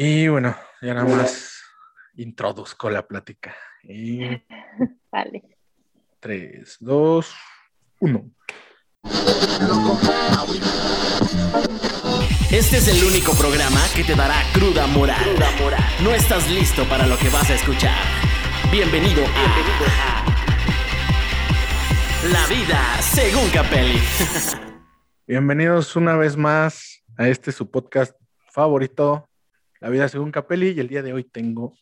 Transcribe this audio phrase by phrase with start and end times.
[0.00, 1.60] Y bueno, ya nada más
[2.14, 3.56] introduzco la plática.
[3.82, 4.20] Y...
[5.10, 5.42] Vale.
[6.20, 7.34] 3, 2,
[7.98, 8.30] 1.
[12.52, 15.34] Este es el único programa que te dará cruda moral.
[16.04, 17.98] No estás listo para lo que vas a escuchar.
[18.70, 20.22] Bienvenido a
[22.30, 23.98] La vida según Capelli.
[25.26, 28.14] Bienvenidos una vez más a este su podcast
[28.52, 29.28] favorito,
[29.80, 30.70] La vida según Capelli.
[30.70, 31.74] Y el día de hoy tengo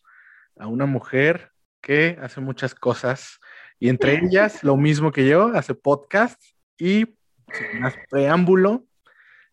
[0.57, 3.39] a una mujer que hace muchas cosas
[3.79, 6.41] y entre ellas lo mismo que yo, hace podcast
[6.77, 7.05] y
[7.51, 8.85] sin más preámbulo,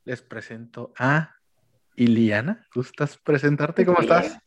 [0.05, 1.37] les presento a
[1.97, 2.67] Iliana.
[2.75, 3.87] ¿Gustas presentarte?
[3.87, 4.39] ¿Cómo estás?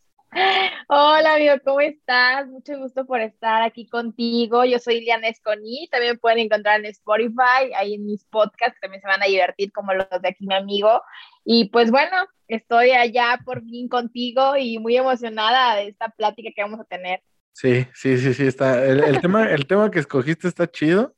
[0.90, 2.48] Hola, amigo, ¿cómo estás?
[2.48, 4.64] Mucho gusto por estar aquí contigo.
[4.64, 5.90] Yo soy Iliana Esconi.
[5.92, 9.74] También me pueden encontrar en Spotify, ahí en mis podcasts, también se van a divertir
[9.74, 11.02] como los de aquí, mi amigo.
[11.44, 12.16] Y pues bueno,
[12.48, 17.22] estoy allá por fin contigo y muy emocionada de esta plática que vamos a tener.
[17.52, 18.86] Sí, sí, sí, sí, está.
[18.86, 21.14] El, tema, el tema que escogiste está chido.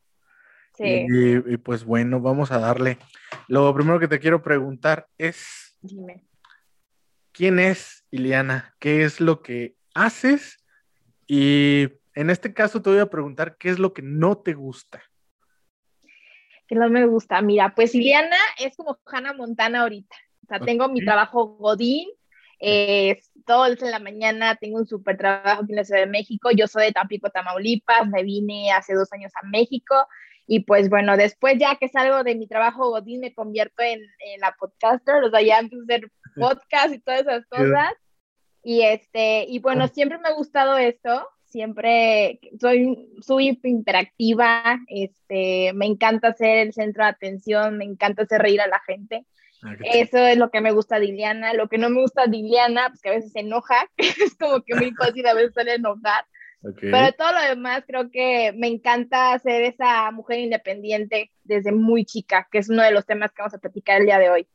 [0.73, 1.05] Sí.
[1.07, 2.97] Y, y, pues bueno, vamos a darle.
[3.47, 6.25] Lo primero que te quiero preguntar es, Dime.
[7.31, 8.75] ¿quién es Iliana?
[8.79, 10.63] ¿Qué es lo que haces?
[11.27, 15.03] Y en este caso te voy a preguntar, ¿qué es lo que no te gusta?
[16.67, 17.41] Que no me gusta.
[17.41, 20.15] Mira, pues Iliana es como Hannah Montana ahorita.
[20.43, 22.09] O sea, tengo mi trabajo Godín,
[22.59, 26.07] eh, todo es en la mañana, tengo un súper trabajo aquí en la Ciudad de
[26.07, 26.49] México.
[26.51, 29.95] Yo soy de Tampico, Tamaulipas, me vine hace dos años a México.
[30.47, 34.41] Y pues bueno, después ya que salgo de mi trabajo Godín, me convierto en, en
[34.41, 37.93] la podcaster, o sea, ya empiezo a hacer podcast y todas esas cosas.
[38.63, 45.85] Y este, y bueno, siempre me ha gustado esto, siempre soy, soy interactiva, este, me
[45.85, 49.25] encanta ser el centro de atención, me encanta hacer reír a la gente.
[49.63, 49.75] Ah.
[49.83, 51.53] Eso es lo que me gusta de Iliana.
[51.53, 54.61] Lo que no me gusta de Iliana, pues que a veces se enoja, es como
[54.61, 56.25] que muy fácil a veces suele enojar.
[56.61, 56.79] Ok.
[56.81, 62.47] Pero todo lo demás creo que me encanta ser esa mujer independiente desde muy chica,
[62.51, 64.47] que es uno de los temas que vamos a platicar el día de hoy.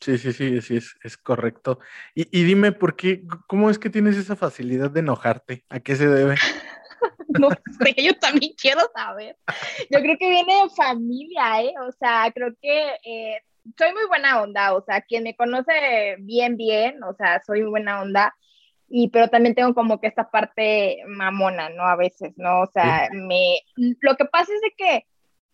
[0.00, 1.80] Sí, sí, sí, sí, es, es correcto.
[2.14, 5.64] Y, y dime, ¿por qué, cómo es que tienes esa facilidad de enojarte?
[5.68, 6.36] ¿A qué se debe?
[7.28, 9.36] No sé, yo también quiero saber.
[9.90, 11.74] Yo creo que viene de familia, ¿eh?
[11.86, 13.42] O sea, creo que eh,
[13.76, 17.70] soy muy buena onda, o sea, quien me conoce bien, bien, o sea, soy muy
[17.70, 18.34] buena onda,
[18.88, 21.84] y pero también tengo como que esta parte mamona, ¿no?
[21.84, 22.62] A veces, ¿no?
[22.62, 25.06] O sea, me, lo que pasa es de que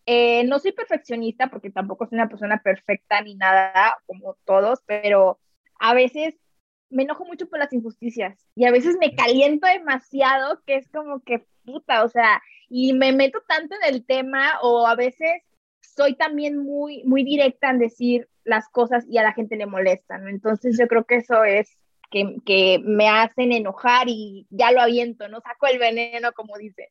[0.06, 5.38] eh, no soy perfeccionista porque tampoco soy una persona perfecta ni nada, como todos, pero
[5.78, 6.34] a veces
[6.90, 11.20] me enojo mucho por las injusticias y a veces me caliento demasiado que es como
[11.20, 15.42] que puta, o sea, y me meto tanto en el tema o a veces
[15.80, 20.18] soy también muy, muy directa en decir las cosas y a la gente le molesta,
[20.18, 20.28] ¿no?
[20.28, 21.78] Entonces yo creo que eso es
[22.10, 25.40] que, que me hacen enojar y ya lo aviento, ¿no?
[25.40, 26.86] Saco el veneno, como dicen.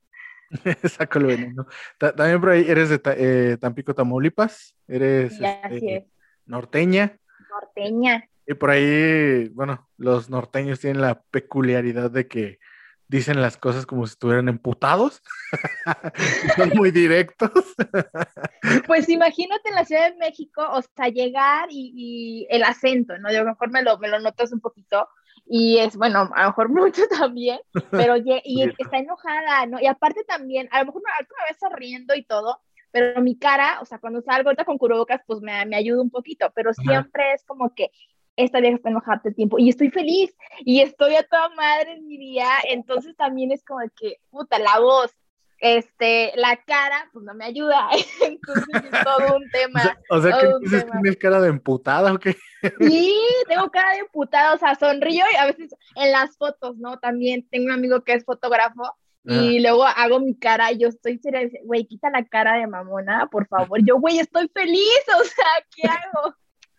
[0.89, 1.67] Saco el veneno.
[1.97, 6.03] Ta- También por ahí eres de Ta- eh, Tampico, Tamaulipas, eres este, es.
[6.45, 7.17] norteña.
[7.49, 8.29] Norteña.
[8.45, 12.59] Y por ahí, bueno, los norteños tienen la peculiaridad de que
[13.07, 15.21] dicen las cosas como si estuvieran emputados.
[16.57, 17.51] Son muy directos.
[18.87, 23.31] Pues imagínate en la Ciudad de México, o sea, llegar y, y el acento, ¿no?
[23.31, 25.07] Yo a lo mejor me lo, me lo notas un poquito
[25.45, 27.59] y es, bueno, a lo mejor mucho también,
[27.91, 28.75] pero y Poquito.
[28.77, 29.79] está enojada, ¿no?
[29.79, 32.59] Y aparte también, a lo mejor me ves sonriendo y todo,
[32.91, 36.11] pero mi cara, o sea, cuando salgo ahorita con cubrebocas, pues me, me ayuda un
[36.11, 37.91] poquito, pero siempre es como que
[38.35, 41.93] esta vieja está enojada todo el tiempo y estoy feliz y estoy a toda madre
[41.93, 45.15] en mi día, entonces también es como que, puta, la voz,
[45.63, 47.87] este, la cara, pues no me ayuda,
[48.21, 49.97] entonces es todo un tema.
[50.09, 50.49] o sea que
[50.91, 52.35] tienes cara de emputada o qué?
[52.81, 56.99] Sí, tengo cara de emputada, o sea, sonrío y a veces en las fotos, ¿no?
[56.99, 58.83] También tengo un amigo que es fotógrafo
[59.23, 63.27] y luego hago mi cara y yo estoy seria, güey, quita la cara de mamona,
[63.27, 63.79] por favor.
[63.85, 66.35] Yo, güey, estoy feliz, o sea, ¿qué hago?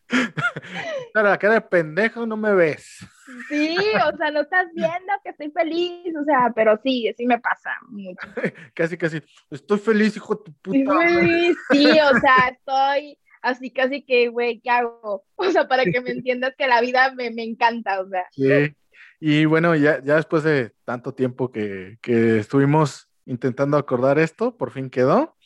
[1.14, 2.98] Claro, la cara de pendejo no me ves.
[3.48, 7.38] Sí, o sea, no estás viendo que estoy feliz, o sea, pero sí, sí me
[7.38, 8.26] pasa mucho.
[8.74, 9.22] Casi, casi.
[9.50, 11.08] Estoy feliz, hijo de tu puta.
[11.08, 15.24] Sí, sí, o sea, estoy así casi que, güey, ¿qué hago?
[15.36, 18.26] O sea, para que me entiendas que la vida me, me encanta, o sea.
[18.32, 18.74] Sí.
[19.20, 24.70] Y bueno, ya, ya después de tanto tiempo que, que estuvimos intentando acordar esto, por
[24.70, 25.36] fin quedó.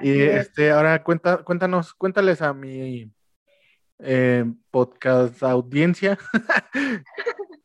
[0.00, 0.46] Y es.
[0.46, 3.12] este, ahora cuenta, cuéntanos, cuéntales a mi
[4.02, 6.18] eh, podcast audiencia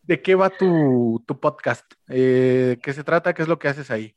[0.03, 3.91] de qué va tu, tu podcast, eh, qué se trata, qué es lo que haces
[3.91, 4.15] ahí.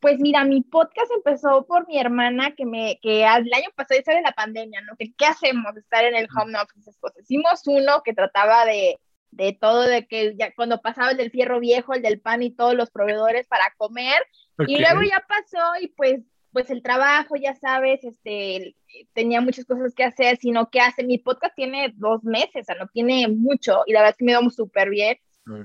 [0.00, 4.00] Pues mira, mi podcast empezó por mi hermana que me, que al- el año pasado
[4.06, 4.96] ya de la pandemia, ¿no?
[4.98, 7.22] Que qué hacemos, estar en el home office, cosas.
[7.22, 8.98] Hicimos uno que trataba de,
[9.30, 12.50] de todo, de que ya cuando pasaba el del fierro viejo, el del pan y
[12.50, 14.22] todos los proveedores para comer.
[14.66, 16.20] Y luego ya pasó y pues,
[16.54, 18.76] pues el trabajo, ya sabes, este,
[19.12, 22.76] tenía muchas cosas que hacer, sino que hace, mi podcast tiene dos meses, o sea,
[22.76, 25.18] no tiene mucho y la verdad es que me va súper bien.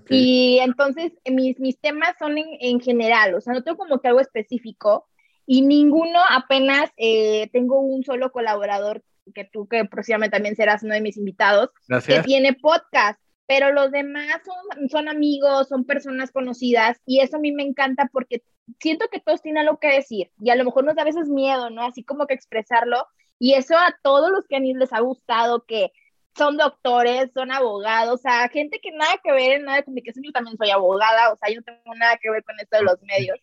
[0.10, 4.10] Y entonces mis, mis temas son en, en, general, o sea, no tengo como que
[4.10, 5.08] algo específico
[5.46, 9.04] y ninguno apenas eh, tengo un solo colaborador
[9.34, 11.70] que tú que próximamente también serás uno de mis invitados
[12.06, 17.40] que tiene podcast pero los demás son, son amigos, son personas conocidas y eso a
[17.40, 18.44] mí me encanta porque
[18.80, 21.28] siento que todos tienen algo que decir y a lo mejor nos da a veces
[21.30, 21.82] miedo, ¿no?
[21.82, 23.08] Así como que expresarlo
[23.40, 25.92] y eso a todos los que a mí les ha gustado, que
[26.38, 30.26] son doctores, son abogados, o sea, gente que nada que ver en nada de comunicación,
[30.26, 32.84] yo también soy abogada, o sea, yo no tengo nada que ver con esto de
[32.84, 33.40] los medios.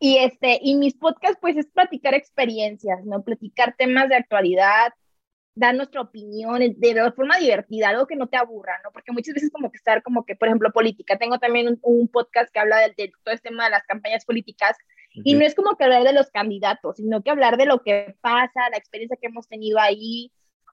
[0.00, 3.22] Y este, y mis podcasts pues es platicar experiencias, ¿no?
[3.22, 4.92] Platicar temas de actualidad,
[5.54, 8.90] dar nuestra opinión de, forma divertida, algo que no te aburra, ¿no?
[8.92, 11.18] Porque muchas veces como que estar como que, por ejemplo, política.
[11.18, 14.76] Tengo también un, podcast que habla de, todo este tema de las campañas políticas
[15.12, 18.16] y no es como que hablar de los candidatos, sino que hablar de lo que
[18.22, 20.32] pasa, la experiencia que hemos tenido ahí,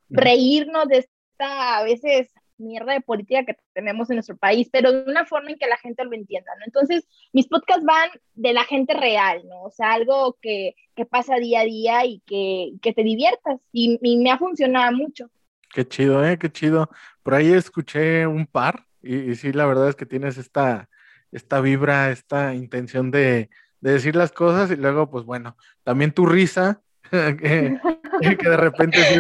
[0.10, 5.10] reírnos de esta a veces mierda de política que tenemos en nuestro país, pero de
[5.10, 6.66] una forma en que la gente lo entienda, ¿no?
[6.66, 9.64] Entonces, mis podcasts van de la gente real, ¿no?
[9.64, 13.60] O sea, algo que, que pasa día a día y que, que te diviertas.
[13.72, 15.30] Y, me ha funcionado mucho.
[15.74, 16.38] Qué chido, ¿eh?
[16.38, 16.90] Qué chido.
[17.24, 20.90] Por ahí escuché un par y, sí, la verdad es que tienes esta,
[21.32, 23.50] esta vibra, esta intención de,
[23.82, 27.80] de decir las cosas y luego, pues bueno, también tu risa, que,
[28.22, 29.00] que de repente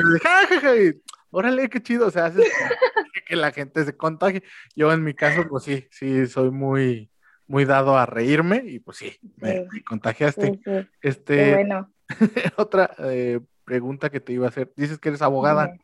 [0.77, 1.01] y,
[1.31, 2.45] órale, qué chido, o sea, haces
[3.29, 4.43] que la gente se contagie.
[4.75, 7.11] Yo en mi caso, pues sí, sí, soy muy,
[7.45, 10.59] muy dado a reírme y pues sí, me, contagiaste.
[11.01, 11.93] Este, bueno.
[12.57, 15.77] otra eh, pregunta que te iba a hacer, dices que eres abogada.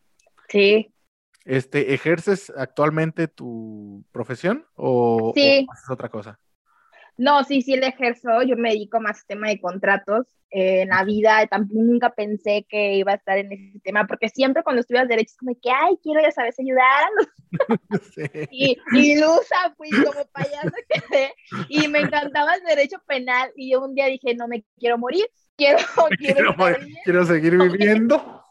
[0.49, 0.91] Sí.
[1.45, 5.67] Este, ¿ejerces actualmente tu profesión o, sí.
[5.71, 6.39] haces otra cosa?
[7.17, 8.41] No, sí, sí le ejerzo.
[8.43, 10.27] Yo me dedico más al tema de contratos.
[10.51, 14.29] Eh, en la vida tampoco nunca pensé que iba a estar en ese tema, porque
[14.29, 17.09] siempre cuando estudias derecho es como que, ay, quiero, ya sabes, ayudar.
[18.13, 18.23] Sí.
[18.51, 20.71] Y, y Lusa fui como payaso
[21.11, 21.31] que
[21.69, 25.25] y me encantaba el derecho penal y yo un día dije, no me quiero morir,
[25.55, 25.77] quiero,
[26.19, 26.55] quiero,
[27.03, 28.43] quiero seguir viviendo.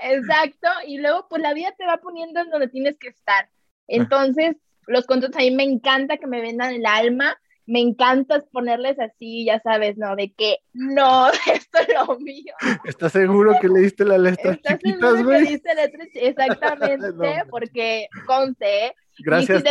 [0.00, 3.48] Exacto, y luego pues la vida te va poniendo en donde tienes que estar.
[3.86, 4.56] Entonces,
[4.90, 9.44] los contratos a mí me encanta que me vendan el alma, me encanta ponerles así,
[9.44, 10.16] ya sabes, ¿no?
[10.16, 12.52] De que no, esto es lo mío.
[12.84, 15.38] ¿Estás seguro que leíste las letras ¿Estás chiquitas, güey?
[15.38, 18.94] Que leíste letras exactamente, porque conté.
[19.20, 19.62] Gracias.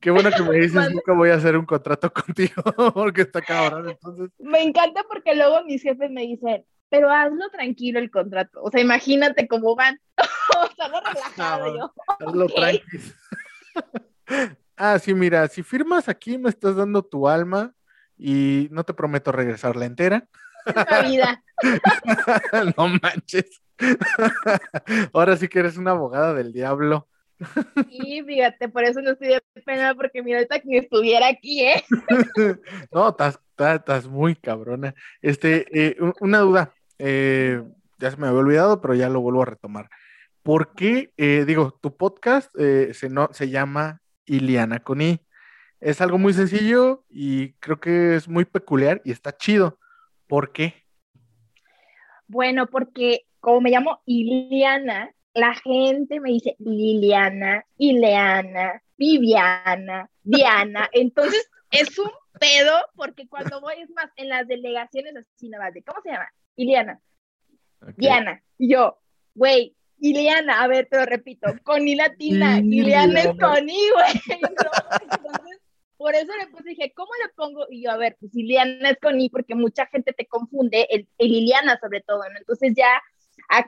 [0.00, 2.62] Qué bueno que me dices, nunca voy a hacer un contrato contigo,
[2.94, 4.30] porque está cabrón, entonces.
[4.38, 8.62] Me encanta porque luego mis jefes me dicen, pero hazlo tranquilo el contrato.
[8.62, 10.00] O sea, imagínate cómo van.
[10.16, 11.92] o sea, no relajado yo.
[12.20, 13.02] Hazlo tranquilo.
[14.76, 17.74] Ah, sí, mira, si firmas aquí me estás dando tu alma
[18.16, 20.28] y no te prometo regresarla entera.
[21.08, 21.42] vida.
[22.76, 23.62] no manches.
[25.12, 27.08] Ahora sí que eres una abogada del diablo.
[27.88, 31.84] Sí, fíjate, por eso no estoy de pena, porque mira, ahorita que estuviera aquí, ¿eh?
[32.92, 34.94] no, estás, muy cabrona.
[35.22, 37.62] Este, eh, una duda, eh,
[37.98, 39.88] ya se me había olvidado, pero ya lo vuelvo a retomar.
[40.42, 45.20] ¿Por qué, eh, digo, tu podcast se, no, se llama Iliana con I?
[45.80, 49.78] Es algo muy sencillo y creo que es muy peculiar y está chido.
[50.26, 50.74] ¿Por qué?
[52.26, 60.88] Bueno, porque como me llamo Iliana, la gente me dice Liliana, Ileana, Viviana, Diana.
[60.92, 65.74] Entonces es un pedo porque cuando voy, es más, en las delegaciones así nada más
[65.74, 66.28] de, ¿cómo se llama?
[66.56, 67.00] Iliana,
[67.96, 68.42] Diana.
[68.58, 68.98] Y yo,
[69.34, 74.38] güey, Ileana, a ver, te lo repito, con I latina, Ileana es con I, güey.
[74.42, 75.60] Entonces,
[75.96, 77.66] por eso le puse, dije, ¿cómo le pongo?
[77.70, 81.08] Y yo, a ver, pues Ileana es con I porque mucha gente te confunde, el,
[81.18, 82.38] el Iliana sobre todo, ¿no?
[82.38, 83.02] Entonces ya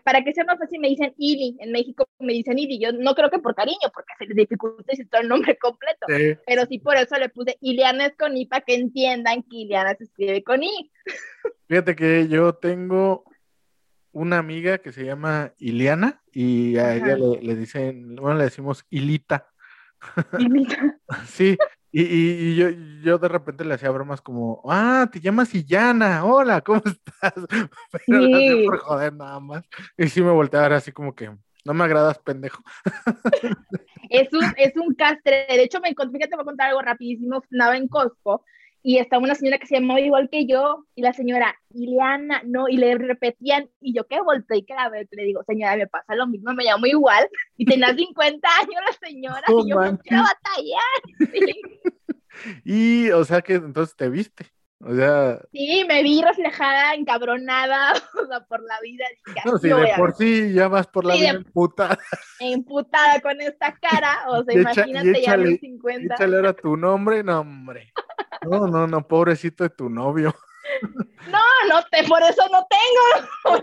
[0.05, 3.15] para que sea más fácil me dicen Ili, en México me dicen Ili, yo no
[3.15, 6.07] creo que por cariño, porque se les dificulta decir todo el nombre completo,
[6.47, 9.95] pero sí por eso le puse Iliana es con I para que entiendan que Iliana
[9.95, 10.91] se escribe con I.
[11.69, 13.25] Fíjate que yo tengo
[14.13, 19.49] una amiga que se llama Iliana y a ella le, dicen, bueno, le decimos Ilita.
[20.39, 20.99] Ilita.
[21.27, 21.57] sí,
[21.93, 22.69] y, yo,
[23.03, 27.35] yo, de repente le hacía bromas como, ah, te llamas Illana, hola, ¿cómo estás?
[28.07, 28.65] Pero sí.
[28.67, 29.65] por joder nada más.
[29.97, 31.31] Y sí me volteaba así como que,
[31.65, 32.63] no me agradas, pendejo.
[34.09, 35.47] Es un, es un castre.
[35.49, 37.43] De hecho, me encontré, fíjate, te voy a contar algo rapidísimo.
[37.53, 38.45] Andaba en Costco
[38.83, 42.69] y estaba una señora que se llamaba igual que yo, y la señora, Ileana, no,
[42.69, 45.87] y le repetían, y yo que volteé y que la veo, le digo, señora, me
[45.87, 50.23] pasa lo mismo, me llamo igual, y tenía 50 años la señora, y yo quiero
[50.23, 51.01] batallar.
[52.65, 54.47] Y, o sea, que entonces te viste.
[54.83, 55.39] O sea.
[55.53, 59.05] Sí, me vi reflejada, encabronada, o sea, por la vida.
[59.45, 61.99] no, si de por sí ya vas por la vida emputada.
[62.41, 66.15] Emputada con esta cara, o sea, imagínate ya en 50.
[66.15, 67.93] Échale era tu nombre, no, hombre.
[68.49, 70.35] No, no, no, pobrecito de tu novio.
[71.27, 73.61] No, no, te, por eso no tengo.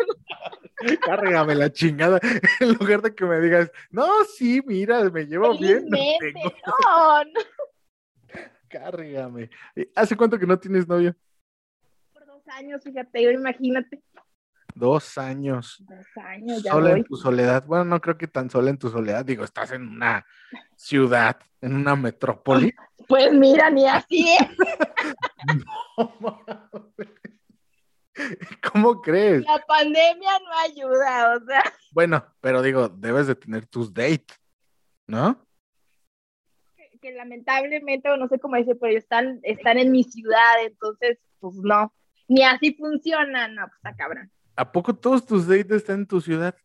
[1.02, 2.20] Cárgame la chingada.
[2.60, 5.88] En lugar de que me digas, no, sí, mira, me llevo bien.
[5.90, 7.57] No, no, no.
[8.70, 9.50] Cárgame.
[9.96, 11.16] ¿Hace cuánto que no tienes novio?
[12.14, 14.02] Por dos años, fíjate, imagínate.
[14.76, 15.84] Dos años.
[15.88, 17.66] Dos años, ya Sola en tu soledad.
[17.66, 19.26] Bueno, no creo que tan sola en tu soledad.
[19.26, 20.24] Digo, estás en una
[20.76, 22.74] ciudad, en una metrópoli.
[23.08, 24.36] Pues mira, ni así.
[28.74, 29.46] ¿Cómo crees?
[29.46, 31.64] La pandemia no ayuda, o sea.
[31.92, 34.38] Bueno, pero digo, debes de tener tus dates,
[35.06, 35.47] ¿no?
[37.08, 41.56] Que lamentablemente, o no sé cómo dice, pero están, están en mi ciudad, entonces, pues
[41.56, 41.94] no,
[42.28, 44.32] ni así funciona, no, pues está cabrón.
[44.56, 46.56] ¿A poco todos tus dates están en tu ciudad?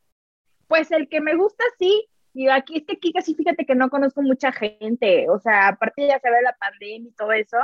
[0.67, 2.09] Pues el que me gusta, sí.
[2.35, 6.09] Y aquí es que aquí casi fíjate que no conozco mucha gente, o sea, aparte
[6.09, 7.59] ya se ve la pandemia y todo eso,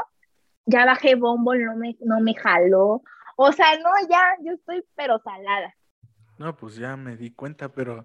[0.67, 3.03] ya bajé bombo, no me, no me jaló,
[3.37, 5.75] o sea, no, ya, yo estoy pero salada.
[6.37, 8.05] No, pues ya me di cuenta, pero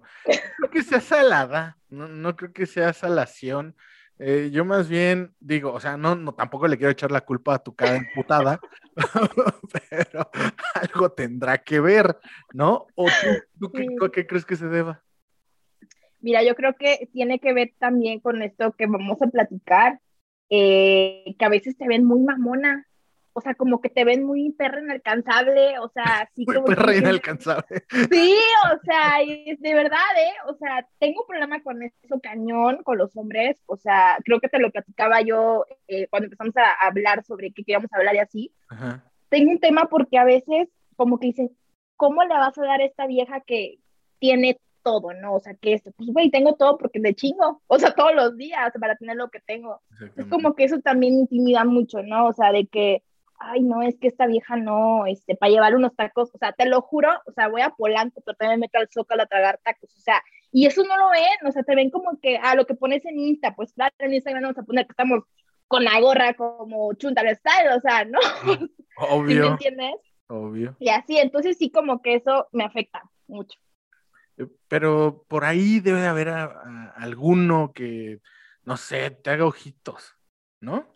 [0.56, 3.76] creo que sea salada, no, no creo que sea salación.
[4.18, 7.54] Eh, yo más bien digo, o sea, no, no, tampoco le quiero echar la culpa
[7.54, 8.60] a tu cara imputada,
[9.90, 10.30] pero
[10.74, 12.16] algo tendrá que ver,
[12.52, 12.86] ¿no?
[12.94, 13.06] ¿O
[13.58, 15.02] tú, qué, qué, crees que se deba?
[16.20, 20.00] Mira, yo creo que tiene que ver también con esto que vamos a platicar,
[20.48, 22.86] eh, que a veces te ven muy mamona,
[23.36, 26.66] o sea, como que te ven muy perra inalcanzable, o sea, así muy como...
[26.66, 27.84] perra inalcanzable.
[28.10, 28.34] Sí,
[28.72, 30.32] o sea, es de verdad, ¿eh?
[30.46, 34.48] O sea, tengo un problema con eso cañón, con los hombres, o sea, creo que
[34.48, 38.54] te lo platicaba yo eh, cuando empezamos a hablar sobre qué queríamos hablar y así.
[39.28, 41.50] Tengo un tema porque a veces como que dicen,
[41.96, 43.78] ¿cómo le vas a dar a esta vieja que
[44.20, 45.34] tiene todo, ¿no?
[45.34, 48.36] O sea, que esto, pues, güey, tengo todo porque me chingo, o sea, todos los
[48.36, 49.80] días para tener lo que tengo.
[50.16, 52.26] Es como que eso también intimida mucho, ¿no?
[52.26, 53.02] O sea, de que
[53.38, 56.66] ay, no, es que esta vieja no, este, para llevar unos tacos, o sea, te
[56.66, 59.60] lo juro, o sea, voy a Polanco, pero también me meto al Zócalo a tragar
[59.62, 60.22] tacos, o sea,
[60.52, 63.04] y eso no lo ven, o sea, te ven como que, a lo que pones
[63.04, 65.24] en Insta, pues claro, en Instagram vamos a poner que estamos
[65.68, 68.18] con la gorra como chuntal style, o sea, ¿no?
[68.96, 69.42] Obvio.
[69.42, 69.94] ¿Me entiendes?
[70.28, 70.76] Obvio.
[70.78, 73.58] Y así, entonces sí como que eso me afecta mucho.
[74.36, 78.20] Eh, pero por ahí debe de haber alguno que,
[78.64, 80.16] no sé, te haga ojitos,
[80.60, 80.93] ¿no?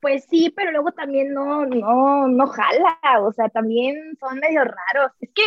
[0.00, 5.12] Pues sí, pero luego también no, no, no jala, o sea, también son medio raros.
[5.20, 5.42] Es que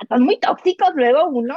[0.00, 1.56] están muy tóxicos luego uno.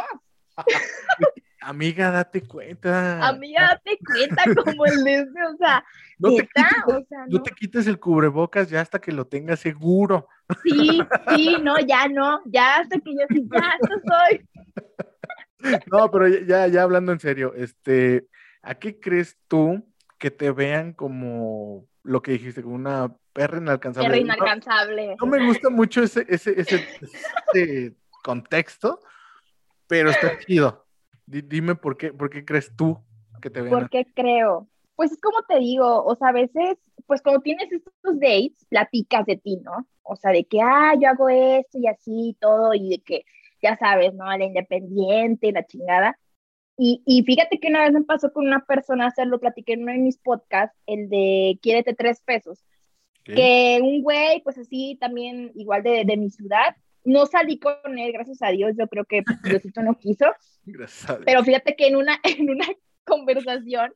[1.66, 3.28] Amiga, date cuenta.
[3.28, 5.84] Amiga, date cuenta como el de ese, o sea,
[6.20, 7.42] no te, quites, no.
[7.42, 10.28] te quites el cubrebocas ya hasta que lo tengas seguro.
[10.62, 11.02] Sí,
[11.36, 15.80] sí, no, ya no, ya hasta que yo sí, ya, esto soy.
[15.88, 18.28] No, pero ya, ya hablando en serio, este,
[18.62, 24.10] ¿a qué crees tú que te vean como lo que dijiste, como una perra inalcanzable.
[24.10, 25.16] Perra inalcanzable.
[25.20, 29.00] No, me gusta mucho ese, ese, ese, contexto,
[29.88, 30.86] pero está chido.
[31.26, 32.98] dime por qué, por qué crees tú
[33.42, 33.72] que te ven.
[33.72, 34.68] ¿Por qué creo?
[34.96, 39.26] Pues es como te digo, o sea, a veces, pues cuando tienes estos dates, platicas
[39.26, 39.88] de ti, ¿no?
[40.04, 43.26] O sea, de que, ah, yo hago esto y así y todo, y de que,
[43.62, 44.26] ya sabes, ¿no?
[44.26, 46.18] La independiente, la chingada.
[46.78, 49.94] Y, y, fíjate que una vez me pasó con una persona, hacerlo, platiqué en uno
[49.94, 52.66] de mis podcasts, el de Quiérete tres pesos,
[53.24, 58.12] que un güey, pues así, también igual de, de, mi ciudad, no salí con él,
[58.12, 60.26] gracias a Dios, yo creo que Diosito no quiso,
[61.26, 62.66] pero fíjate que en una, en una
[63.06, 63.94] conversación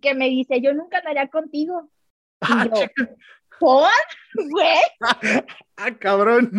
[0.00, 1.88] que me dice, yo nunca andaría contigo.
[2.42, 2.86] Y yo,
[3.60, 3.88] ¿por?
[4.34, 4.80] Güey.
[5.76, 6.50] Ah, cabrón,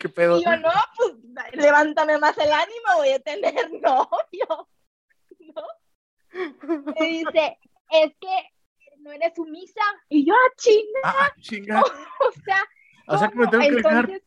[0.00, 0.38] qué pedo.
[0.38, 1.12] Y yo, no, pues
[1.52, 4.68] levántame más el ánimo, voy a tener novio.
[7.00, 7.58] Me dice,
[7.90, 8.36] es que
[8.98, 9.82] no eres sumisa.
[10.08, 11.00] Y yo, ah, chinga.
[11.04, 11.80] Ah, chinga.
[12.28, 12.58] o sea,
[13.08, 14.22] o sea que me tengo que Entonces,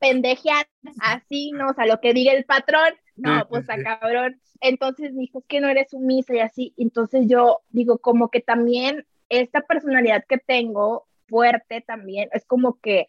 [0.00, 0.66] pendejear
[1.00, 1.70] así, ¿no?
[1.70, 4.40] O sea, lo que diga el patrón, no, pues a cabrón.
[4.60, 6.74] Entonces me dijo, es que no eres sumisa y así.
[6.76, 13.08] Entonces yo digo, como que también esta personalidad que tengo fuerte también, es como que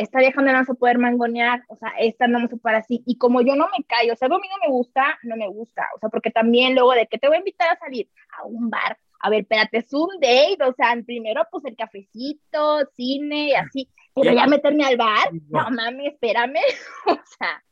[0.00, 2.76] esta vieja no la vamos a poder mangonear, o sea, esta no vamos a poder
[2.76, 3.02] así.
[3.06, 5.36] Y como yo no me callo, o sea, algo a mí no me gusta, no
[5.36, 8.08] me gusta, o sea, porque también luego de que te voy a invitar a salir
[8.38, 12.88] a un bar, a ver, espérate, es un date, o sea, primero pues el cafecito,
[12.96, 16.60] cine y así, pero ya meterme al bar, no, mami, espérame,
[17.06, 17.62] o sea.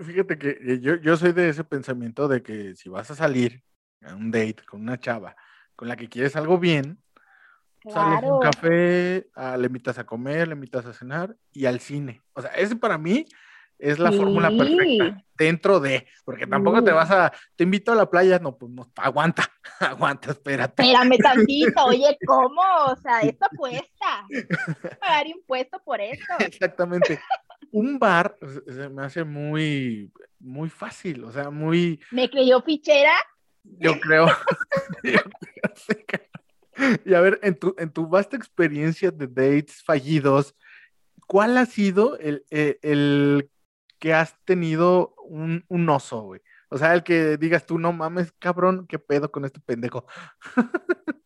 [0.00, 3.62] Fíjate que yo, yo soy de ese pensamiento de que si vas a salir
[4.02, 5.36] a un date con una chava
[5.76, 6.98] con la que quieres algo bien,
[7.84, 11.80] sales a un café, ah, le invitas a comer, le invitas a cenar y al
[11.80, 12.22] cine.
[12.34, 13.26] O sea, ese para mí
[13.78, 18.10] es la fórmula perfecta dentro de, porque tampoco te vas a, te invito a la
[18.10, 19.48] playa, no, pues no, aguanta,
[19.80, 20.82] aguanta, espérate.
[20.82, 22.60] Espérame tantito, oye, ¿cómo?
[22.88, 24.26] O sea, esto cuesta,
[25.00, 26.24] pagar impuesto por esto.
[26.40, 27.20] Exactamente.
[27.70, 32.00] Un bar se me hace muy, muy fácil, o sea, muy...
[32.10, 33.14] ¿Me creyó fichera?
[33.62, 34.26] Yo creo.
[37.04, 40.54] y a ver, en tu, en tu vasta experiencia de dates fallidos,
[41.26, 43.50] ¿cuál ha sido el, eh, el
[43.98, 46.40] que has tenido un, un oso, güey.
[46.70, 50.04] O sea, el que digas tú, no mames, cabrón, qué pedo con este pendejo.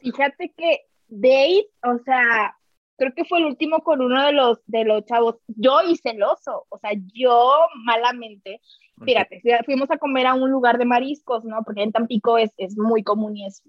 [0.00, 2.56] Fíjate que Dave, o sea,
[2.96, 5.36] creo que fue el último con uno de los, de los chavos.
[5.48, 7.52] Yo y celoso, o sea, yo
[7.84, 8.60] malamente.
[9.04, 11.62] Fíjate, fuimos a comer a un lugar de mariscos, ¿no?
[11.64, 13.62] Porque en Tampico es, es muy común y es.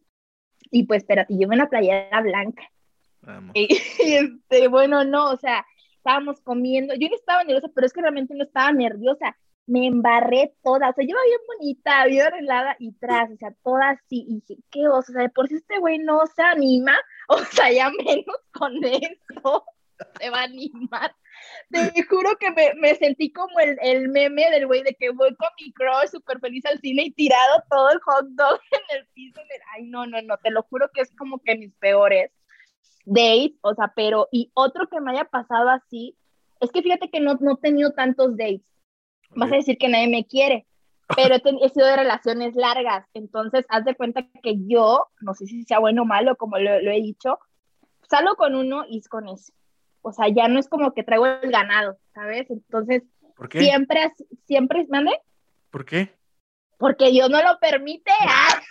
[0.71, 2.63] Y pues, espérate, yo en la playera blanca.
[3.53, 3.67] Y,
[4.05, 5.65] y, este, bueno, no, o sea,
[5.97, 9.35] estábamos comiendo, yo no estaba nerviosa, pero es que realmente no estaba nerviosa,
[9.67, 13.51] me embarré toda, o sea, yo iba bien bonita, bien arreglada y tras, o sea,
[13.63, 16.43] toda así, y dije, qué oso, o sea, de por si este güey no se
[16.43, 16.93] anima,
[17.27, 19.65] o sea, ya menos con esto
[20.19, 21.15] se va a animar.
[21.69, 25.35] Te juro que me, me sentí como el, el meme del güey de que voy
[25.35, 29.07] con mi crush súper feliz al cine y tirado todo el hot dog en el
[29.07, 29.41] piso.
[29.41, 29.61] En el...
[29.73, 32.31] Ay, no, no, no, te lo juro que es como que mis peores
[33.05, 36.17] dates, o sea, pero, y otro que me haya pasado así,
[36.59, 38.65] es que fíjate que no, no he tenido tantos dates.
[39.35, 40.65] Vas a decir que nadie me quiere,
[41.15, 45.63] pero he, sido de relaciones largas, entonces haz de cuenta que yo, no sé si
[45.63, 47.39] sea bueno o malo, como lo, he dicho,
[48.09, 49.53] salgo con uno y es con ese.
[50.05, 52.47] O sea, ya no es como que traigo el ganado, ¿sabes?
[52.51, 53.01] Entonces,
[53.35, 53.59] ¿Por qué?
[53.59, 54.13] siempre,
[54.45, 55.19] siempre, ¿mande?
[55.71, 56.13] ¿Por qué?
[56.77, 58.11] Porque Dios no lo permite.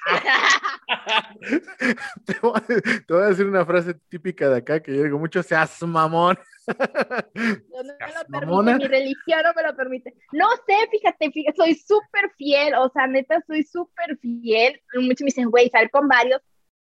[2.25, 6.39] te, voy a, decir una frase típica de acá que yo digo mucho, seas mamón.
[7.35, 10.15] Dios no me lo permite, mi religión no me lo permite.
[10.31, 14.81] No sé, fíjate, fíjate soy súper fiel, o sea, neta, soy súper fiel.
[14.95, 16.41] Muchos me dicen, güey, sal con varios.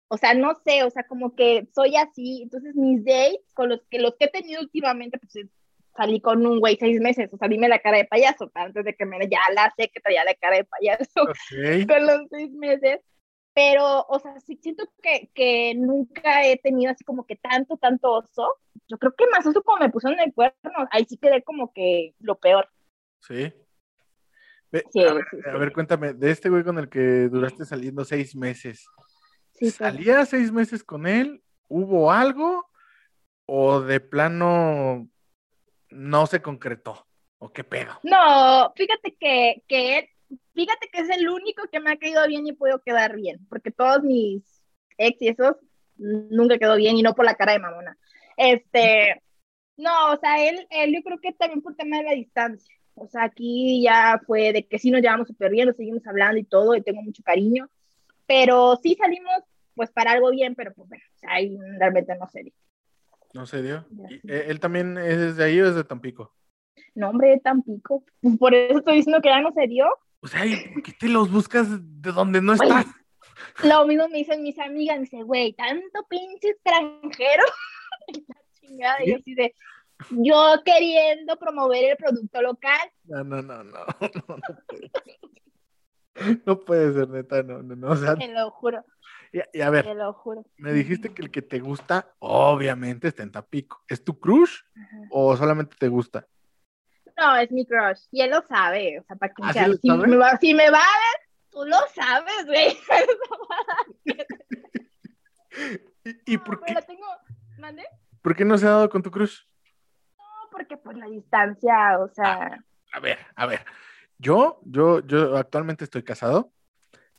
[0.10, 2.44] O sea, no sé, o sea, como que soy así.
[2.44, 5.48] Entonces, mis dates con los que los que he tenido últimamente, pues
[5.96, 8.96] salí con un güey seis meses, o sea, dime la cara de payaso, antes de
[8.96, 11.26] que me ya la sé que traía la cara de payaso
[11.88, 13.00] con los seis meses.
[13.56, 18.12] Pero, o sea, sí siento que, que nunca he tenido así como que tanto, tanto
[18.12, 18.58] oso.
[18.88, 21.72] Yo creo que más oso como me pusieron en el cuerno, ahí sí quedé como
[21.72, 22.68] que lo peor.
[23.20, 23.54] Sí.
[24.74, 28.88] a, ver, cuéntame, de este güey con el que duraste saliendo seis meses.
[29.63, 31.41] Sí, ¿Salía seis meses con él?
[31.69, 32.69] ¿Hubo algo?
[33.45, 35.08] ¿O de plano
[35.89, 37.08] no se concretó.
[37.39, 37.99] ¿O qué pedo?
[38.04, 40.10] No, fíjate que, que
[40.54, 43.71] fíjate que es el único que me ha caído bien y puedo quedar bien, porque
[43.71, 44.43] todos mis
[44.97, 45.56] ex y esos
[45.97, 47.97] nunca quedó bien y no por la cara de mamona.
[48.38, 49.21] Este,
[49.78, 52.73] no, o sea, él, él yo creo que también por tema de la distancia.
[52.95, 56.38] O sea, aquí ya fue de que sí nos llevamos súper bien, nos seguimos hablando
[56.38, 57.69] y todo, y tengo mucho cariño.
[58.26, 59.43] Pero sí salimos,
[59.76, 62.54] pues, para algo bien, pero pues bueno, o sea, ahí realmente no sé.
[63.34, 63.86] No se dio.
[64.28, 66.36] Eh, ¿Él también es de ahí o es de Tampico?
[66.94, 68.04] No, hombre, de Tampico.
[68.40, 69.88] Por eso estoy diciendo que ya no se dio.
[70.22, 70.42] O sea,
[70.74, 72.86] ¿por qué te los buscas de donde no estás?
[73.64, 77.44] Lo mismo me dicen mis amigas, me dice, güey, tanto pinche extranjero.
[78.28, 79.56] La chingada, y yo así de,
[80.12, 82.92] yo queriendo promover el producto local.
[83.06, 83.86] No, no, no, no,
[84.28, 84.92] no, no puede.
[86.46, 87.92] no puede ser, neta, no, no, no.
[87.92, 88.84] O sea, te lo juro.
[89.34, 89.88] Y, a ver,
[90.58, 93.84] me dijiste que el que te gusta, obviamente, está en Tapico.
[93.88, 94.60] ¿Es tu crush
[95.10, 96.28] o solamente te gusta?
[97.17, 98.02] No, es mi crush.
[98.12, 99.00] Y él lo sabe.
[99.00, 101.78] O sea, para que ¿Ah, si, me va, si, me va, a ver, tú lo
[101.96, 102.78] sabes, güey.
[106.28, 106.76] ¿Y, por qué?
[108.22, 109.39] ¿Por qué no se ha dado con tu crush?
[110.15, 112.34] No, porque por la distancia, o sea.
[112.34, 113.65] Ah, a ver, a ver.
[114.19, 116.52] Yo, yo, yo actualmente estoy casado.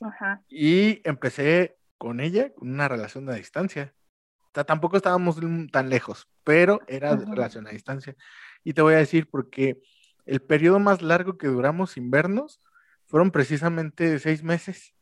[0.00, 0.42] Ajá.
[0.48, 3.94] Y empecé con ella, con una relación de distancia.
[4.38, 5.38] O sea, tampoco estábamos
[5.72, 8.14] tan lejos, pero era relación a distancia.
[8.62, 9.80] Y te voy a decir porque
[10.26, 12.60] el periodo más largo que duramos sin vernos
[13.06, 14.94] fueron precisamente seis meses.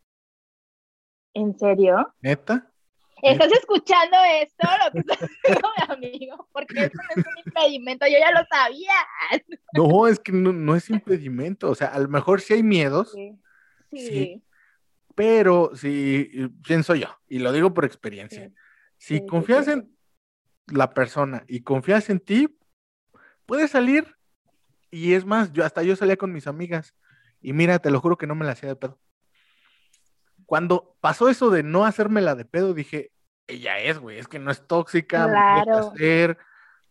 [1.34, 2.14] ¿En serio?
[2.20, 2.70] ¿Neta?
[3.20, 6.48] ¿Estás escuchando esto, lo que estás diciendo, mi amigo?
[6.52, 8.92] Porque eso no es un impedimento, yo ya lo sabía.
[9.72, 13.10] No, es que no, es impedimento, o sea, a lo mejor sí hay miedos.
[13.10, 13.36] sí.
[13.90, 14.42] sí
[15.14, 18.50] Pero si pienso yo, y lo digo por experiencia,
[18.96, 19.94] si confías en
[20.66, 22.58] la persona y confías en ti,
[23.46, 24.16] puedes salir.
[24.90, 26.94] Y es más, yo hasta yo salía con mis amigas
[27.40, 28.98] y mira, te lo juro que no me la hacía de pedo.
[30.46, 33.10] Cuando pasó eso de no hacérmela de pedo, dije,
[33.46, 35.92] ella es, güey, es que no es tóxica, claro.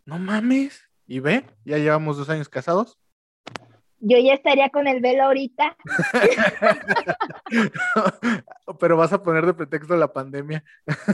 [0.05, 0.87] no mames.
[1.05, 3.00] Y ve, ya llevamos dos años casados
[4.01, 5.77] yo ya estaría con el velo ahorita.
[8.79, 10.63] pero vas a poner de pretexto la pandemia.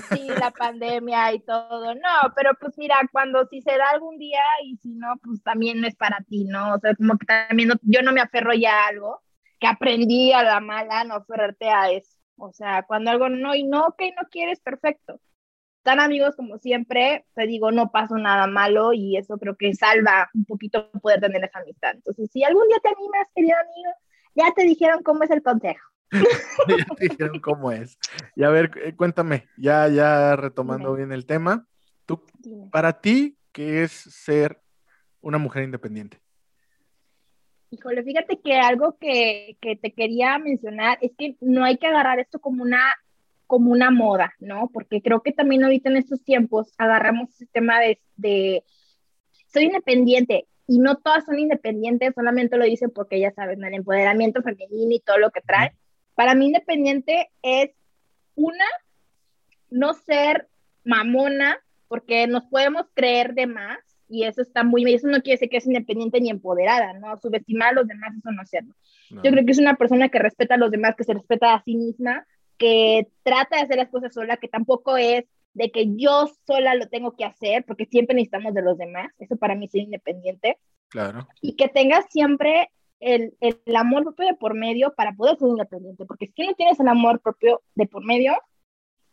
[0.10, 1.93] sí, la pandemia y todo.
[1.95, 5.82] No, pero pues mira, cuando si se da algún día y si no, pues también
[5.82, 6.76] no es para ti, ¿no?
[6.76, 9.21] O sea, como que también yo no me aferro ya a algo
[9.60, 12.17] que aprendí a la mala, no aferrarte a eso.
[12.38, 15.19] O sea, cuando algo no y no, que no quieres, perfecto
[15.88, 20.30] tan amigos como siempre, te digo, no pasó nada malo y eso creo que salva
[20.34, 21.91] un poquito poder tener esa amistad.
[21.93, 23.91] Entonces, si algún día te animas, querido amigo,
[24.36, 25.80] ya te dijeron cómo es el consejo.
[26.12, 27.97] ya te dijeron cómo es.
[28.36, 31.65] Y a ver, eh, cuéntame, ya, ya retomando bien el tema,
[32.06, 32.21] tú,
[32.69, 34.62] para ti, ¿qué es ser
[35.21, 36.19] una mujer independiente?
[37.69, 42.19] Híjole, fíjate que algo que, que, te quería mencionar es que no hay que agarrar
[42.19, 42.93] esto como una
[43.48, 44.70] como una moda, ¿no?
[44.72, 48.64] Porque creo que también ahorita en estos tiempos agarramos ese tema de, de
[49.48, 54.44] soy independiente y no todas son independientes, solamente lo dicen porque ya saben, el empoderamiento
[54.44, 55.74] femenino y todo lo que trae.
[56.14, 57.72] Para mí independiente es
[58.36, 58.66] una,
[59.70, 60.50] no ser
[60.84, 61.58] mamona,
[61.88, 63.80] porque nos podemos creer de más
[64.10, 67.16] y eso está muy bien, eso no quiere decir que es independiente ni empoderada, ¿no?
[67.18, 68.74] Subestimar a los demás, eso no es cierto.
[69.10, 71.64] Yo creo que es una persona que respeta a los demás, que se respeta a
[71.64, 72.26] sí misma
[72.58, 76.88] que trata de hacer las cosas sola, que tampoco es de que yo sola lo
[76.88, 80.60] tengo que hacer, porque siempre necesitamos de los demás, eso para mí es independiente.
[80.89, 81.28] Claro.
[81.41, 86.06] Y que tengas siempre el, el, amor propio de por medio para poder ser independiente,
[86.06, 88.34] porque si no tienes el amor propio de por medio,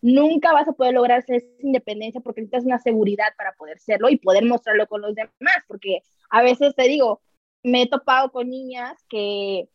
[0.05, 4.19] nunca vas a poder lograr esa independencia porque necesitas una seguridad para poder serlo y
[4.19, 7.23] poder mostrarlo con los demás, porque a veces te digo,
[7.63, 9.67] me he topado con niñas que,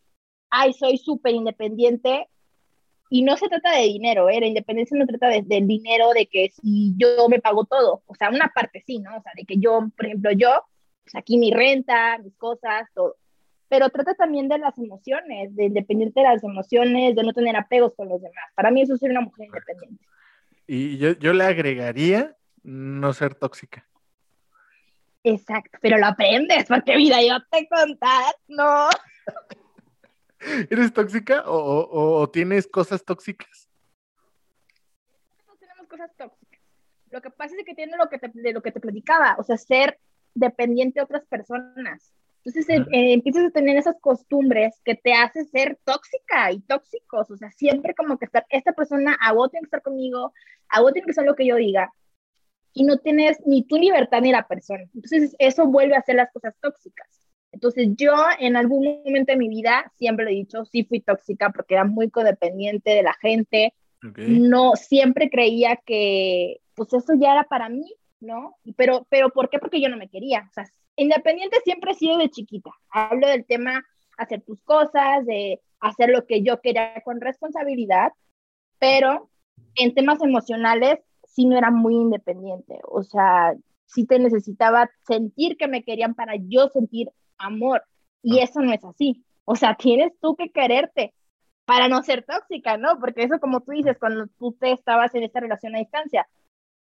[0.52, 2.30] ay, soy súper independiente,
[3.10, 4.40] y no se trata de dinero, ¿eh?
[4.40, 8.16] la independencia no trata de, del dinero, de que si yo me pago todo, o
[8.16, 9.18] sea, una parte sí, ¿no?
[9.18, 10.64] O sea, de que yo, por ejemplo, yo,
[11.04, 13.16] pues aquí mi renta, mis cosas, todo.
[13.68, 17.94] Pero trata también de las emociones, de independiente de las emociones, de no tener apegos
[17.96, 18.46] con los demás.
[18.56, 20.06] Para mí eso es ser una mujer independiente.
[20.68, 23.88] Y yo, yo le agregaría no ser tóxica.
[25.24, 28.90] Exacto, pero lo aprendes, porque vida, yo te contar, no.
[30.70, 33.70] ¿Eres tóxica o, tienes cosas tóxicas?
[35.48, 36.62] No tenemos cosas tóxicas.
[37.12, 39.44] Lo que pasa es que tiene lo que te, de lo que te platicaba, o
[39.44, 40.00] sea, ser
[40.34, 42.14] dependiente de otras personas.
[42.46, 47.30] Entonces eh, eh, empiezas a tener esas costumbres que te hacen ser tóxica y tóxicos,
[47.32, 50.34] o sea, siempre como que estar, esta persona, a vos tiene que estar conmigo,
[50.70, 51.92] a vos tiene que ser lo que yo diga,
[52.74, 54.84] y no tienes ni tu libertad ni la persona.
[54.94, 57.29] Entonces eso vuelve a ser las cosas tóxicas.
[57.52, 61.52] Entonces yo en algún momento de mi vida, siempre lo he dicho, sí fui tóxica
[61.52, 63.74] porque era muy codependiente de la gente.
[64.02, 68.56] No, siempre creía que pues eso ya era para mí, ¿no?
[68.78, 69.60] Pero, pero ¿por qué?
[69.60, 70.48] Porque yo no me quería.
[70.50, 72.72] O sea, independiente siempre he sido de chiquita.
[72.90, 73.84] Hablo del tema
[74.18, 78.12] hacer tus cosas, de hacer lo que yo quería con responsabilidad,
[78.80, 79.30] pero
[79.76, 82.80] en temas emocionales sí no era muy independiente.
[82.84, 87.10] O sea, sí te necesitaba sentir que me querían para yo sentir
[87.40, 87.84] amor.
[88.22, 88.44] Y ah.
[88.44, 89.26] eso no es así.
[89.46, 91.14] O sea, tienes tú que quererte
[91.66, 93.00] para no ser tóxica, ¿no?
[93.00, 96.28] Porque eso, como tú dices, cuando tú te estabas en esta relación a distancia,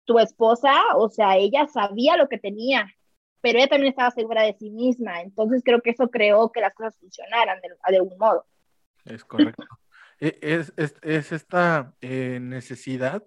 [0.05, 2.87] tu esposa, o sea, ella sabía lo que tenía,
[3.41, 5.21] pero ella también estaba segura de sí misma.
[5.21, 8.45] Entonces creo que eso creó que las cosas funcionaran de, algún modo.
[9.05, 9.65] Es correcto.
[10.19, 13.23] E, es, es, es, esta eh, necesidad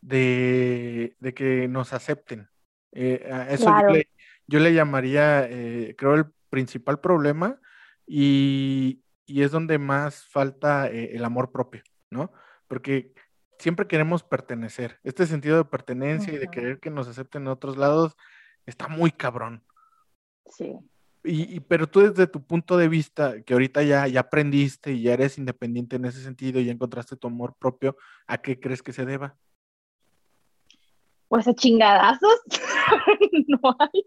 [0.00, 2.48] de, de, que nos acepten.
[2.92, 4.08] Eh, eso yo, le,
[4.46, 7.60] yo, le, llamaría, eh, creo, el principal problema
[8.06, 12.32] y, es donde más falta eh, el amor propio, ¿no?
[12.66, 13.12] Porque
[13.58, 14.98] siempre queremos pertenecer.
[15.02, 18.16] Este sentido de pertenencia y de querer que nos acepten en otros lados
[18.64, 19.62] está muy cabrón.
[20.46, 20.78] Sí.
[21.24, 25.12] Y, pero tú desde tu punto de vista, que ahorita ya, ya aprendiste y ya
[25.12, 28.92] eres independiente en ese sentido y ya encontraste tu amor propio, ¿a qué crees que
[28.92, 29.36] se deba?
[31.28, 32.40] Pues a chingadazos.
[33.48, 34.06] no hay.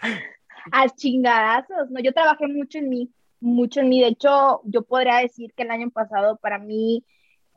[0.72, 2.00] a chingadazos, ¿no?
[2.00, 4.00] Yo trabajé mucho en mí, mucho en mí.
[4.00, 7.04] De hecho, yo podría decir que el año pasado para mí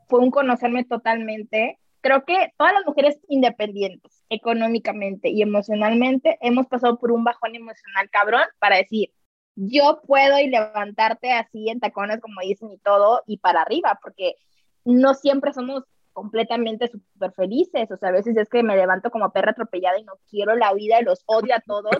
[0.08, 1.78] fue un conocerme totalmente.
[2.00, 8.08] Creo que todas las mujeres independientes, económicamente y emocionalmente, hemos pasado por un bajón emocional
[8.10, 9.10] cabrón para decir,
[9.56, 14.36] yo puedo y levantarte así en tacones, como dicen, y todo, y para arriba, porque
[14.84, 19.32] no siempre somos completamente súper felices, o sea, a veces es que me levanto como
[19.32, 21.92] perra atropellada y no quiero la vida y los odio a todos,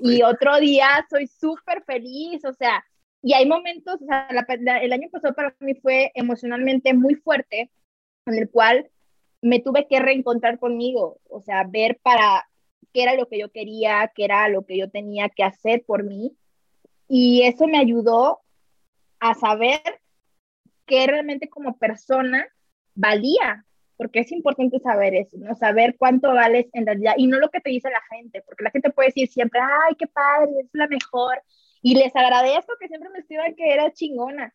[0.00, 2.84] y otro día soy súper feliz, o sea,
[3.22, 4.28] y hay momentos, o sea,
[4.80, 7.70] el año pasado para mí fue emocionalmente muy fuerte,
[8.26, 8.90] en el cual
[9.40, 12.48] me tuve que reencontrar conmigo, o sea, ver para
[12.92, 16.04] qué era lo que yo quería, qué era lo que yo tenía que hacer por
[16.04, 16.36] mí,
[17.08, 18.40] y eso me ayudó
[19.20, 19.80] a saber
[20.86, 22.48] qué realmente como persona
[22.94, 23.64] valía,
[23.96, 25.54] porque es importante saber eso, ¿no?
[25.54, 28.70] Saber cuánto vales en realidad y no lo que te dice la gente, porque la
[28.70, 31.42] gente puede decir siempre, ay, qué padre, es la mejor,
[31.82, 34.54] y les agradezco que siempre me escriban que era chingona,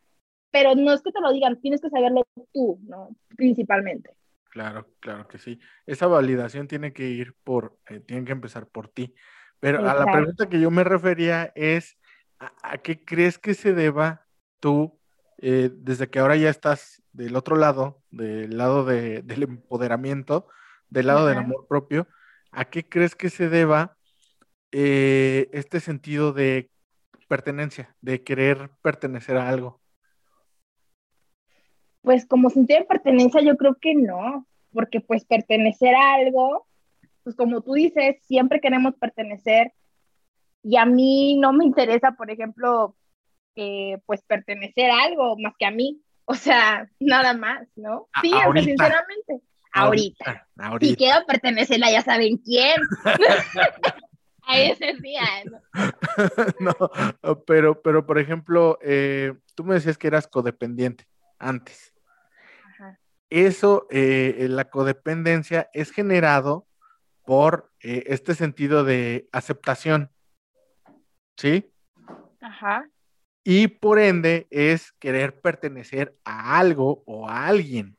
[0.52, 3.10] pero no es que te lo digan, tienes que saberlo tú, ¿no?
[3.36, 4.16] Principalmente.
[4.50, 5.60] Claro, claro que sí.
[5.86, 9.14] Esa validación tiene que ir por, eh, tiene que empezar por ti.
[9.60, 11.98] Pero a la pregunta que yo me refería es,
[12.40, 14.26] ¿a, qué crees que se deba
[14.60, 14.97] tú,
[15.40, 20.48] eh, desde que ahora ya estás del otro lado, del lado del empoderamiento,
[20.90, 22.08] del lado del amor propio,
[22.52, 23.98] ¿a qué crees que se deba
[24.72, 26.70] eh, este sentido de
[27.28, 29.82] pertenencia, de querer pertenecer a algo?
[32.02, 36.68] Pues como sentido de pertenencia yo creo que no, porque pues pertenecer a algo,
[37.24, 39.74] pues como tú dices, siempre queremos pertenecer
[40.64, 42.96] y a mí no me interesa, por ejemplo,
[43.58, 48.08] eh, pues pertenecer a algo más que a mí, o sea, nada más, ¿no?
[48.22, 48.32] Sí,
[48.64, 49.42] sinceramente,
[49.74, 50.48] ahorita.
[50.58, 50.90] ahorita.
[50.90, 52.76] Si quiero pertenecerla, ya saben quién.
[54.50, 55.24] a ese día.
[56.60, 56.74] ¿no?
[57.22, 61.06] no, pero, pero por ejemplo, eh, tú me decías que eras codependiente
[61.38, 61.94] antes.
[62.64, 62.98] Ajá.
[63.30, 66.66] Eso, eh, la codependencia es generado
[67.26, 70.12] por este sentido de aceptación.
[71.38, 71.72] ¿sí?
[72.42, 72.90] Ajá.
[73.50, 77.98] Y por ende es querer pertenecer a algo o a alguien.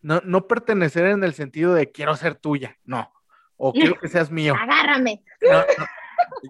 [0.00, 3.12] No, no pertenecer en el sentido de quiero ser tuya, no.
[3.56, 4.56] O quiero que seas mío.
[4.58, 5.22] Agárrame.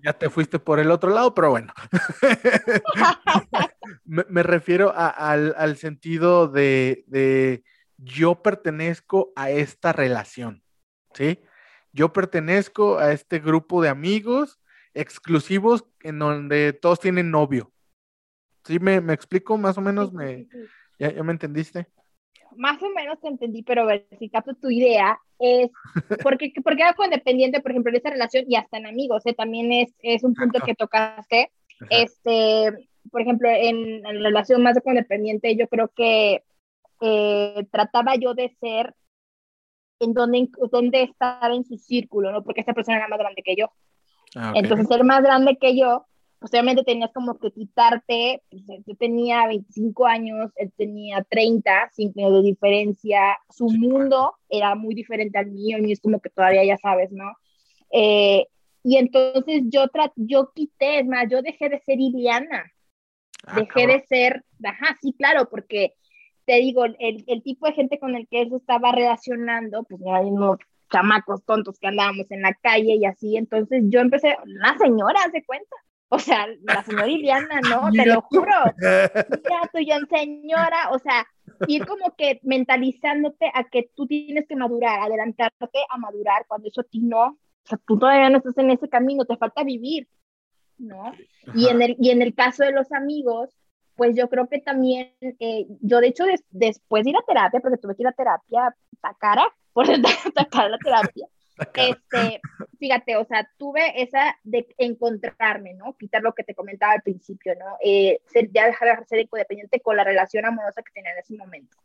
[0.03, 1.75] ya te fuiste por el otro lado, pero bueno.
[4.07, 7.62] me, refiero al, al, sentido de, de
[7.99, 10.62] yo pertenezco a esta relación,
[11.12, 11.45] ¿sí?
[11.92, 14.59] Yo pertenezco a este grupo de amigos
[14.95, 17.71] exclusivos en donde todos tienen novio.
[18.64, 19.59] ¿Sí me, me explico?
[19.59, 20.46] Más o menos, me,
[20.98, 21.87] ¿ya, ¿ya, me entendiste?
[22.57, 25.70] Más o menos te entendí, pero a ver, si capto tu idea, es
[26.22, 29.35] porque, porque hago independiente, por ejemplo, en esa relación y hasta en amigos, ¿eh?
[29.35, 31.51] también es, es un punto que tocaste.
[31.90, 36.44] Este, por ejemplo, en, la relación más de codependiente, yo creo que
[37.01, 38.94] eh, trataba yo de ser
[39.98, 42.42] en donde, donde estaba en su círculo, ¿no?
[42.42, 43.72] Porque esta persona era más grande que yo.
[44.35, 46.07] Ah, Entonces, ser más grande que yo,
[46.42, 52.12] pues obviamente tenías como que quitarte, pues, yo tenía 25 años, él tenía 30, sin
[52.12, 56.76] de diferencia, su mundo era muy diferente al mío, mío es como que todavía ya
[56.78, 57.33] sabes, ¿no?
[57.92, 58.48] Eh,
[58.83, 59.85] y entonces yo,
[60.16, 62.72] yo quité, es más, yo dejé de ser Iliana,
[63.46, 65.94] ah, dejé de ser, ajá, sí, claro, porque
[66.44, 70.00] te digo, el, el, tipo de gente con el que él se estaba relacionando, pues
[70.05, 70.59] ya no,
[70.90, 73.37] chamacos tontos que andábamos en la calle y así.
[73.37, 75.76] Entonces yo empecé, la señora, se cuenta.
[76.14, 77.90] O sea, la señora Iliana, ¿no?
[77.92, 78.53] Te lo juro.
[78.77, 81.27] Ya, tú, yo, señora, o sea,
[81.66, 86.83] ir como que mentalizándote a que tú tienes que madurar, adelantarte a madurar cuando eso
[86.83, 87.29] a ti no.
[87.29, 90.07] O sea, tú todavía no estás en ese camino, te falta vivir,
[90.77, 91.14] ¿no?
[91.55, 93.48] Y en, el, y en el caso de los amigos,
[93.96, 97.79] pues yo creo que también, eh, yo de hecho después de ir a terapia, porque
[97.79, 101.27] tuve que ir a terapia a cara, por atacar la terapia.
[101.75, 102.40] Este,
[102.79, 105.96] fíjate, o sea, tuve esa de encontrarme, ¿no?
[105.96, 107.77] Quitar lo que te comentaba al principio, ¿no?
[107.83, 111.37] Eh, ser, ya dejar de ser codependiente con la relación amorosa que tenía en ese
[111.37, 111.77] momento.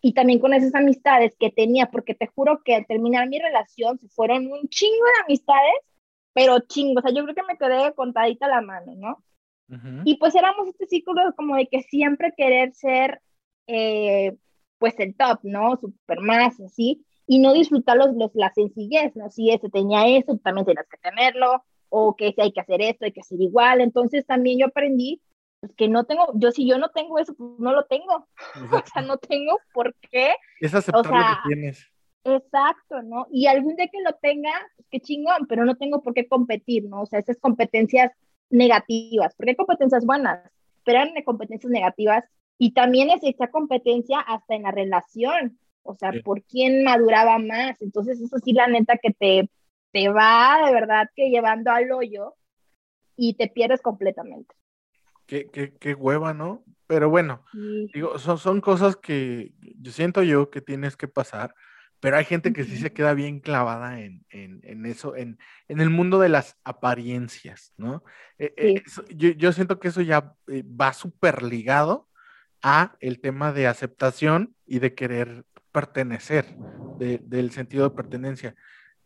[0.00, 3.98] Y también con esas amistades que tenía, porque te juro que al terminar mi relación
[3.98, 5.74] se fueron un chingo de amistades,
[6.32, 9.24] pero chingo, o sea, yo creo que me quedé contadita la mano, ¿no?
[10.04, 13.22] Y pues éramos este círculo como de que siempre querer ser,
[13.66, 14.36] eh,
[14.76, 15.76] pues el top, ¿no?
[15.76, 19.30] Super más, así y no disfrutar los, la sencillez, ¿no?
[19.30, 23.04] Si ese tenía eso, también tienes que tenerlo, o que si hay que hacer esto,
[23.04, 23.80] hay que hacer igual.
[23.80, 25.20] Entonces también yo aprendí
[25.60, 28.26] pues, que no tengo, yo si yo no tengo eso, pues no lo tengo.
[28.72, 30.34] o sea, no tengo por qué.
[30.60, 31.86] Es aceptar lo que tienes.
[32.24, 33.26] Exacto, ¿no?
[33.30, 36.84] Y algún día que lo tenga, pues qué chingón, pero no tengo por qué competir,
[36.84, 37.02] ¿no?
[37.02, 38.12] O sea, esas competencias
[38.48, 40.48] negativas, porque hay competencias buenas,
[40.84, 42.24] pero hay competencias negativas
[42.58, 47.80] y también es esa competencia hasta en la relación, o sea, por quién maduraba más.
[47.82, 49.50] Entonces, eso sí, la neta que te,
[49.92, 52.34] te va de verdad que llevando al hoyo
[53.16, 54.54] y te pierdes completamente.
[55.26, 56.64] qué, qué, qué hueva, ¿no?
[56.86, 57.90] Pero bueno, Sí.
[57.94, 61.54] digo, son, son cosas que yo siento yo que tienes que pasar,
[62.00, 65.80] pero hay gente que sí se queda bien clavada en, en, en eso, en, en
[65.80, 68.02] el mundo de las apariencias, ¿no?
[68.38, 72.08] Eh, eh, eso- yo, yo siento que eso ya eh, va súper ligado
[72.60, 76.44] a el tema de aceptación y de querer pertenecer,
[76.98, 78.54] de- del sentido de pertenencia.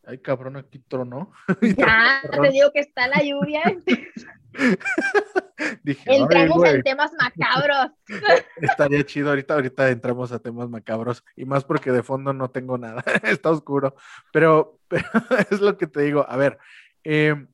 [0.05, 1.33] Ay, cabrón, aquí tronó.
[1.77, 3.63] Ya, te digo que está la lluvia.
[5.83, 6.75] Dije, "Ay, Entramos güey".
[6.77, 7.91] en temas macabros.
[8.61, 12.79] Estaría chido, ahorita, ahorita entramos a temas macabros y más porque de fondo no tengo
[12.79, 13.95] nada, está oscuro,
[14.33, 15.05] pero, pero
[15.51, 16.59] es lo que te digo, a ver,
[17.05, 17.47] eh,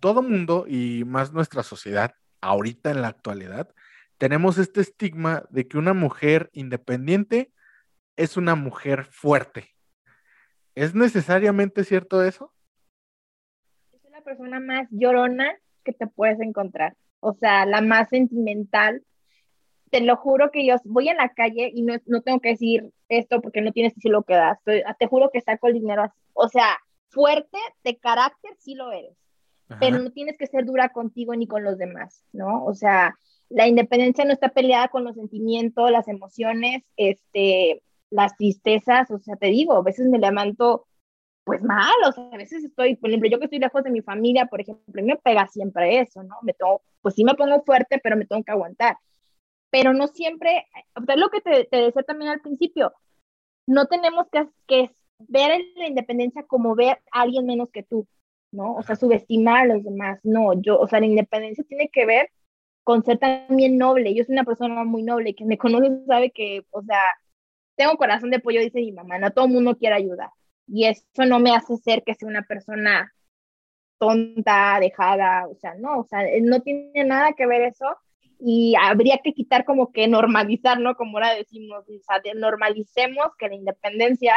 [0.00, 3.72] todo mundo y más nuestra sociedad, ahorita en la actualidad,
[4.18, 7.52] tenemos este estigma de que una mujer independiente
[8.16, 9.74] es una mujer fuerte.
[10.74, 12.52] ¿Es necesariamente cierto eso?
[13.92, 16.96] Es la persona más llorona que te puedes encontrar.
[17.20, 19.02] O sea, la más sentimental.
[19.90, 22.90] Te lo juro que yo voy en la calle y no, no tengo que decir
[23.08, 24.58] esto porque no tienes que decir lo que das.
[24.64, 26.18] Te, te juro que saco el dinero así.
[26.34, 26.76] O sea,
[27.08, 29.16] fuerte de carácter sí lo eres,
[29.80, 32.64] pero no tienes que ser dura contigo ni con los demás, ¿no?
[32.64, 33.16] O sea,
[33.48, 39.10] la independencia no está peleada con los sentimientos, las emociones, este, las tristezas.
[39.10, 40.86] O sea, te digo, a veces me levanto
[41.46, 44.02] pues mal, o sea, a veces estoy, por ejemplo, yo que estoy lejos de mi
[44.02, 46.34] familia, por ejemplo, a mí me pega siempre eso, ¿no?
[46.42, 48.98] Me tengo, pues sí me pongo fuerte, pero me tengo que aguantar.
[49.70, 50.66] Pero no siempre,
[51.00, 52.92] o sea, lo que te, te decía también al principio,
[53.68, 58.08] no tenemos que, que ver la independencia como ver a alguien menos que tú,
[58.50, 58.74] ¿no?
[58.74, 62.30] O sea, subestimar a los demás, no, yo, o sea, la independencia tiene que ver
[62.82, 66.64] con ser también noble, yo soy una persona muy noble, quien me conoce sabe que,
[66.70, 67.02] o sea,
[67.76, 70.30] tengo corazón de pollo, dice mi mamá, no todo el mundo quiere ayudar.
[70.66, 73.12] Y eso no me hace ser que sea una persona
[73.98, 77.86] tonta, dejada, o sea, no, o sea, no tiene nada que ver eso
[78.38, 80.94] y habría que quitar como que normalizar, ¿no?
[80.96, 84.34] Como ahora decimos, o sea, normalicemos que la independencia,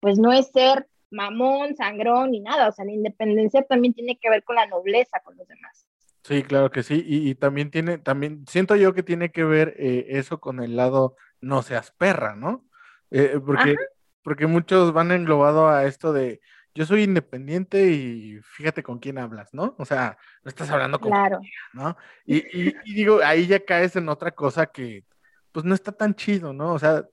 [0.00, 4.30] pues no es ser mamón, sangrón ni nada, o sea, la independencia también tiene que
[4.30, 5.86] ver con la nobleza con los demás.
[6.22, 7.04] Sí, claro que sí.
[7.06, 10.74] Y, y también tiene, también siento yo que tiene que ver eh, eso con el
[10.74, 12.66] lado no seas perra, ¿no?
[13.10, 13.80] Eh, porque, Ajá.
[14.22, 16.40] porque muchos van englobado a esto de
[16.74, 19.76] yo soy independiente y fíjate con quién hablas, ¿no?
[19.78, 21.40] O sea, no estás hablando con Claro,
[21.72, 21.96] ¿no?
[22.24, 25.04] Y, y- y digo, ahí ya caes en otra cosa que
[25.52, 26.72] pues no está tan chido, ¿no?
[26.72, 27.04] O sea,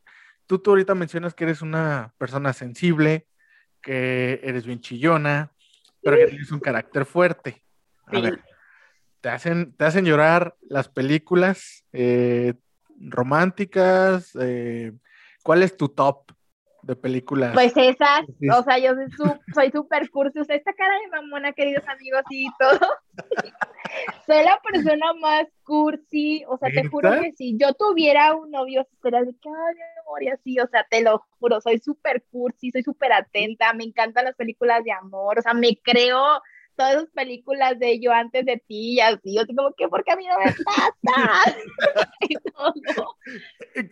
[0.47, 3.27] tú, tú ahorita mencionas que eres una persona sensible,
[3.83, 5.51] que eres bien chillona,
[6.01, 7.63] pero que tienes un carácter fuerte.
[8.07, 8.21] A Sí.
[8.21, 8.39] ver,
[9.21, 12.55] te hacen, te hacen llorar las películas eh,
[13.09, 14.31] románticas.
[14.39, 14.91] eh,
[15.43, 16.31] ¿cuál es tu top
[16.83, 17.53] de películas?
[17.53, 18.49] pues esas, Sí.
[18.49, 18.93] o sea, yo
[19.53, 22.79] soy súper cursi, o sea, esta cara de mamona, queridos amigos, y todo.
[24.25, 28.87] soy la persona más cursi, o sea, te juro que si yo tuviera un novio,
[29.01, 32.71] sería de que, ay, amor, y así, o sea, te lo juro, soy súper cursi,
[32.71, 36.41] soy súper atenta, me encantan las películas de amor, o sea, me creo
[36.75, 40.11] todas esas películas de yo antes de ti y así, yo así como que, porque
[40.11, 41.55] a mí no me pasa?
[42.29, 42.73] Y todo.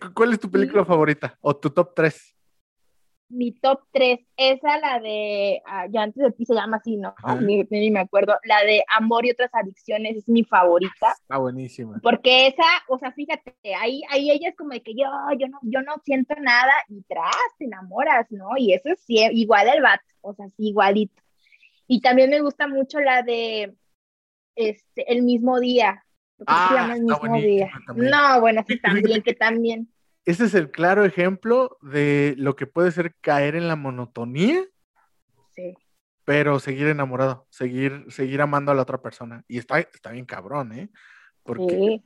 [0.02, 1.38] Cu- ¿Cuál es tu película favorita?
[1.42, 2.36] ¿O tu top 3?
[3.32, 7.14] mi top 3, esa la de, ah, ya antes de ti se llama así, ¿no?
[7.42, 12.00] Ni, ni me acuerdo, la de Amor y otras adicciones es mi favorita, Está buenísima.
[12.02, 15.06] porque esa, o sea, fíjate, ahí, ahí ella es como de que yo,
[15.38, 18.58] yo no, yo no siento nada y tras, te enamoras, ¿no?
[18.58, 21.22] Y eso es sí, igual el bat, o sea, sí, igualito.
[21.92, 23.76] Y también me gusta mucho la de,
[24.56, 26.06] este, El mismo día.
[26.38, 27.72] Que se Ah, llama El mismo día.
[27.88, 28.12] también.
[28.12, 29.92] No, bueno, sí, también, que- también.
[30.24, 34.64] Ese es el claro ejemplo de lo que puede ser caer en la monotonía,
[35.56, 35.76] Sí.
[36.26, 39.44] pero seguir enamorado, seguir, seguir amando a la otra persona.
[39.48, 40.90] Y está, está bien cabrón, ¿eh?
[41.42, 42.04] Porque, Sí.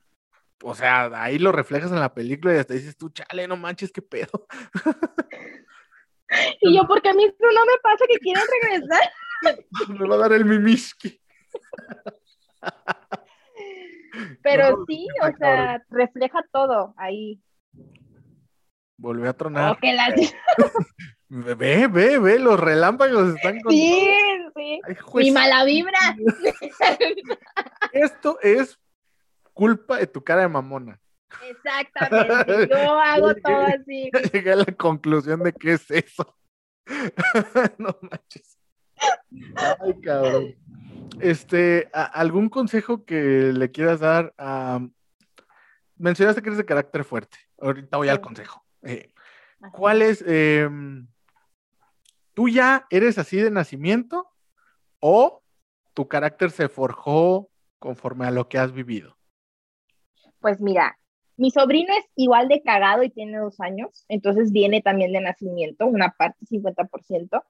[0.63, 3.91] o sea, ahí lo reflejas en la película y hasta dices tú, chale, no manches,
[3.91, 4.47] qué pedo.
[6.61, 9.01] Y yo, porque a mí no me pasa que quieren regresar.
[9.99, 11.19] Me va a dar el mimiski.
[14.43, 17.41] Pero No, sí, o sea, refleja todo ahí.
[18.97, 19.77] Volvió a tronar.
[19.81, 20.15] La-
[21.35, 23.71] Ve, ve, ve, los relámpagos están con.
[23.73, 24.07] Sí,
[24.55, 24.79] sí.
[24.85, 24.95] Ay.
[25.15, 25.97] Mi mala vibra.
[27.91, 28.77] Esto es
[29.51, 30.99] culpa de tu cara de mamona.
[31.49, 32.67] Exactamente.
[32.69, 34.11] Yo hago todo así.
[34.31, 36.37] Llegué a la conclusión de que es eso.
[37.79, 38.52] no manches.
[39.55, 40.55] Ay, cabrón.
[41.19, 44.79] Este, ¿algún consejo que le quieras dar a...
[45.95, 47.37] Mencionaste que eres de carácter fuerte.
[47.59, 48.65] Ahorita voy al consejo.
[48.81, 49.13] Eh,
[49.71, 50.23] ¿Cuál es?
[50.27, 51.07] em,
[52.33, 54.27] ¿Tú ya eres así de nacimiento
[54.99, 55.43] o
[55.93, 57.49] tu carácter se forjó
[57.79, 59.17] conforme a lo que has vivido?
[60.39, 60.97] Pues mira,
[61.37, 65.85] mi sobrino es igual de cagado y tiene dos años, entonces viene también de nacimiento,
[65.85, 67.43] una parte 50%.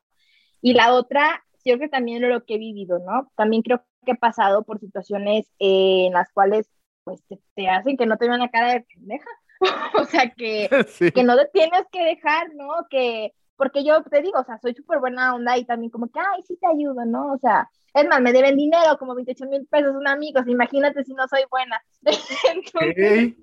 [0.63, 3.29] Y la otra, yo creo que también lo que he vivido, ¿no?
[3.35, 6.69] También creo que he pasado por situaciones eh, en las cuales
[7.03, 7.21] pues
[7.53, 9.29] te, hacen que no te vean la cara de pendeja.
[10.01, 10.69] o sea, que,
[11.13, 12.87] que no te tienes que dejar, ¿no?
[12.89, 16.19] Que, porque yo te digo, o sea, soy súper buena onda y también como que,
[16.19, 17.33] ay, sí te ayudo, ¿no?
[17.33, 21.13] O sea, es más, me deben dinero, como 28 mil pesos un amigo, imagínate si
[21.13, 21.83] no soy buena.
[22.53, 23.33] Entonces,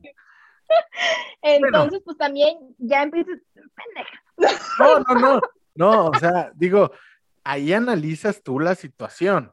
[1.42, 4.22] entonces pues también ya empiezas, pendeja.
[4.78, 5.40] No, no, no,
[5.74, 6.92] no, o sea, digo,
[7.44, 9.52] ahí analizas tú la situación,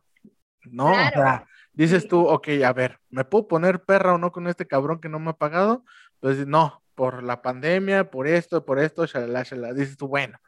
[0.64, 0.92] ¿no?
[0.92, 4.68] O sea, dices tú, ok, a ver, ¿me puedo poner perra o no con este
[4.68, 5.84] cabrón que no me ha pagado?
[6.20, 9.74] Pues no, por la pandemia, por esto, por esto, shalala, shalala.
[9.74, 10.40] Dices tú, bueno,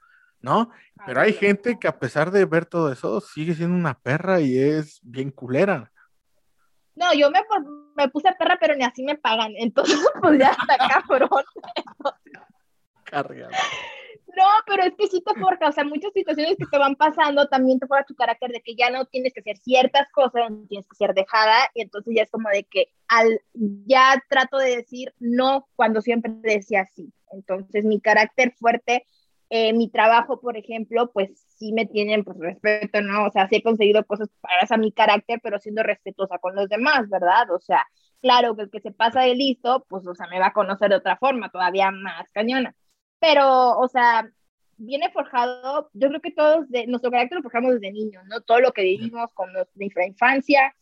[0.41, 0.71] ¿no?
[1.05, 4.57] Pero hay gente que a pesar de ver todo eso, sigue siendo una perra y
[4.57, 5.91] es bien culera.
[6.95, 7.39] No, yo me,
[7.95, 9.53] me puse perra, pero ni así me pagan.
[9.57, 11.29] Entonces, pues ya está cabrón.
[13.05, 13.51] Cargado.
[14.35, 17.47] No, pero es que sí te forja, o sea, muchas situaciones que te van pasando
[17.47, 20.67] también te forja tu carácter de que ya no tienes que hacer ciertas cosas, no
[20.67, 24.75] tienes que ser dejada, y entonces ya es como de que al, ya trato de
[24.77, 27.11] decir no cuando siempre decía sí.
[27.31, 29.05] Entonces mi carácter fuerte,
[29.49, 33.25] eh, mi trabajo, por ejemplo, pues sí me tienen pues respeto, ¿no?
[33.25, 37.09] O sea, sí he conseguido cosas para mi carácter, pero siendo respetuosa con los demás,
[37.09, 37.49] ¿verdad?
[37.51, 37.87] O sea,
[38.21, 40.89] claro que el que se pasa de listo, pues, o sea, me va a conocer
[40.89, 42.75] de otra forma, todavía más cañona
[43.19, 44.29] pero, o sea,
[44.77, 48.41] viene forjado, yo creo que todos, de, nuestro carácter lo forjamos desde niños, ¿no?
[48.41, 50.73] Todo lo que vivimos con nuestra infancia,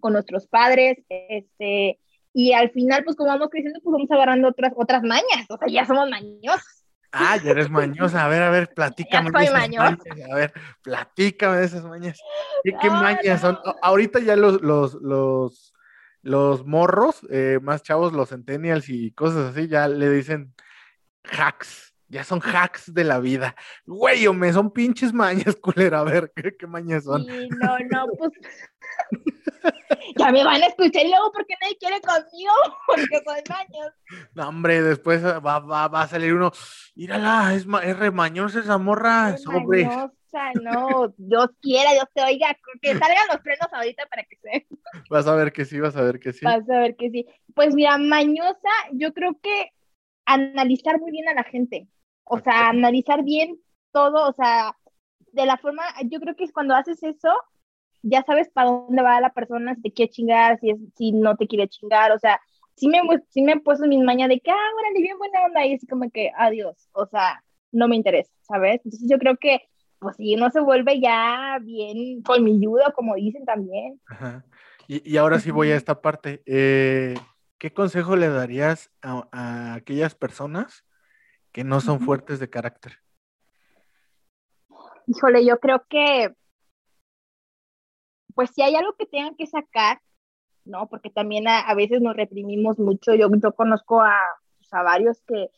[0.00, 1.98] con nuestros padres, este,
[2.32, 5.68] y al final, pues como vamos creciendo, pues vamos agarrando otras, otras mañas, o sea,
[5.68, 6.84] ya somos mañosos.
[7.10, 9.30] Ah, ya eres mañosa, a ver, a ver, platícame.
[9.32, 9.96] Ya soy mañosa.
[10.30, 10.52] A ver,
[10.82, 12.20] platícame de esas mañas.
[12.62, 13.58] ¿Qué, mañas son?
[13.80, 15.72] Ahorita ya los, los, los,
[16.20, 20.54] los morros, eh, más chavos, los centennials y cosas así, ya le dicen
[21.24, 23.54] hacks, ya son hacks de la vida.
[23.86, 26.00] Güey, me son pinches mañas, culera.
[26.00, 27.26] A ver, ¿qué, mañas son?
[27.26, 28.32] no, no, pues.
[30.16, 32.52] ya me van a escuchar y luego, ¿por qué nadie quiere conmigo?
[32.86, 33.92] Porque soy maños.
[34.34, 36.52] No, hombre, después va, va, va a salir uno.
[36.94, 39.88] Mírala, es, es remañosa esa morra, sobre.
[40.62, 44.66] No, Dios quiera, Dios te oiga, que salgan los frenos ahorita para que se.
[45.08, 46.44] Vas a ver que sí, vas a ver que sí.
[46.44, 47.26] Vas a ver que sí.
[47.54, 49.72] Pues mira, mañosa, yo creo que
[50.28, 51.88] analizar muy bien a la gente,
[52.24, 53.58] o sea, analizar bien
[53.92, 54.76] todo, o sea,
[55.32, 57.30] de la forma, yo creo que es cuando haces eso,
[58.02, 61.36] ya sabes para dónde va la persona, si te quiere chingar, si, es, si no
[61.36, 62.38] te quiere chingar, o sea,
[62.76, 63.00] sí me,
[63.30, 65.86] sí me he puesto mis mañas de que, ah, órale, bien buena onda, y así
[65.86, 68.82] como que, adiós, o sea, no me interesa, ¿sabes?
[68.84, 69.62] Entonces yo creo que,
[69.98, 73.98] pues si no se vuelve ya bien colmilludo, como dicen también.
[74.06, 74.44] Ajá.
[74.86, 76.42] Y, y ahora sí voy a esta parte.
[76.46, 77.14] Eh,
[77.58, 80.84] ¿qué consejo le darías a, aquellas personas
[81.52, 82.98] que no son fuertes de carácter?
[85.06, 86.34] Híjole, yo creo que,
[88.34, 90.00] pues si hay algo que tengan que sacar,
[90.64, 90.88] ¿no?
[90.88, 93.14] Porque también a, veces nos reprimimos mucho.
[93.14, 94.18] Yo, yo conozco a,
[94.58, 95.50] pues, a varios que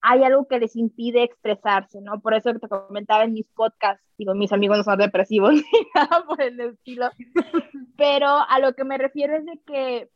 [0.00, 2.20] hay algo que les impide expresarse, ¿no?
[2.20, 5.62] Por eso te comentaba en mis podcasts, digo, mis amigos no son depresivos ni
[5.94, 7.10] nada por el estilo,
[7.96, 10.08] pero a lo que me refiero es de que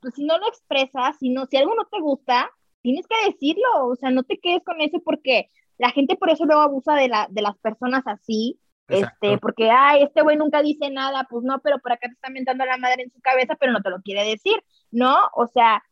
[0.00, 2.50] pues si no lo expresas, si, no, si algo no te gusta,
[2.82, 6.44] tienes que decirlo, o sea, no te quedes con eso porque la gente por eso
[6.44, 10.90] luego abusa de, la, de las personas así, este, porque, ay, este güey nunca dice
[10.90, 13.72] nada, pues no, pero por acá te está mentando la madre en su cabeza, pero
[13.72, 14.56] no te lo quiere decir,
[14.90, 15.28] ¿no?
[15.34, 15.82] O sea,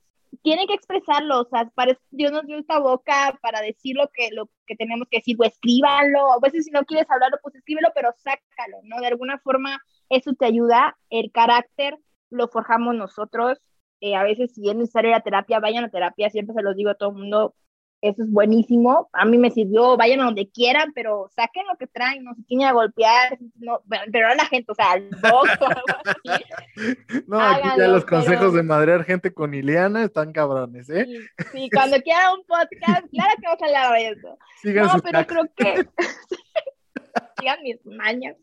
[0.43, 4.31] tiene que expresarlo, o sea, para Dios nos dio esta boca para decir lo que,
[4.33, 7.89] lo que tenemos que decir, o escríbanlo, a veces si no quieres hablarlo, pues escríbelo,
[7.95, 9.01] pero sácalo, ¿no?
[9.01, 11.99] De alguna forma eso te ayuda, el carácter
[12.31, 13.61] lo forjamos nosotros,
[14.01, 16.91] eh, a veces si es necesario la terapia, vayan a terapia, siempre se los digo
[16.91, 17.55] a todo el mundo,
[18.03, 21.87] eso es buenísimo, a mí me sirvió, vayan a donde quieran, pero saquen lo que
[21.87, 23.81] traen, no se quieren a golpear, no,
[24.13, 26.45] pero a la gente, o sea, al box o algo así.
[27.27, 31.07] No, aquí ya los consejos de madrear gente con Ileana están cabrones, ¿eh?
[31.53, 34.39] Sí, cuando quieran un podcast, claro que vamos a hablar de eso.
[34.65, 35.89] no, pero creo que...
[37.39, 38.37] sigan mis mañas.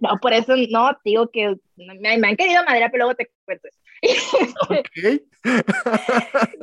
[0.00, 3.68] No, por eso no, digo que me, han querido madera, pero luego te cuento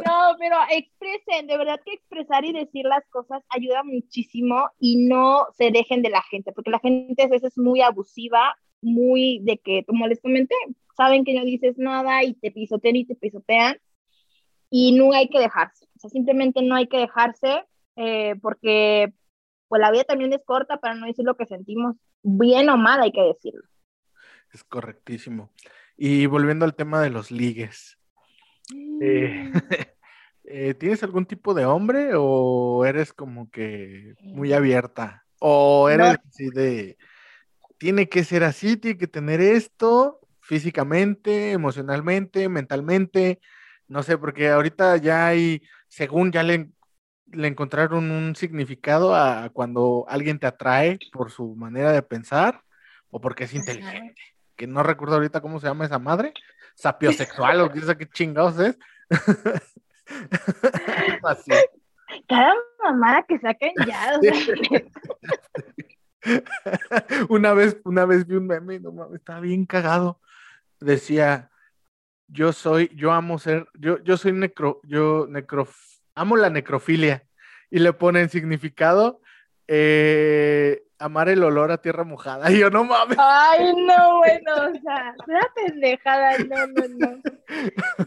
[0.06, 5.48] no, pero expresen, de verdad que expresar y decir las cosas ayuda muchísimo y no
[5.58, 9.58] se dejen de la gente, porque la gente a veces es muy abusiva, muy de
[9.58, 10.54] que, como les comenté,
[10.96, 13.78] saben que no dices nada y te pisotean y te pisotean
[14.70, 17.64] y no hay que dejarse, o sea, simplemente no hay que dejarse
[17.96, 19.14] eh, porque
[19.74, 23.02] pues la vida también es corta para no decir lo que sentimos, bien o mal
[23.02, 23.64] hay que decirlo.
[24.54, 25.50] Es correctísimo.
[25.98, 27.98] Y volviendo al tema de los ligues,
[29.02, 29.52] Eh,
[30.44, 35.26] eh, ¿Tienes algún tipo de hombre o eres como que muy abierta?
[35.40, 37.00] ¿O eres así de,
[37.80, 43.42] tiene que ser así, tiene que tener esto físicamente, emocionalmente, mentalmente?
[43.88, 46.70] No sé, porque ahorita ya hay, según ya le,
[47.34, 52.64] le encontraron un significado a cuando alguien te atrae por su manera de pensar
[53.10, 54.22] o porque es inteligente.
[54.56, 56.34] Que no recuerdo ahorita cómo se llama esa madre,
[56.76, 58.78] sapiosexual o qué chingados es.
[62.28, 62.54] Cada
[62.84, 64.20] mamada que saquen ya.
[67.30, 70.20] una vez, una vez vi un meme, no mames, estaba bien cagado.
[70.80, 71.50] Decía,
[72.28, 75.68] yo soy, yo amo ser, yo, yo soy necro, yo necro,
[76.16, 77.24] amo la necrofilia.
[77.70, 79.22] Y le ponen significado,
[79.68, 82.46] eh, amar el olor a tierra mojada.
[82.52, 83.18] Y yo, no mames.
[83.20, 87.22] Ay, no, bueno, o sea, una pendejada, no, no, no.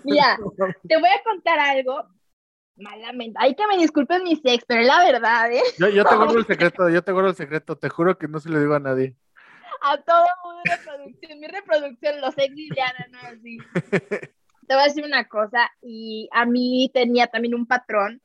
[0.05, 0.39] Mira,
[0.89, 2.07] te voy a contar algo.
[2.79, 3.39] Malamente.
[3.41, 5.63] Ay, que me disculpen mis ex, pero es la verdad, ¿eh?
[5.79, 8.39] Yo, yo te guardo el secreto, yo te guardo el secreto, te juro que no
[8.39, 9.17] se lo digo a nadie.
[9.81, 13.59] A todo mundo reproducción, mi reproducción, los ex Liliana, no así.
[14.67, 18.21] Te voy a decir una cosa, y a mí tenía también un patrón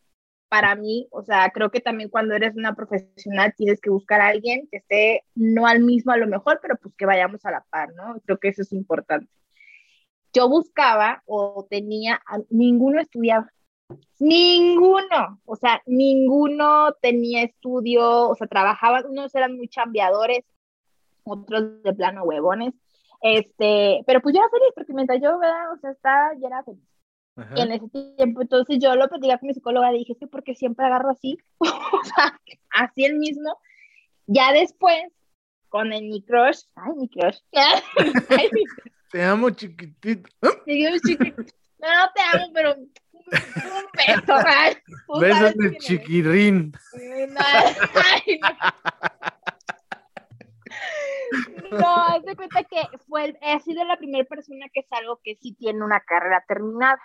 [0.49, 4.27] para mí, o sea, creo que también cuando eres una profesional tienes que buscar a
[4.27, 7.65] alguien que esté no al mismo a lo mejor, pero pues que vayamos a la
[7.69, 8.19] par, ¿no?
[8.25, 9.31] Creo que eso es importante.
[10.33, 13.49] Yo buscaba o tenía, ninguno estudiaba,
[14.19, 20.43] ninguno, o sea, ninguno tenía estudio, o sea, trabajaban, unos eran muy chambeadores,
[21.23, 22.73] otros de plano huevones,
[23.22, 25.74] este, pero pues yo era feliz porque mientras yo, ¿verdad?
[25.74, 26.91] O sea, estaba, ya era feliz
[27.55, 28.41] en ese tiempo.
[28.41, 32.39] Entonces yo lo platicé con mi psicóloga, dije, que porque siempre agarro así, o sea,
[32.72, 33.57] así el mismo.
[34.28, 35.11] Ya después,
[35.69, 37.39] con el mi crush, ay, mi crush,
[39.11, 40.30] te amo chiquitito.
[40.65, 41.53] Te amo chiquitito.
[41.80, 42.91] No, no te amo, pero un
[43.93, 44.76] beso, ay.
[45.19, 46.74] Besos de chiquirín.
[46.93, 48.49] Ay, no.
[51.71, 55.53] No, haz de cuenta que fue, he sido la primera persona que salgo que sí
[55.53, 56.99] tiene una carrera terminada.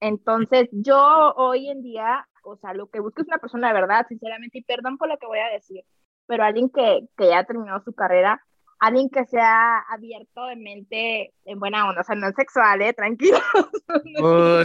[0.00, 4.06] Entonces, yo hoy en día, o sea, lo que busco es una persona de verdad,
[4.08, 5.84] sinceramente, y perdón por lo que voy a decir,
[6.26, 8.42] pero alguien que, que ya ha terminado su carrera,
[8.78, 12.92] alguien que sea abierto de mente en buena onda, o sea, no es sexual, ¿eh?
[12.92, 13.38] Tranquilo.
[14.18, 14.62] Oh,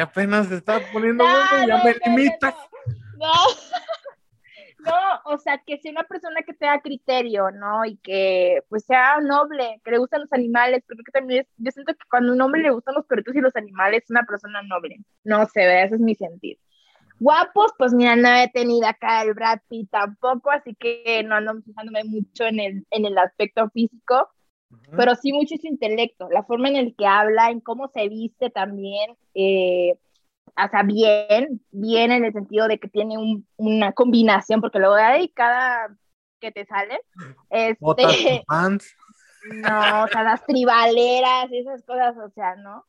[0.00, 2.54] apenas se está poniendo no, ya me limita.
[3.18, 3.32] no.
[4.88, 7.84] No, o sea, que sea una persona que tenga criterio, ¿no?
[7.84, 12.08] Y que pues sea noble, que le gustan los animales, porque también yo siento que
[12.10, 14.96] cuando a un hombre le gustan los perritos y los animales, es una persona noble.
[15.24, 16.58] No sé, ese es mi sentido.
[17.20, 21.60] Guapos, pues mira, no he tenido acá el Brad Pitt tampoco, así que no ando
[21.62, 24.28] fijándome mucho en el, en el aspecto físico,
[24.96, 28.50] pero sí mucho su intelecto, la forma en el que habla, en cómo se viste
[28.50, 29.98] también, eh,
[30.56, 33.16] o sea, bien, bien en el sentido de que tiene
[33.56, 35.94] una combinación, porque luego hay cada
[36.40, 36.98] que te salen,
[37.50, 38.44] este,
[39.52, 42.84] no, o sea, las tribaleras, esas cosas, o sea, ¿no?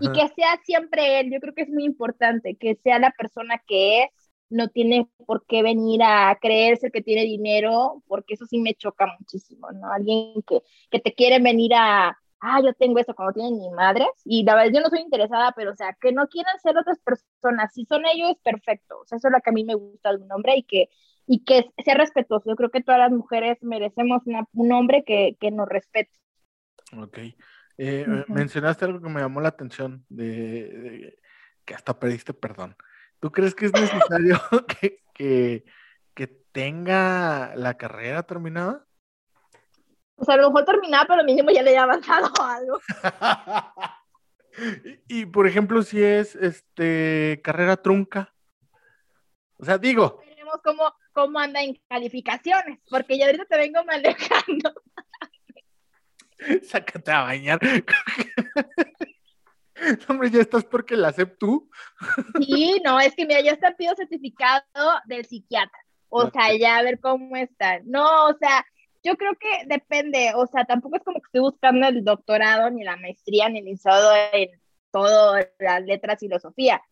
[0.00, 3.60] Y que sea siempre él, yo creo que es muy importante, que sea la persona
[3.66, 4.10] que es,
[4.48, 9.06] no tiene por qué venir a creerse que tiene dinero, porque eso sí me choca
[9.18, 9.90] muchísimo, ¿no?
[9.90, 14.06] Alguien que, que te quiere venir a, ah, yo tengo eso cuando tienen mi madre,
[14.24, 16.98] y la verdad yo no soy interesada, pero o sea, que no quieran ser otras
[16.98, 20.10] personas, si son ellos, perfecto, o sea, eso es lo que a mí me gusta
[20.10, 20.90] de un hombre y que,
[21.26, 24.22] y que sea respetuoso, yo creo que todas las mujeres merecemos
[24.52, 26.10] un hombre que, que, nos respete.
[26.98, 27.18] Ok,
[27.78, 31.16] eh, mencionaste algo que me llamó la atención, de,
[31.64, 32.76] que hasta pediste perdón.
[33.20, 34.40] ¿Tú crees que es necesario
[34.80, 35.64] que, que,
[36.12, 38.84] que tenga la carrera terminada?
[40.16, 42.80] O sea, a lo mejor terminaba, pero mínimo ya le había avanzado algo.
[45.08, 48.34] y, por ejemplo, si es este carrera trunca.
[49.58, 50.20] O sea, digo.
[50.26, 54.72] Veremos cómo, cómo anda en calificaciones, porque ya ahorita te vengo manejando.
[56.62, 57.60] Sácate a bañar.
[60.08, 61.70] Hombre, ya estás porque la acepto tú.
[62.40, 64.64] sí, no, es que mira, ya está pido certificado
[65.06, 65.78] del psiquiatra.
[66.08, 67.80] O sea, ya a ver cómo está.
[67.84, 68.64] No, o sea,
[69.02, 72.84] yo creo que depende, o sea, tampoco es como que estoy buscando el doctorado, ni
[72.84, 74.50] la maestría, ni el licenciado en
[74.90, 76.82] todo, las letras, filosofía,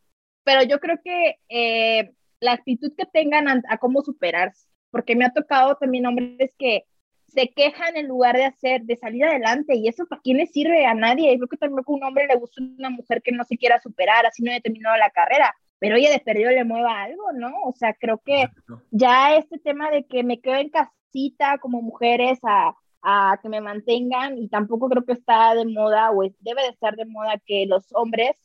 [0.45, 5.33] pero yo creo que eh, la actitud que tengan a, cómo superarse, porque me ha
[5.33, 6.85] tocado también hombres que
[7.29, 10.85] se quejan en lugar de hacer, de salir adelante, y eso para quién le sirve
[10.87, 11.37] a nadie.
[11.37, 14.27] Creo que también a un hombre le gusta una mujer que no se quiera superar,
[14.27, 17.53] así no haya terminado la carrera, pero oye, de perdido le mueva algo, ¿no?
[17.65, 18.47] O sea, creo que
[18.91, 23.49] ya este tema de que me quedo en casa cita como mujeres a, a que
[23.49, 27.41] me mantengan y tampoco creo que está de moda o debe de estar de moda
[27.45, 28.37] que los hombres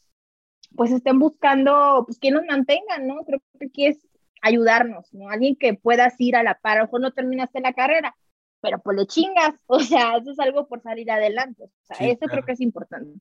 [0.75, 3.23] pues estén buscando, pues que nos mantengan, ¿no?
[3.25, 4.07] Creo que aquí es
[4.41, 5.29] ayudarnos, ¿no?
[5.29, 8.15] Alguien que puedas ir a la par, a lo mejor no terminaste la carrera,
[8.61, 12.25] pero pues le chingas, o sea, eso es algo por salir adelante, o sea, eso
[12.27, 13.19] creo que es importante.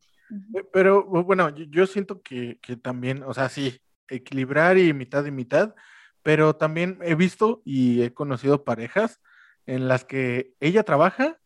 [0.55, 3.79] Eh, pero bueno, yo, siento que, que, también, o sea, sí,
[4.09, 5.75] equilibrar y mitad y mitad,
[6.23, 9.21] pero también he visto y he conocido parejas
[9.67, 11.39] en las que ella trabaja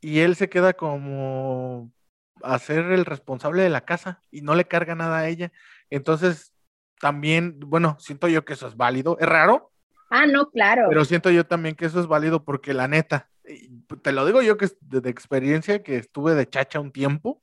[0.00, 1.92] y él se queda como
[2.42, 5.52] a ser el responsable de la casa y no le carga nada a ella.
[5.90, 6.52] Entonces,
[7.00, 9.16] también, bueno, siento yo que eso es válido.
[9.20, 9.72] ¿Es raro?
[10.10, 10.86] Ah, no, claro.
[10.88, 13.30] Pero siento yo también que eso es válido porque la neta,
[14.02, 17.42] te lo digo yo que es de, experiencia, que estuve de chacha un tiempo.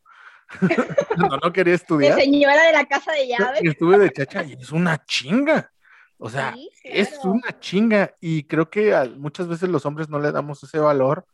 [1.18, 2.16] no, no quería estudiar.
[2.16, 3.62] De señora de la casa de llaves.
[3.64, 5.72] Estuve de chacha y es una chinga.
[6.18, 10.64] O sea, es una chinga y creo que muchas veces los hombres no le damos
[10.64, 11.26] ese valor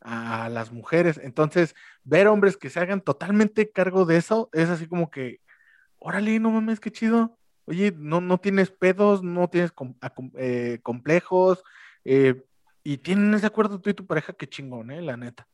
[0.00, 1.20] a las mujeres.
[1.22, 5.40] Entonces, ver hombres que se hagan totalmente cargo de eso es así como que,
[5.98, 7.38] órale, no mames, qué chido.
[7.66, 9.72] Oye, no, no tienes pedos, no tienes
[10.36, 11.62] eh, complejos,
[12.04, 12.42] eh,
[12.82, 15.00] y tienen ese acuerdo tú y tu pareja, qué chingón, ¿eh?
[15.00, 15.46] La neta.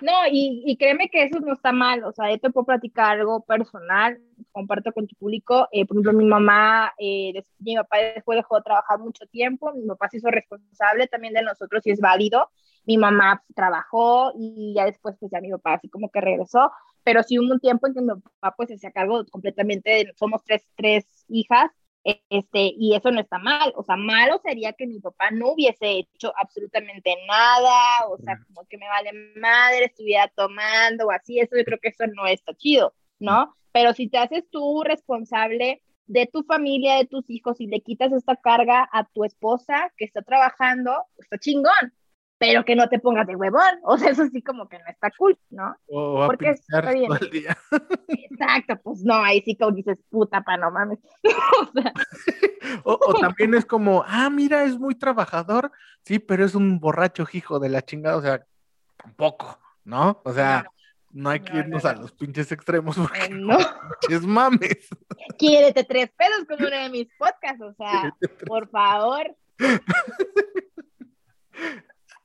[0.00, 3.18] No, y, y, créeme que eso no está mal, o sea, yo te puedo platicar
[3.18, 4.20] algo personal,
[4.52, 8.62] comparto con tu público, eh, por ejemplo, mi mamá, eh, mi papá después dejó de
[8.62, 12.48] trabajar mucho tiempo, mi papá se hizo responsable también de nosotros y es válido,
[12.86, 16.70] mi mamá trabajó y ya después pues ya mi papá así como que regresó,
[17.02, 20.44] pero sí hubo un tiempo en que mi papá pues se hacía cargo completamente, somos
[20.44, 21.70] tres, tres hijas,
[22.04, 25.98] este, y eso no está mal, o sea, malo sería que mi papá no hubiese
[25.98, 31.56] hecho absolutamente nada, o sea, como que me vale madre, estuviera tomando o así, eso
[31.56, 33.54] yo creo que eso no está chido, ¿no?
[33.72, 38.12] Pero si te haces tú responsable de tu familia, de tus hijos y le quitas
[38.12, 41.92] esta carga a tu esposa que está trabajando, está chingón,
[42.38, 45.10] pero que no te pongas de huevón, o sea, eso sí como que no está
[45.18, 45.76] cool, ¿no?
[45.88, 47.08] O, Porque está bien.
[47.08, 47.56] Todo el día.
[48.08, 50.98] Exacto, pues no, ahí sí como dices, puta, pa, no mames.
[52.84, 55.72] o, o, también es como, ah, mira, es muy trabajador,
[56.04, 58.46] sí, pero es un borracho hijo de la chingada, o sea,
[58.96, 60.20] tampoco, ¿no?
[60.24, 60.64] O sea,
[61.10, 63.58] no hay que irnos a los pinches extremos porque eh, no.
[64.08, 64.88] es mames.
[65.38, 68.14] Quiérete tres pedos como uno de mis podcasts, o sea,
[68.46, 69.34] por favor.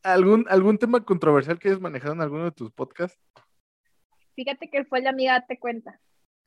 [0.03, 3.17] ¿Algún, ¿Algún tema controversial que hayas manejado en alguno de tus podcasts?
[4.35, 5.99] Fíjate que fue la amiga Date Cuenta.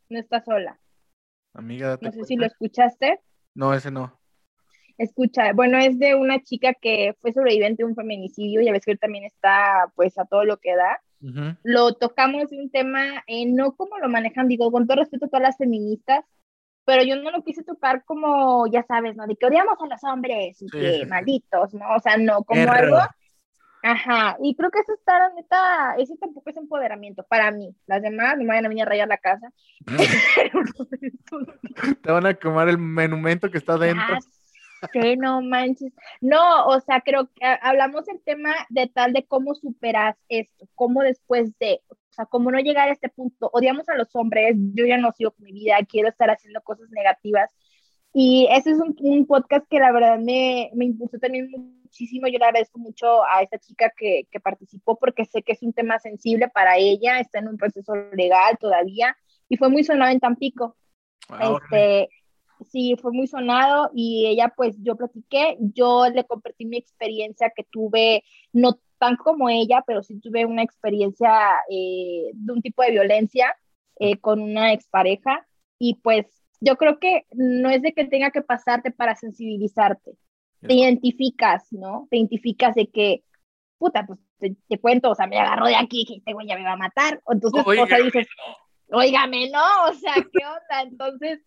[0.09, 0.79] No está sola.
[1.55, 3.21] Amiga Date No sé si lo escuchaste.
[3.55, 4.21] No, ese no.
[4.99, 8.99] Escucha, bueno, es de una chica que fue sobreviviente de un feminicidio y a veces
[8.99, 11.01] también está pues a todo lo que da.
[11.65, 15.29] Lo tocamos de un tema, eh, no como lo manejan, digo, con todo respeto a
[15.29, 16.25] todas las feministas,
[16.85, 19.27] pero yo no lo quise tocar como, ya sabes, ¿no?
[19.27, 21.97] De que odiamos a los hombres y que malditos, ¿no?
[21.97, 22.99] O sea, no, como algo
[23.89, 27.73] Ajá, y creo que eso está, la neta, eso tampoco es empoderamiento para mí.
[27.87, 29.53] Las demás no me vayan a venir a rayar la casa.
[32.03, 34.19] Te van a comer el monumento que está dentro.
[34.93, 35.93] Sí, no manches.
[36.21, 41.03] No, o sea, creo que hablamos del tema de tal de cómo superas esto, cómo
[41.03, 43.51] después de, o sea, cómo no llegar a este punto.
[43.53, 46.91] Odiamos a los hombres, yo ya no sigo con mi vida, quiero estar haciendo cosas
[46.91, 47.53] negativas.
[48.13, 51.53] Y ese es un, un podcast que la verdad me, me impulsó también
[51.97, 52.29] muchísimo.
[52.29, 55.73] Yo le agradezco mucho a esta chica que, que, participó porque sé que es un
[55.73, 59.17] tema sensible para ella, está en un proceso legal todavía
[59.49, 60.77] y fue muy sonado en Tampico.
[61.29, 62.09] Ah, este,
[62.71, 67.65] sí, fue muy sonado y ella pues yo platiqué, yo le compartí mi experiencia que
[67.65, 68.23] tuve,
[68.53, 71.31] no tan como ella, pero sí tuve una experiencia
[71.71, 73.55] eh, de un tipo de violencia
[73.99, 75.47] eh, con una expareja
[75.79, 76.27] y pues
[76.61, 80.13] yo creo que no es de que tenga que pasarte para sensibilizarte,
[80.67, 82.07] te identificas, ¿no?
[82.11, 83.25] Te identificas de que,
[83.79, 86.65] puta, pues te, cuento, o sea, me agarró de aquí, que este güey ya me
[86.65, 87.21] va a matar.
[87.29, 88.27] Entonces, o sea, dices,
[88.91, 90.83] oígame, no, o sea, ¿qué onda?
[90.83, 91.41] Entonces,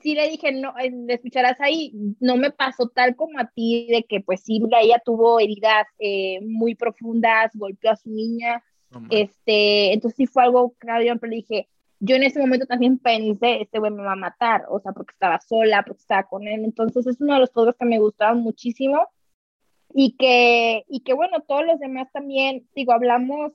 [0.00, 4.04] sí le dije, no, me escucharás ahí, no me pasó tal como a ti, de
[4.04, 8.62] que pues sí, ella tuvo heridas eh, muy profundas, golpeó a su niña,
[9.10, 11.68] este, entonces sí fue algo claro, pero le dije,
[12.00, 15.12] yo en ese momento también pensé, este güey me va a matar, o sea, porque
[15.12, 16.64] estaba sola, porque estaba con él.
[16.64, 19.08] Entonces es uno de los podcasts que me gustaban muchísimo
[19.94, 23.52] y que, y que bueno, todos los demás también, digo, hablamos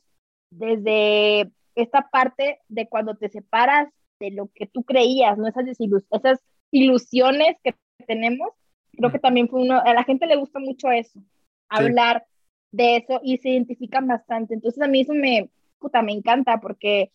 [0.49, 3.89] desde esta parte de cuando te separas
[4.19, 5.47] de lo que tú creías, ¿no?
[5.47, 6.39] Esas, esas
[6.71, 7.75] ilusiones que
[8.07, 8.49] tenemos,
[8.91, 11.19] creo que también fue uno, a la gente le gusta mucho eso,
[11.69, 12.25] hablar
[12.71, 14.53] de eso y se identifican bastante.
[14.53, 17.11] Entonces a mí eso me, puta, me encanta porque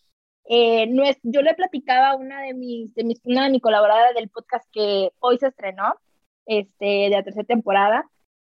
[0.49, 3.63] eh, no es, yo le platicaba a una de mis, de mis, una de mis
[3.63, 5.95] colaboradoras del podcast que hoy se estrenó,
[6.47, 8.09] este, de la tercera temporada,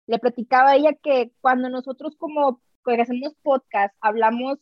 [0.07, 4.57] le platicaba a ella que cuando nosotros como hacemos podcast hablamos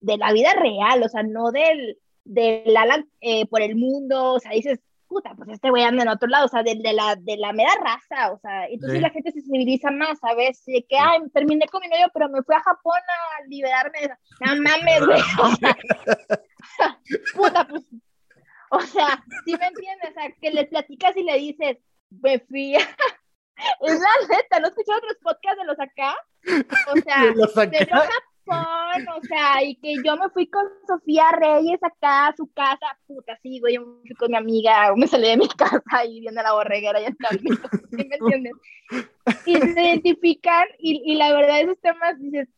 [0.00, 4.40] de la vida real, o sea, no del, de Alan eh, por el mundo, o
[4.40, 7.36] sea, dices, puta, pues este güey anda en otro lado, o sea, de, la, de
[7.36, 10.64] la mera raza, o sea, entonces la gente se civiliza más, ¿sabes?
[10.66, 13.98] De que, ay, terminé con mi novio, pero me fui a Japón a liberarme,
[14.40, 15.76] no mames, güey, o sea,
[17.34, 17.84] puta, pues,
[18.70, 20.10] o sea, ¿sí me entiendes?
[20.10, 21.78] O sea, que le platicas y le dices,
[22.10, 22.74] me fui.
[23.82, 26.16] Es la neta, ¿no escuchado otros podcasts de los acá?
[26.90, 27.76] O sea, de los acá
[29.16, 33.38] o sea, y que yo me fui con Sofía Reyes acá a su casa, puta,
[33.42, 36.42] sí, güey, yo me fui con mi amiga, me salí de mi casa y viendo
[36.42, 37.48] la borreguera y está ¿sí
[37.96, 38.52] me entiendes?
[39.46, 42.48] Y se identifican, y, y la verdad, esos temas, dices,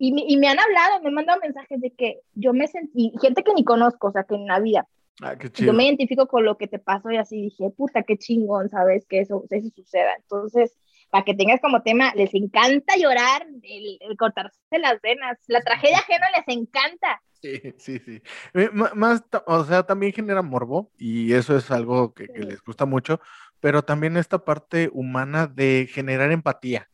[0.00, 3.44] y, y, me han hablado, me han mandado mensajes de que yo me sentí, gente
[3.44, 4.88] que ni conozco, o sea, que en la vida,
[5.20, 8.16] ah, qué yo me identifico con lo que te pasó y así dije, puta, qué
[8.16, 9.06] chingón, ¿sabes?
[9.06, 10.14] Que eso, eso suceda.
[10.16, 10.78] Entonces,
[11.10, 16.26] para que tengas como tema, les encanta llorar, el, cortarse las venas, la tragedia ajena
[16.34, 17.22] les encanta.
[17.42, 18.22] Sí, sí, sí.
[18.54, 23.20] Eh, más, o sea, también genera morbo y eso es algo que, les gusta mucho,
[23.60, 26.88] pero también esta parte humana de generar empatía,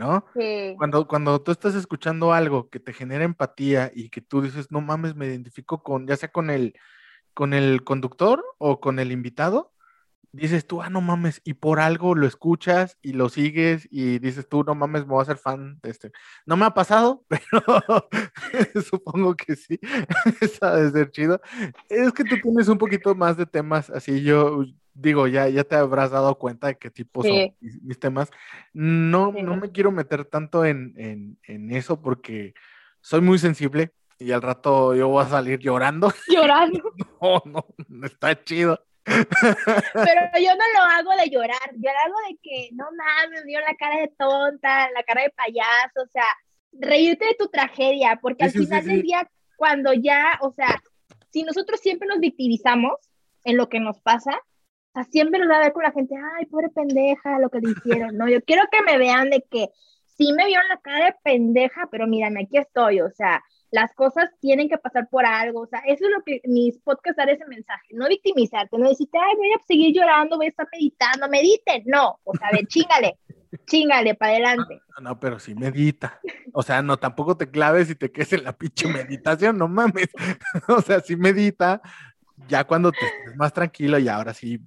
[0.00, 0.24] ¿no?
[0.34, 0.74] Sí.
[0.78, 4.80] Cuando, cuando tú estás escuchando algo que te genera empatía y que tú dices, no
[4.80, 6.74] mames, me identifico con, ya sea con el,
[7.34, 9.74] con el conductor o con el invitado,
[10.32, 14.48] dices tú, ah, no mames, y por algo lo escuchas y lo sigues y dices
[14.48, 16.12] tú, no mames, me voy a ser fan de este.
[16.46, 18.08] No me ha pasado, pero
[18.90, 19.78] supongo que sí,
[20.40, 21.42] eso de ser chido.
[21.90, 24.64] Es que tú tienes un poquito más de temas, así yo
[24.94, 28.30] digo, ya, ya te habrás dado cuenta de qué tipo son mis, temas.
[28.72, 32.54] No, no me quiero meter tanto en, en, en eso porque
[33.00, 36.12] soy muy sensible y al rato yo voy a salir llorando.
[36.28, 36.92] Llorando.
[37.20, 38.78] no, no, no está chido.
[39.02, 39.24] Pero
[40.40, 43.74] yo no lo hago de llorar, yo lo hago de que, no mames, dio la
[43.74, 46.26] cara de tonta, la cara de payaso, o sea,
[46.72, 50.80] reírte de tu tragedia, porque al final del día, cuando ya, o sea,
[51.30, 52.92] si nosotros siempre nos victimizamos
[53.44, 54.38] en lo que nos pasa,
[55.10, 58.16] siempre nos va a ver con la gente, ay, pobre pendeja, lo que le hicieron,
[58.16, 59.70] no, yo quiero que me vean de que
[60.16, 64.28] sí me vieron la cara de pendeja, pero mírame, aquí estoy, o sea, las cosas
[64.40, 67.46] tienen que pasar por algo, o sea, eso es lo que mis podcasts dan ese
[67.46, 71.84] mensaje, no victimizarte, no decirte, ay, voy a seguir llorando, voy a estar meditando, medite,
[71.86, 73.18] no, o sea, de chingale,
[73.66, 74.80] chingale, para adelante.
[74.96, 76.20] No, no, pero sí medita,
[76.52, 80.08] o sea, no, tampoco te claves y te quedes en la pinche meditación, no mames,
[80.68, 81.80] o sea, sí medita,
[82.48, 84.60] ya cuando te estés más tranquilo y ahora sí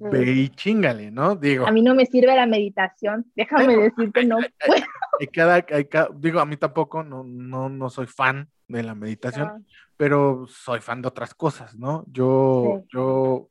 [0.00, 1.36] ve y chingale, ¿no?
[1.36, 1.66] Digo.
[1.66, 4.84] A mí no me sirve la meditación, déjame decirte, no puedo.
[5.20, 9.48] Hay cada, hay digo, a mí tampoco, no, no, no soy fan de la meditación,
[9.48, 9.58] ah.
[9.96, 12.04] pero soy fan de otras cosas, ¿no?
[12.08, 13.48] Yo, yo,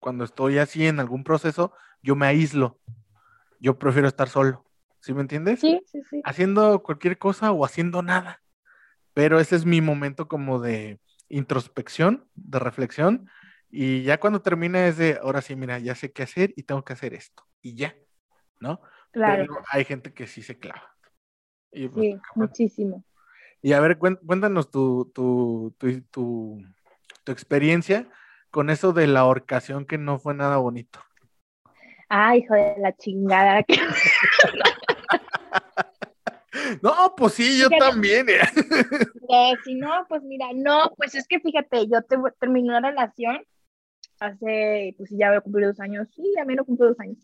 [0.00, 1.72] cuando estoy así en algún proceso,
[2.02, 2.80] yo me aíslo.
[3.60, 4.64] Yo prefiero estar solo.
[4.98, 5.60] ¿Sí me entiendes?
[5.60, 6.20] Sí, sí, sí.
[6.24, 8.42] Haciendo cualquier cosa o haciendo nada.
[9.14, 10.98] Pero ese es mi momento como de
[11.28, 13.28] introspección, de reflexión.
[13.74, 16.84] Y ya cuando termina es de, ahora sí, mira, ya sé qué hacer y tengo
[16.84, 17.42] que hacer esto.
[17.62, 17.96] Y ya,
[18.60, 18.82] ¿no?
[19.12, 19.46] Claro.
[19.48, 20.94] Pero hay gente que sí se clava.
[21.70, 23.02] Pues, sí, muchísimo.
[23.62, 25.74] Y a ver, cuéntanos tu, tu,
[26.10, 26.62] tu,
[27.26, 28.10] experiencia
[28.50, 31.00] con eso de la ahorcación que no fue nada bonito.
[32.10, 33.64] Ay, hijo de la chingada.
[36.82, 38.28] no, pues sí, yo también.
[38.28, 38.42] Eh.
[39.64, 43.42] si no, pues mira, no, pues es que fíjate, yo te, terminé una relación
[44.26, 47.18] hace, pues ya voy a cumplir dos años, sí, ya me lo cumplí dos años.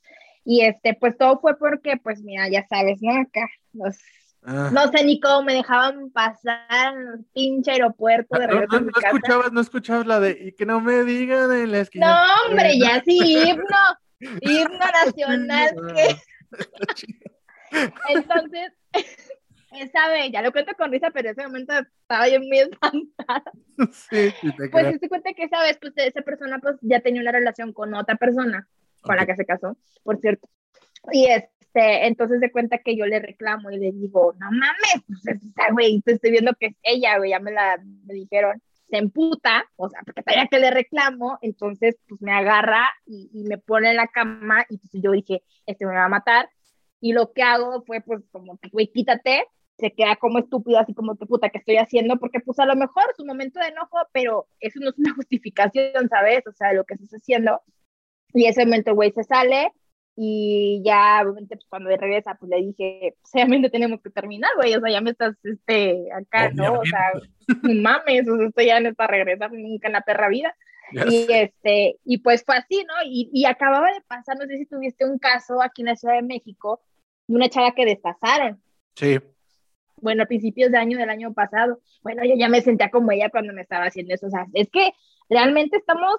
[0.45, 3.21] Y este, pues todo fue porque, pues mira, ya sabes, ¿no?
[3.21, 3.99] Acá los
[4.45, 4.71] Ah.
[4.73, 8.87] No sé ni cómo me dejaban pasar en el pinche aeropuerto de regreso no, no,
[8.87, 12.07] no escuchabas, no escuchabas la de y que no me digan en la esquina.
[12.07, 16.17] No, hombre, ya sí, himno, himno nacional que.
[18.09, 18.73] Entonces,
[19.73, 23.53] esa vez, ya lo cuento con risa, pero en ese momento estaba yo muy espantada.
[24.11, 27.23] Sí, sí te Pues se cuenta que esa vez, pues esa persona pues ya tenía
[27.23, 28.69] una relación con otra persona
[29.01, 30.49] con la que se casó, por cierto.
[31.13, 35.05] Y es, este, entonces de cuenta que yo le reclamo y le digo, no mames,
[35.07, 38.63] pues esa güey, te estoy viendo que es ella, güey, ya me la me dijeron,
[38.89, 43.45] se emputa, o sea, porque todavía que le reclamo, entonces pues me agarra y, y,
[43.45, 46.49] me pone en la cama y pues yo dije, este me va a matar,
[47.01, 49.47] y lo que hago fue pues como güey, quítate,
[49.79, 52.19] se queda como estúpido, así como que puta, ¿qué estoy haciendo?
[52.19, 55.15] Porque pues a lo mejor es un momento de enojo, pero eso no es una
[55.17, 56.47] justificación, ¿sabes?
[56.47, 57.61] O sea, lo que estás haciendo.
[58.35, 59.73] Y ese momento, güey, se sale,
[60.21, 64.75] y ya, obviamente, pues cuando regresa, pues le dije, pues, obviamente tenemos que terminar, güey,
[64.75, 66.81] o sea, ya me estás, este, acá, ¿no?
[66.81, 67.13] O sea,
[67.63, 70.57] mames, o sea, esto ya no está regresando nunca en la perra vida.
[70.91, 72.95] y este, y pues fue así, ¿no?
[73.05, 76.17] Y, y, acababa de pasar, no sé si tuviste un caso aquí en la Ciudad
[76.17, 76.81] de México,
[77.29, 78.61] de una chava que destazaron.
[78.97, 79.21] Sí.
[80.01, 81.81] Bueno, a principios de año del año pasado.
[82.03, 84.27] Bueno, yo ya me sentía como ella cuando me estaba haciendo eso.
[84.27, 84.93] O sea, es que
[85.29, 86.17] realmente estamos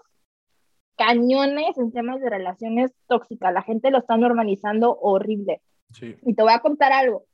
[0.98, 3.54] cañones en temas de relaciones tóxicas.
[3.54, 5.62] La gente lo está normalizando horrible.
[5.92, 6.16] Sí.
[6.24, 7.26] Y te voy a contar algo.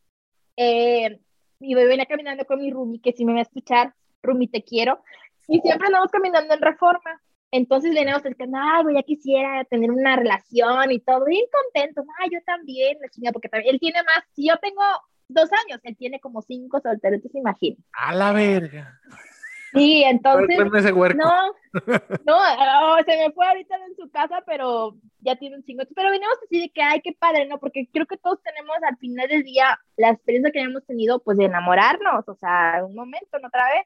[0.56, 1.20] Eh,
[1.60, 5.02] y venía caminando con mi Rumi, que si me va a escuchar, Rumi, te quiero.
[5.48, 7.22] Y siempre andamos caminando en reforma.
[7.52, 12.04] Entonces le el canal, güey, ya quisiera tener una relación y todo, bien contento.
[12.20, 14.26] Ah, yo también, la chingada, porque también él tiene más.
[14.34, 14.82] Si yo tengo
[15.28, 17.80] dos años, él tiene como cinco solteros, te imaginas.
[17.94, 19.00] A la verga.
[19.76, 20.58] Sí, entonces.
[20.58, 20.94] Ese.
[20.94, 21.54] No,
[22.26, 25.84] no, oh, se me fue ahorita en su casa, pero ya tiene un chingo.
[25.94, 27.60] Pero venimos así de que, ay, qué padre, ¿no?
[27.60, 31.38] Porque creo que todos tenemos al final del día la experiencia que hemos tenido, pues
[31.38, 33.48] de enamorarnos, o sea, un momento, ¿no?
[33.50, 33.86] Otra vez.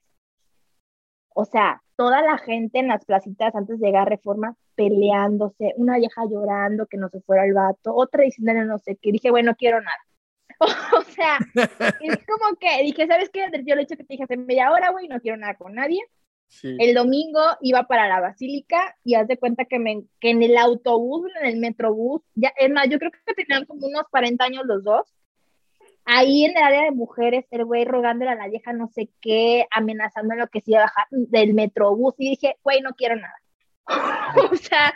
[1.34, 5.98] O sea, toda la gente en las placitas antes de llegar a Reforma peleándose, una
[5.98, 9.12] vieja llorando que no se fuera el vato, otra diciéndole no sé qué.
[9.12, 9.98] Dije, bueno, no quiero nada.
[10.98, 13.46] o sea, es como que dije, ¿sabes qué?
[13.66, 15.74] Yo le he dicho que te dije hace media hora, güey, no quiero nada con
[15.74, 16.02] nadie.
[16.48, 16.76] Sí.
[16.80, 20.58] El domingo iba para la basílica y haz de cuenta que, me, que en el
[20.58, 24.66] autobús, en el metrobús, ya, es más, yo creo que tenían como unos 40 años
[24.66, 25.14] los dos,
[26.06, 29.68] ahí en el área de mujeres, el güey rogándole a la vieja no sé qué,
[29.70, 33.36] amenazando lo que se iba a bajar del metrobús, y dije, güey, no quiero nada.
[34.52, 34.94] o sea,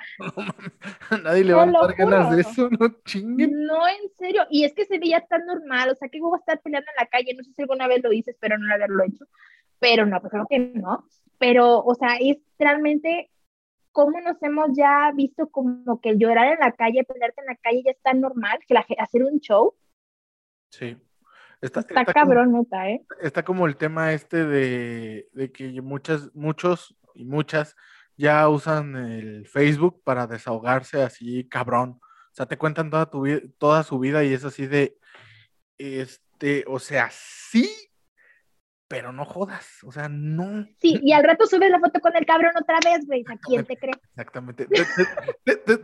[1.24, 3.66] nadie le va a dar ganas de eso, no chinguen.
[3.66, 6.62] No, en serio, y es que se veía tan normal, o sea, que a estar
[6.62, 9.26] peleando en la calle, no sé si alguna vez lo hice, espero no haberlo hecho,
[9.80, 13.32] pero no, pues creo que no, pero, o sea, es realmente
[13.92, 17.84] cómo nos hemos ya visto como que llorar en la calle, pelearte en la calle
[17.86, 19.76] ya es tan normal, que la, hacer un show,
[20.74, 20.98] Sí.
[21.62, 23.06] Está, está, cabrón, neta, ¿eh?
[23.22, 27.76] Está como el tema este de, de, que muchas, muchos y muchas
[28.18, 32.00] ya usan el Facebook para desahogarse así, cabrón.
[32.02, 33.26] O sea, te cuentan toda, tu,
[33.58, 34.98] toda su vida y es así de,
[35.78, 37.70] este, o sea, sí,
[38.94, 40.68] pero no jodas, o sea, no.
[40.80, 43.66] Sí, y al rato subes la foto con el cabrón otra vez, güey, ¿a quién
[43.66, 43.96] te cree?
[44.12, 44.68] Exactamente.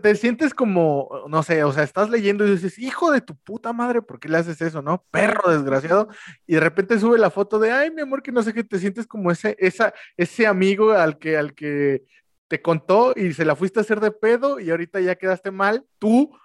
[0.03, 3.74] Te, sientes como, no sé, o sea, estás leyendo y dices, hijo de tu puta
[3.74, 5.03] madre, ¿por qué le haces eso, no?
[5.10, 6.07] Perro desgraciado,
[6.45, 8.78] y de repente sube la foto de, ay, mi amor, que no sé qué, te
[8.78, 12.03] sientes como ese, esa, ese amigo al que, al que
[12.47, 15.84] te contó y se la fuiste a hacer de pedo y ahorita ya quedaste mal,
[15.97, 16.38] tú,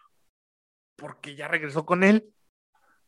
[0.96, 2.32] porque ya regresó con él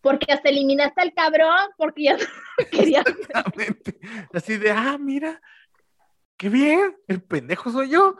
[0.07, 3.05] porque hasta eliminaste al cabrón, porque ya no querías.
[3.05, 3.99] Exactamente.
[4.33, 5.43] Así de, ah, mira,
[6.37, 8.15] qué bien, el pendejo soy yo.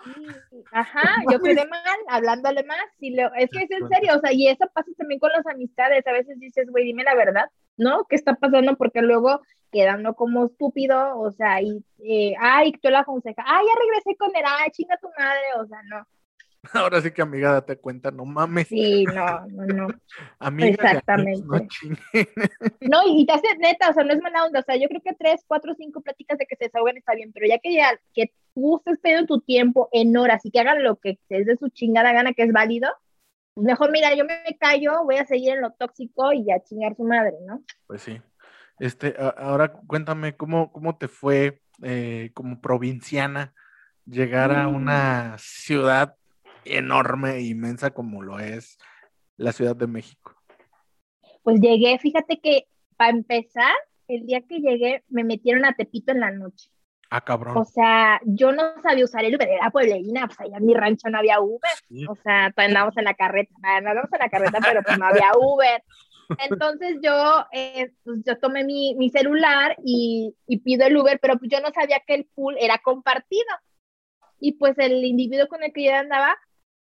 [0.73, 2.85] Ajá, yo quedé mal, hablándole más.
[2.99, 5.47] Y lo, es que es en serio, o sea, y eso pasa también con las
[5.47, 6.05] amistades.
[6.09, 8.05] A veces dices, güey, dime la verdad, ¿no?
[8.09, 8.77] ¿Qué está pasando?
[8.77, 13.81] Porque luego quedando como estúpido, o sea, y, eh, ay, tú la aconseja, ay, ya
[13.81, 16.05] regresé con él, ay, chinga tu madre, o sea, no.
[16.75, 18.69] Ahora sí que amiga, date cuenta, no mames.
[18.69, 19.89] Sí, no, no, no.
[20.39, 21.43] amiga, Exactamente.
[22.81, 25.03] no, y te hace neta, o sea, no es mala onda, o sea, yo creo
[25.03, 27.99] que tres, cuatro, cinco pláticas de que se desahoguen está bien, pero ya que ya,
[28.15, 31.57] que tú estés perdiendo tu tiempo en horas y que hagan lo que es de
[31.57, 32.89] su chingada gana, que es válido,
[33.55, 36.95] pues mejor, mira, yo me callo, voy a seguir en lo tóxico y a chingar
[36.95, 37.63] su madre, ¿no?
[37.87, 38.21] Pues sí.
[38.79, 43.55] Este, ahora cuéntame, ¿cómo, cómo te fue eh, como provinciana
[44.05, 45.39] llegar a una mm.
[45.39, 46.17] ciudad
[46.67, 48.79] enorme e inmensa como lo es
[49.37, 50.35] la Ciudad de México?
[51.43, 53.73] Pues llegué, fíjate que para empezar,
[54.09, 56.71] el día que llegué me metieron a Tepito en la noche.
[57.11, 57.57] Ah, cabrón.
[57.57, 61.09] O sea, yo no sabía usar el Uber, era pueblerina, pues allá en mi rancho
[61.09, 61.71] no había Uber.
[62.09, 65.31] O sea, pues andábamos en la carreta, andábamos en la carreta, pero pues no había
[65.39, 65.83] Uber.
[66.51, 71.39] Entonces yo, eh, pues yo tomé mi, mi celular y, y, pido el Uber, pero
[71.39, 73.47] pues yo no sabía que el pool era compartido.
[74.41, 76.37] Y pues el individuo con el que yo andaba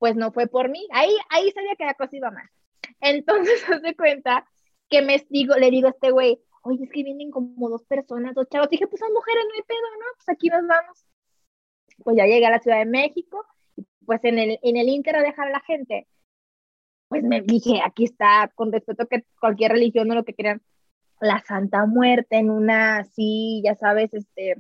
[0.06, 0.88] pues no fue por mí.
[0.92, 2.48] Ahí, ahí sabía que la cosa iba mal.
[3.02, 4.48] Entonces, se cuenta
[4.88, 8.36] que me digo, le digo a este güey, oye, es que vienen como dos personas,
[8.36, 8.70] dos chavos.
[8.70, 10.06] Dije, pues son mujeres, no hay pedo, ¿no?
[10.18, 11.08] Pues aquí nos vamos.
[12.04, 13.44] Pues ya llegué a la Ciudad de México,
[14.06, 16.08] pues en el, en el Inter de dejar a la gente,
[17.08, 20.62] pues me dije, aquí está, con respeto que cualquier religión o lo que crean,
[21.20, 24.58] la Santa Muerte en una así, ya sabes, este,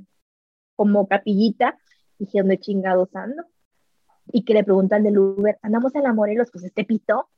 [0.75, 1.77] como capillita.
[2.17, 3.43] Dije, ¿dónde chingados ando?
[4.31, 7.29] Y que le preguntan del Uber, andamos a la Morelos, pues este pito.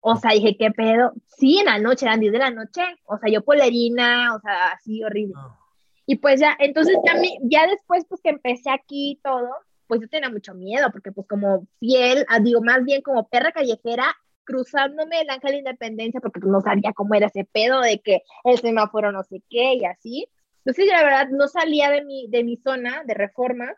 [0.00, 1.12] O sea, dije, ¿qué pedo?
[1.28, 2.82] Sí, en la noche, eran 10 de la noche.
[3.04, 5.34] O sea, yo polerina, o sea, así horrible.
[5.36, 5.58] Ah.
[6.06, 9.50] Y pues ya, entonces ya, ya después, pues que empecé aquí y todo,
[9.86, 13.52] pues yo tenía mucho miedo, porque pues como fiel, ah, digo, más bien como perra
[13.52, 14.06] callejera,
[14.44, 18.58] cruzándome el Ángel de Independencia, porque no sabía cómo era ese pedo de que el
[18.58, 20.28] semáforo no sé qué y así.
[20.64, 23.76] Entonces, la verdad, no salía de mi, de mi zona de reforma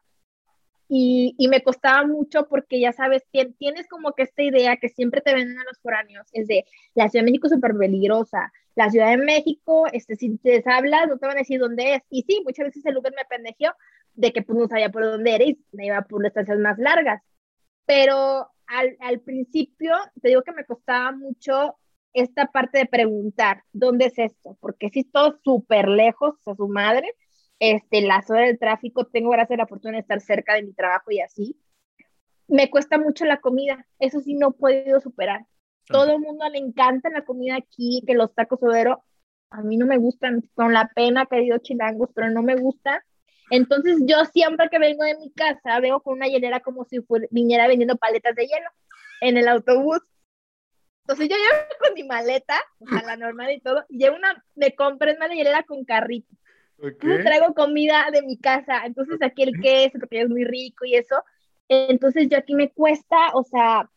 [0.89, 3.22] Y, y, me costaba mucho porque ya sabes,
[3.59, 6.64] tienes como que esta idea que siempre te venden a los foráneos, es de
[6.95, 11.18] la Ciudad de México súper peligrosa, la Ciudad de México, este, si te hablas, no
[11.18, 12.03] te van a decir dónde es.
[12.11, 13.72] Y sí, muchas veces el Uber me pendejeó
[14.14, 16.78] de que pues no sabía por dónde era y me iba por las estancias más
[16.78, 17.22] largas.
[17.87, 21.76] Pero al, al principio, te digo que me costaba mucho
[22.12, 24.57] esta parte de preguntar, ¿dónde es esto?
[24.61, 27.14] Porque si estoy súper lejos a su madre,
[27.72, 30.72] este, la zona del tráfico, tengo gracias a la fortuna de estar cerca de mi
[30.72, 31.56] trabajo y así.
[32.46, 35.46] Me cuesta mucho la comida, eso sí no he podido superar.
[35.86, 39.04] Todo el mundo le encanta la comida aquí, que los tacos overo,
[39.50, 43.04] a mí no me gustan, con la pena, querido chilangos, pero no me gusta.
[43.50, 46.98] Entonces yo siempre que vengo de mi casa, veo con una hielera como si
[47.30, 48.70] viniera vendiendo paletas de hielo
[49.20, 50.00] en el autobús.
[51.02, 54.42] Entonces yo llevo con mi maleta, o sea, la normal y todo, y llevo una,
[54.54, 56.34] me compré una hielera con carrito.
[56.78, 57.22] Okay.
[57.22, 61.22] traigo comida de mi casa, entonces aquí el queso, porque es muy rico y eso.
[61.68, 63.88] Entonces yo aquí me cuesta, o sea,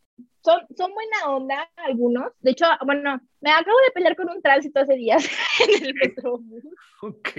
[0.43, 2.31] son, son buena onda algunos.
[2.39, 5.27] De hecho, bueno, me acabo de pelear con un tránsito hace días
[5.67, 6.63] en el metrobús.
[7.01, 7.29] Ok.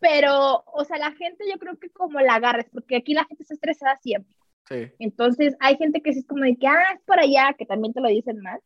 [0.00, 3.42] Pero, o sea, la gente yo creo que como la agarres, porque aquí la gente
[3.42, 4.32] está estresada siempre.
[4.68, 4.92] Sí.
[5.00, 8.00] Entonces, hay gente que es como de que, ah, es por allá, que también te
[8.00, 8.60] lo dicen más.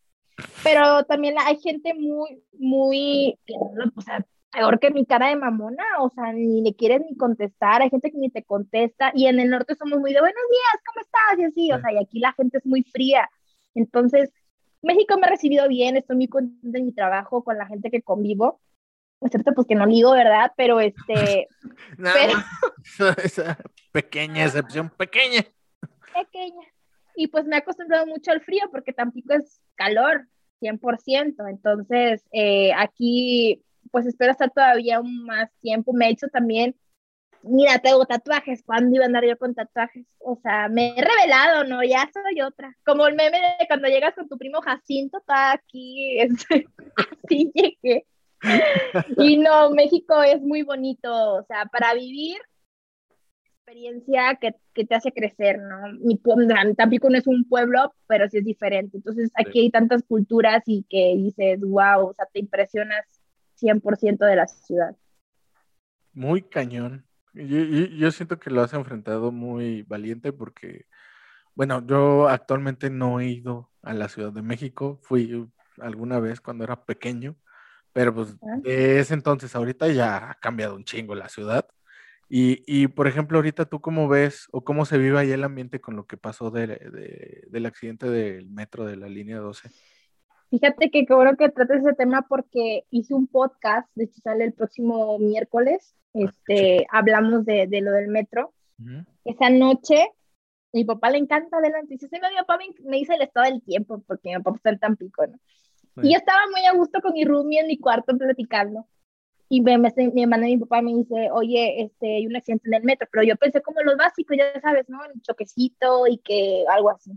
[0.62, 3.38] Pero también hay gente muy, muy,
[3.96, 7.82] o sea, peor que mi cara de mamona, o sea, ni le quieres ni contestar,
[7.82, 10.82] hay gente que ni te contesta, y en el norte somos muy de buenos días,
[10.86, 11.38] ¿cómo estás?
[11.38, 13.28] Y así, o sea, y aquí la gente es muy fría.
[13.74, 14.30] Entonces,
[14.82, 18.03] México me ha recibido bien, estoy muy contenta en mi trabajo con la gente que
[18.03, 18.61] convivo,
[19.22, 20.53] excepto pues que no ligo, ¿verdad?
[20.57, 21.48] Pero este...
[23.24, 23.59] Esa
[23.90, 25.44] pequeña excepción, pequeña.
[26.14, 26.66] Pequeña.
[27.16, 30.26] Y pues me ha acostumbrado mucho al frío porque tampoco es calor,
[30.61, 31.48] 100%.
[31.48, 33.62] Entonces, eh, aquí
[33.93, 35.93] pues espero estar todavía un más tiempo.
[35.93, 36.74] Me he hecho también,
[37.43, 38.64] mira, tengo tatuajes.
[38.64, 40.07] ¿Cuándo iba a andar yo con tatuajes?
[40.18, 41.84] O sea, me he revelado, ¿no?
[41.84, 42.76] Ya soy otra.
[42.84, 46.66] Como el meme de cuando llegas con tu primo Jacinto, está aquí, este,
[46.97, 48.07] así llegué.
[49.18, 52.38] Y no, México es muy bonito, o sea, para vivir
[53.72, 55.93] experiencia que, que, te hace crecer, ¿no?
[56.01, 56.18] Mi
[56.74, 58.97] Tampico no es un pueblo, pero sí es diferente.
[58.97, 63.22] Entonces aquí hay tantas culturas y que dices, wow, o sea, te impresionas
[63.62, 64.96] 100% de la ciudad.
[66.12, 67.06] Muy cañón.
[67.34, 70.86] Yo, siento que lo has enfrentado muy valiente porque,
[71.54, 75.48] bueno, yo actualmente no he ido a la Ciudad de México, fui
[75.78, 77.36] alguna vez cuando era pequeño,
[77.94, 81.66] pero pues de ese entonces ahorita ya ha cambiado un chingo la ciudad.
[82.28, 85.80] Y, y, por ejemplo, ahorita tú cómo ves o cómo se vive ahí el ambiente
[85.82, 89.70] con lo que pasó de, del accidente del metro de la línea 12.
[90.53, 94.44] Fíjate que qué bueno que trates ese tema porque hice un podcast, de hecho sale
[94.44, 98.53] el próximo miércoles, ah, este, hablamos de, de, lo del metro.
[99.24, 100.11] Esa noche,
[100.74, 104.28] mi papá le encanta adelante, dice, mi papá me, dice el estado del tiempo, porque
[104.28, 105.38] mi papá está en Tampico, ¿no?
[106.03, 108.86] Y yo estaba muy a gusto con mi roomie en mi cuarto platicando.
[109.48, 112.68] Y me, me, mi hermana y mi papá me dice, oye, este, hay un accidente
[112.68, 115.03] en el metro, pero yo pensé como lo básico, ya sabes, ¿no?
[115.03, 117.12] El choquecito y que algo así.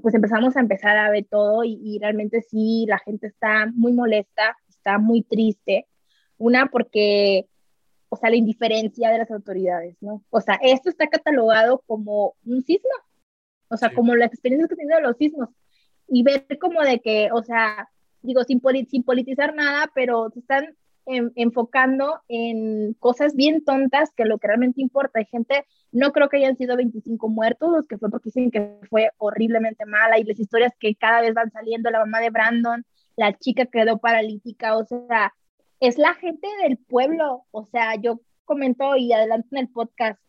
[0.00, 3.92] Y pues empezamos a empezar a ver todo y, realmente sí, la gente está muy
[3.92, 5.88] molesta, está muy triste.
[6.38, 7.50] Una porque,
[8.08, 10.24] o sea, la indiferencia de las autoridades, ¿no?
[10.30, 12.88] O sea, esto está catalogado como un sismo,
[13.68, 15.50] o sea, como las experiencias que he tenido los sismos.
[16.08, 17.90] Y ver como de que, o sea,
[18.22, 24.38] digo, sin, sin politizar nada, pero se están enfocando en cosas bien tontas que lo
[24.38, 25.18] que realmente importa.
[25.18, 28.78] Hay gente, no creo que hayan sido 25 muertos, los que fue porque dicen que
[28.88, 32.84] fue horriblemente mala y las historias que cada vez van saliendo, la mamá de Brandon,
[33.16, 35.34] la chica quedó paralítica, o sea,
[35.80, 40.20] es la gente del pueblo, o sea, yo comento y adelanto en el podcast,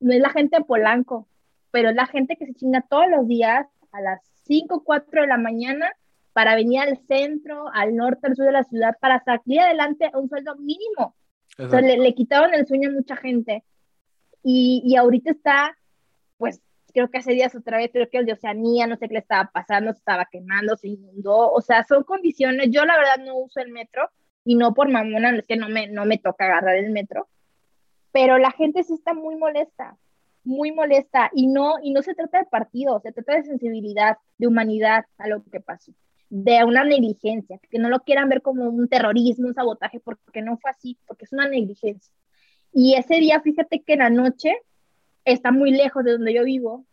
[0.00, 1.28] no es la gente de Polanco,
[1.70, 5.26] pero es la gente que se chinga todos los días a las 5, 4 de
[5.26, 5.90] la mañana
[6.32, 10.18] para venir al centro, al norte, al sur de la ciudad, para salir adelante a
[10.18, 11.14] un sueldo mínimo.
[11.58, 13.64] O sea, le, quitaron el sueño a mucha gente.
[14.42, 15.76] Y, y, ahorita está,
[16.38, 16.62] pues,
[16.94, 19.20] creo que hace días otra vez, creo que el de Oceanía, no sé qué le
[19.20, 21.52] estaba pasando, se estaba quemando, se inundó.
[21.52, 22.70] O sea, son condiciones.
[22.70, 24.10] Yo, la verdad, no uso el metro
[24.44, 27.28] y no por mamona, es que no me, no me toca agarrar el metro.
[28.12, 29.96] Pero la gente sí está muy molesta,
[30.44, 31.30] muy molesta.
[31.34, 35.28] Y no, y no se trata de partido, se trata de sensibilidad, de humanidad a
[35.28, 35.92] lo que pasó
[36.34, 40.56] de una negligencia, que no lo quieran ver como un terrorismo, un sabotaje, porque no
[40.56, 42.10] fue así, porque es una negligencia.
[42.72, 44.56] Y ese día, fíjate que en la noche
[45.26, 46.86] está muy lejos de donde yo vivo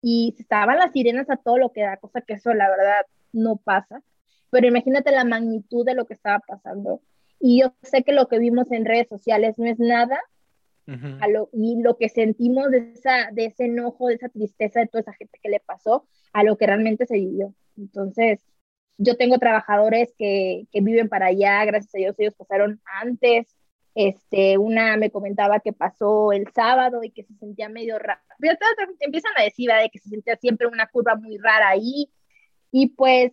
[0.00, 3.56] y estaban las sirenas a todo lo que da, cosa que eso la verdad no
[3.56, 4.02] pasa,
[4.48, 7.02] pero imagínate la magnitud de lo que estaba pasando.
[7.38, 10.18] Y yo sé que lo que vimos en redes sociales no es nada
[11.20, 14.86] a lo, y lo que sentimos de, esa, de ese enojo, de esa tristeza de
[14.86, 17.54] toda esa gente que le pasó, a lo que realmente se vivió.
[17.76, 18.40] Entonces,
[18.96, 23.46] yo tengo trabajadores que, que viven para allá, gracias a Dios ellos pasaron antes.
[23.94, 28.20] Este, una me comentaba que pasó el sábado y que se sentía medio raro.
[29.00, 32.10] Empiezan a decir de que se sentía siempre una curva muy rara ahí.
[32.70, 33.32] Y pues,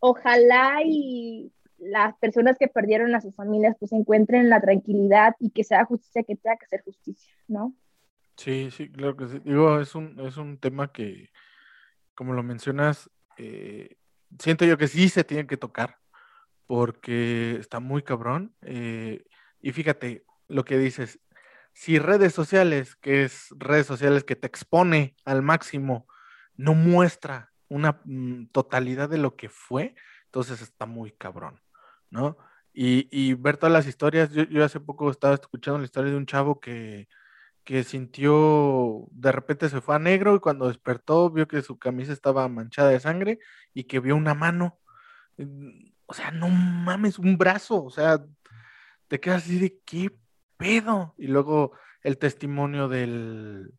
[0.00, 5.64] ojalá y las personas que perdieron a sus familias pues encuentren la tranquilidad y que
[5.64, 7.74] sea justicia que tenga que ser justicia, ¿no?
[8.36, 9.40] Sí, sí, claro que sí.
[9.44, 11.30] Digo, es un, es un tema que,
[12.14, 13.96] como lo mencionas, eh,
[14.38, 15.96] siento yo que sí se tiene que tocar
[16.66, 18.54] porque está muy cabrón.
[18.62, 19.24] Eh,
[19.60, 21.18] y fíjate lo que dices,
[21.72, 26.06] si redes sociales, que es redes sociales que te expone al máximo,
[26.56, 29.94] no muestra una mm, totalidad de lo que fue,
[30.26, 31.60] entonces está muy cabrón.
[32.10, 32.36] ¿No?
[32.72, 36.16] Y, y ver todas las historias, yo, yo, hace poco estaba escuchando la historia de
[36.16, 37.08] un chavo que,
[37.64, 42.12] que sintió, de repente se fue a negro y cuando despertó vio que su camisa
[42.12, 43.40] estaba manchada de sangre
[43.74, 44.78] y que vio una mano.
[45.36, 48.24] Mm, o sea, no mames, un brazo, o sea,
[49.08, 50.10] te quedas así de qué
[50.56, 51.14] pedo.
[51.18, 53.74] Y luego el testimonio del,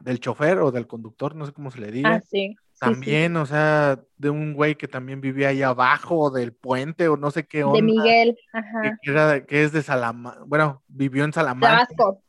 [0.00, 2.16] del chofer o del conductor, no sé cómo se le diga.
[2.16, 2.56] Ah, sí.
[2.78, 7.30] También, o sea, de un güey que también vivía ahí abajo del puente o no
[7.30, 7.76] sé qué onda.
[7.76, 8.98] De Miguel, ajá.
[9.02, 11.86] Que, era, que es de Salamanca, bueno, vivió en Salamanca.
[11.86, 12.22] Tabasco.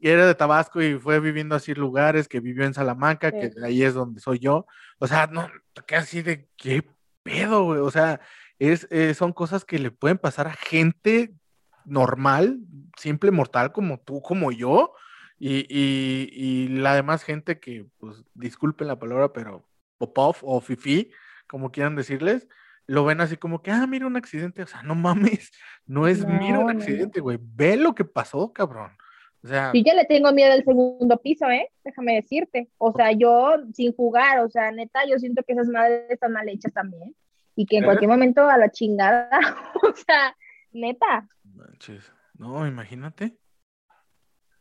[0.00, 3.38] Y era de Tabasco y fue viviendo así lugares, que vivió en Salamanca, sí.
[3.38, 4.66] que ahí es donde soy yo.
[4.98, 5.48] O sea, no,
[5.86, 6.84] que así de qué
[7.22, 7.80] pedo, güey.
[7.80, 8.20] O sea,
[8.58, 11.32] es, eh, son cosas que le pueden pasar a gente
[11.86, 12.58] normal,
[12.98, 14.92] simple mortal como tú, como yo.
[15.38, 19.66] Y, y, y la demás gente que, pues, disculpen la palabra, pero
[19.98, 21.10] Popov o Fifi,
[21.46, 22.48] como quieran decirles,
[22.86, 25.52] lo ven así como que, ah, mira un accidente, o sea, no mames,
[25.86, 27.44] no es no, mira un accidente, güey, no.
[27.54, 28.92] ve lo que pasó, cabrón.
[29.42, 31.70] O sea, sí, yo le tengo miedo al segundo piso, ¿eh?
[31.84, 32.70] Déjame decirte.
[32.78, 36.48] O sea, yo sin jugar, o sea, neta, yo siento que esas madres están mal
[36.48, 37.14] hechas también.
[37.54, 37.86] Y que en ¿Eh?
[37.86, 39.28] cualquier momento a la chingada,
[39.82, 40.34] o sea,
[40.72, 41.28] neta.
[41.42, 42.10] Manches.
[42.38, 43.36] No, imagínate.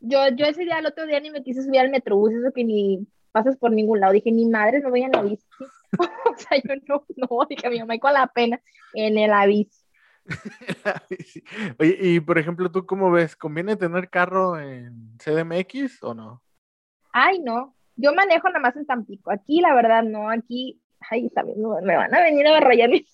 [0.02, 2.66] Yo, yo ese día, el otro día, ni me quise subir al metrobús, eso que
[2.66, 4.14] ni pasas por ningún lado.
[4.14, 5.46] Dije, ni madre, no voy en la bici.
[6.00, 8.62] o sea, yo no, no, dije, mi mamá, con la pena
[8.94, 9.84] en el bici.
[11.80, 13.36] Oye, y por ejemplo, ¿tú cómo ves?
[13.36, 16.42] ¿Conviene tener carro en CDMX o no?
[17.12, 17.76] Ay, no.
[17.96, 19.32] Yo manejo nada más en Tampico.
[19.32, 20.30] Aquí, la verdad, no.
[20.30, 23.06] Aquí, ay, también me van a venir a rayar mi,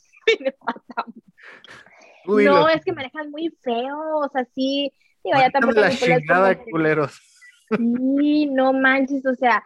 [2.25, 4.19] Uy, No, es que manejan muy feo.
[4.19, 4.93] O sea, sí.
[5.23, 5.81] Digo, ya tampoco.
[5.81, 7.19] La chingada, culeros.
[7.75, 9.25] Sí, no manches.
[9.25, 9.63] O sea,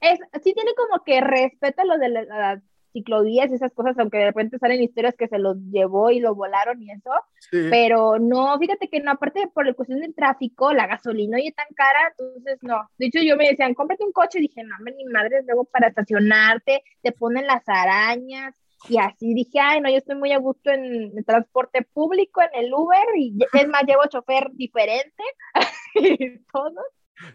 [0.00, 2.62] es, sí tiene como que respeto a los de las la
[2.92, 6.34] ciclovías y esas cosas, aunque de repente salen historias que se los llevó y lo
[6.34, 7.68] volaron y eso, sí.
[7.70, 11.66] pero no, fíjate que no, aparte por la cuestión del tráfico, la gasolina oye tan
[11.74, 12.88] cara, entonces no.
[12.98, 15.88] De hecho, yo me decían, cómprate un coche, y dije, no, mi madre, luego para
[15.88, 18.54] estacionarte, te ponen las arañas,
[18.88, 22.64] y así dije, ay, no, yo estoy muy a gusto en el transporte público, en
[22.64, 25.22] el Uber, y es más, llevo chofer diferente,
[25.94, 26.82] y todo.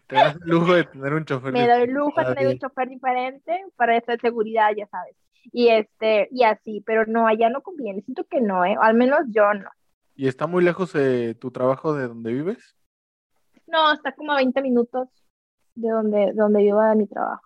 [0.08, 2.60] Te das el lujo de tener un chofer Me doy el lujo de tener un
[2.60, 5.16] chofer diferente para esta seguridad, ya sabes.
[5.52, 8.02] Y este, y así, pero no, allá no conviene.
[8.02, 8.76] Siento que no, ¿eh?
[8.80, 9.70] al menos yo no.
[10.16, 12.76] ¿Y está muy lejos eh, tu trabajo de donde vives?
[13.68, 15.10] No, está como a 20 minutos
[15.76, 17.44] de donde, de donde vivo de mi trabajo.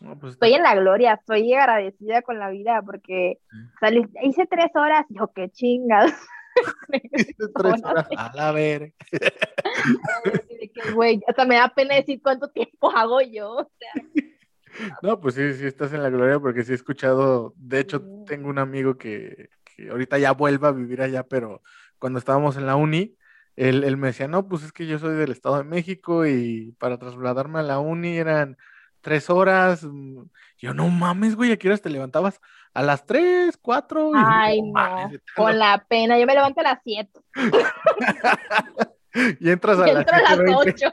[0.00, 3.56] No, pues estoy en la gloria, estoy agradecida con la vida porque sí.
[3.78, 6.12] salí, hice tres horas, yo qué chingas.
[7.54, 8.94] tres horas a la ver.
[10.94, 13.52] Güey, hasta me da pena decir cuánto tiempo hago yo.
[13.56, 13.92] O sea.
[15.02, 18.48] No, pues sí, sí estás en la gloria porque sí he escuchado, de hecho tengo
[18.48, 21.62] un amigo que, que ahorita ya vuelva a vivir allá, pero
[21.98, 23.16] cuando estábamos en la uni,
[23.56, 26.74] él, él, me decía, no, pues es que yo soy del Estado de México y
[26.78, 28.56] para trasladarme a la uni eran
[29.02, 29.86] tres horas.
[30.58, 32.40] Yo, no mames, güey, ¿a qué horas te levantabas?
[32.72, 34.12] A las tres, cuatro.
[34.14, 37.20] Ay, no, mames, con la pena, yo me levanto a las siete.
[39.40, 40.92] y entras a, y entro las, a las ocho.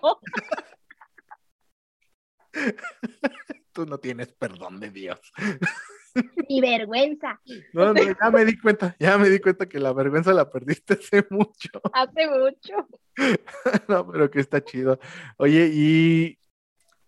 [3.72, 5.20] Tú no tienes perdón de Dios.
[6.50, 7.40] Ni vergüenza.
[7.74, 10.96] No, no, ya me di cuenta, ya me di cuenta que la vergüenza la perdiste
[10.96, 11.70] hace mucho.
[11.94, 12.88] Hace mucho.
[13.90, 14.98] No, pero que está chido.
[15.38, 16.40] Oye, y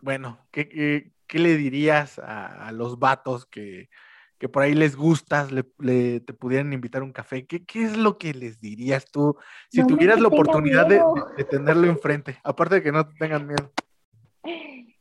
[0.02, 3.90] bueno, ¿qué, qué, qué le dirías a, a los vatos que,
[4.38, 7.46] que, por ahí les gustas, le, le, te pudieran invitar un café?
[7.46, 9.38] ¿Qué, ¿Qué, es lo que les dirías tú
[9.70, 11.02] si no tuvieras la oportunidad de,
[11.38, 12.38] de, tenerlo enfrente?
[12.44, 13.72] Aparte de que no te tengan miedo.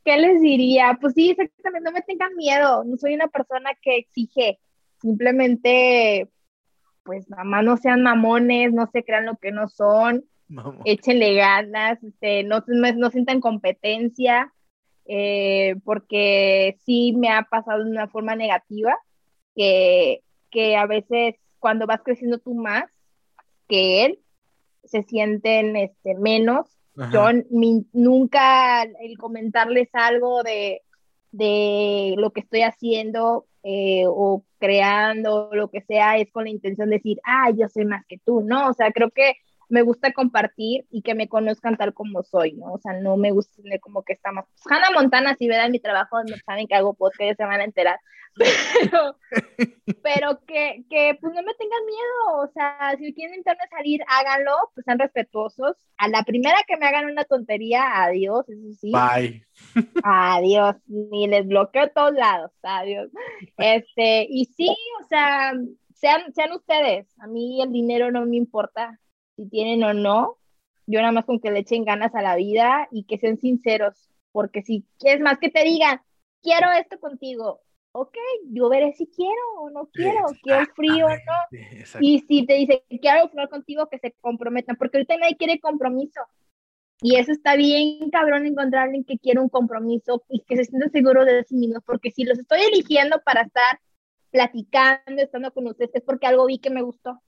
[0.03, 0.97] ¿Qué les diría?
[0.99, 4.59] Pues sí, exactamente, no me tengan miedo, no soy una persona que exige,
[4.99, 6.27] simplemente,
[7.03, 10.25] pues nada más no sean mamones, no se crean lo que no son,
[10.85, 14.51] échenle ganas, este, no, no, sientan competencia,
[15.05, 18.95] eh, porque sí me ha pasado de una forma negativa,
[19.55, 22.85] que, que a veces cuando vas creciendo tú más
[23.67, 24.19] que él,
[24.83, 26.67] se sienten este, menos.
[27.11, 27.29] Yo
[27.93, 30.81] nunca el comentarles algo de,
[31.31, 36.89] de lo que estoy haciendo eh, o creando, lo que sea, es con la intención
[36.89, 38.69] de decir, ah, yo sé más que tú, ¿no?
[38.69, 39.35] O sea, creo que
[39.71, 42.73] me gusta compartir y que me conozcan tal como soy, ¿no?
[42.73, 44.45] O sea, no me gusta tener como que estamos.
[44.45, 47.63] Pues, Hannah Montana, si vean mi trabajo, no saben que hago podcast, se van a
[47.63, 47.99] enterar.
[48.35, 49.17] Pero,
[50.03, 54.53] pero que, que, pues no me tengan miedo, o sea, si quieren intentar salir, háganlo,
[54.73, 55.75] pues sean respetuosos.
[55.97, 58.93] A la primera que me hagan una tontería, adiós, eso sí.
[58.93, 59.45] Bye.
[60.01, 63.09] Adiós, ni les bloqueo todos lados, adiós.
[63.57, 64.73] Este, y sí,
[65.03, 65.51] o sea,
[65.93, 68.97] sean, sean ustedes, a mí el dinero no me importa,
[69.35, 70.37] si tienen o no,
[70.87, 74.09] yo nada más con que le echen ganas a la vida y que sean sinceros,
[74.31, 76.01] porque si quieres más que te digan,
[76.41, 77.61] quiero esto contigo,
[77.93, 78.15] ok,
[78.51, 81.99] yo veré si quiero o no quiero, quiero frío o no.
[81.99, 86.21] Y si te dice, quiero frío contigo, que se comprometan, porque ahorita nadie quiere compromiso.
[87.01, 90.87] Y eso está bien, cabrón, encontrar alguien que quiera un compromiso y que se sienta
[90.89, 93.79] seguro de sí mismo, porque si los estoy eligiendo para estar
[94.29, 97.19] platicando, estando con ustedes, es porque algo vi que me gustó.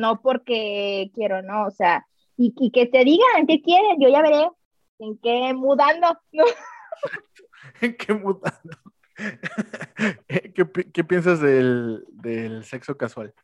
[0.00, 1.66] No porque quiero, ¿no?
[1.66, 2.06] O sea,
[2.36, 4.48] y, y, que te digan qué quieren, yo ya veré
[4.98, 6.44] en qué mudando, ¿no?
[7.80, 8.78] ¿En qué mudando?
[10.28, 13.34] ¿Qué, ¿Qué, piensas del, del sexo casual?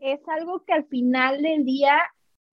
[0.00, 2.00] Es algo que al final del día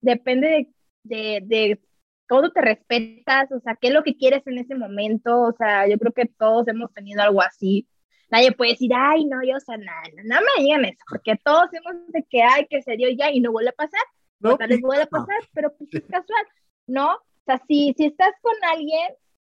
[0.02, 0.72] depende de,
[1.04, 1.80] de, de
[2.28, 5.88] cómo te respetas, o sea, qué es lo que quieres en ese momento, o sea,
[5.88, 7.88] yo creo que todos hemos tenido algo así,
[8.30, 11.68] nadie puede decir, ay, no, yo, o sea, nada, no, me digan eso, porque todos
[11.72, 14.00] hemos de que, ay, que se dio ya y no vuelve a pasar,
[14.40, 16.46] no, tal vez vuelve a pasar, pero pues es casual,
[16.86, 17.14] ¿no?
[17.14, 19.08] O sea, si, si estás con alguien,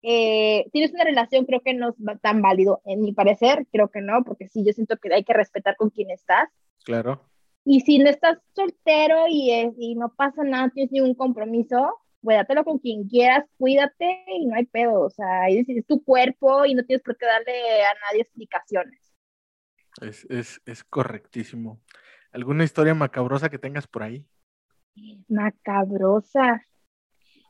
[0.03, 4.01] eh, tienes una relación, creo que no es tan válido, en mi parecer, creo que
[4.01, 6.49] no, porque sí, yo siento que hay que respetar con quién estás.
[6.85, 7.23] Claro.
[7.65, 12.79] Y si no estás soltero y, y no pasa nada, tienes ningún compromiso, cuídatelo con
[12.79, 17.05] quien quieras, cuídate y no hay pedo, o sea, es, tu cuerpo y no tienes
[17.05, 19.15] por qué darle a nadie explicaciones.
[20.01, 21.81] Es, es, es correctísimo.
[22.33, 24.27] ¿Alguna historia macabrosa que tengas por ahí?
[25.29, 26.65] Macabrosa.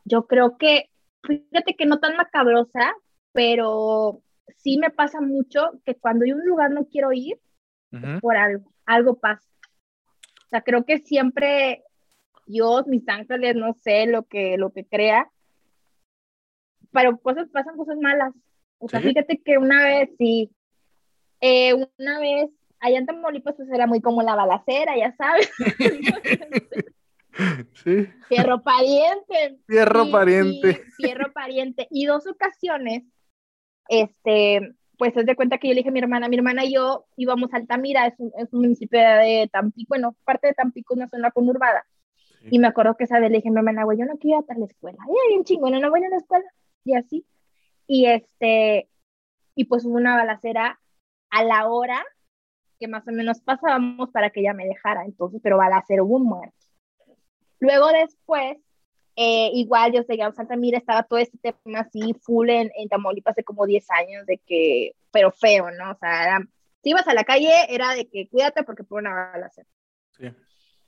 [0.04, 0.90] Yo creo que,
[1.22, 2.92] fíjate que no tan macabrosa,
[3.32, 4.22] pero
[4.58, 7.40] sí me pasa mucho que cuando hay un lugar no quiero ir,
[8.20, 9.48] por algo, algo pasa.
[10.46, 11.84] O sea, creo que siempre
[12.46, 15.30] Dios, mis ángeles, no sé lo que, lo que crea,
[16.92, 18.32] pero cosas pasan cosas malas.
[18.78, 20.50] O sea, fíjate que una vez, sí,
[21.40, 22.50] eh, una vez,
[22.80, 25.50] allá en Tamaulipas, pues era muy como la balacera, ya sabes.
[27.84, 28.06] sí.
[28.28, 29.58] Fierro pariente.
[29.66, 30.82] Fierro pariente.
[30.96, 31.86] fierro pariente.
[31.90, 33.04] Y dos ocasiones,
[33.88, 36.74] este, pues es de cuenta que yo le dije a mi hermana, mi hermana y
[36.74, 40.94] yo íbamos a Altamira, es un, es un municipio de Tampico, bueno, parte de Tampico,
[40.94, 41.84] una zona conurbada.
[42.50, 44.44] Y me acuerdo que esa vez le dije mi mamá, güey, yo no quiero ir
[44.48, 44.98] a la escuela.
[45.08, 46.44] Y bien chingona, no voy a la escuela.
[46.84, 47.26] Y así.
[47.86, 48.88] Y este,
[49.54, 50.80] y pues hubo una balacera
[51.30, 52.04] a la hora
[52.78, 55.04] que más o menos pasábamos para que ella me dejara.
[55.04, 56.56] Entonces, pero balacera hubo un muerto.
[57.60, 58.58] Luego después,
[59.16, 62.88] eh, igual yo seguía en Santa Mira, estaba todo este tema así, full en, en
[62.88, 65.92] Tamaulipas hace como 10 años, de que, pero feo, ¿no?
[65.92, 66.48] O sea, era,
[66.82, 69.68] si ibas a la calle, era de que cuídate porque fue una balacera.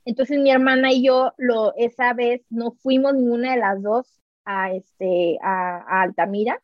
[0.07, 4.71] Entonces mi hermana y yo lo, esa vez no fuimos ninguna de las dos a,
[4.71, 6.61] este, a, Altamira.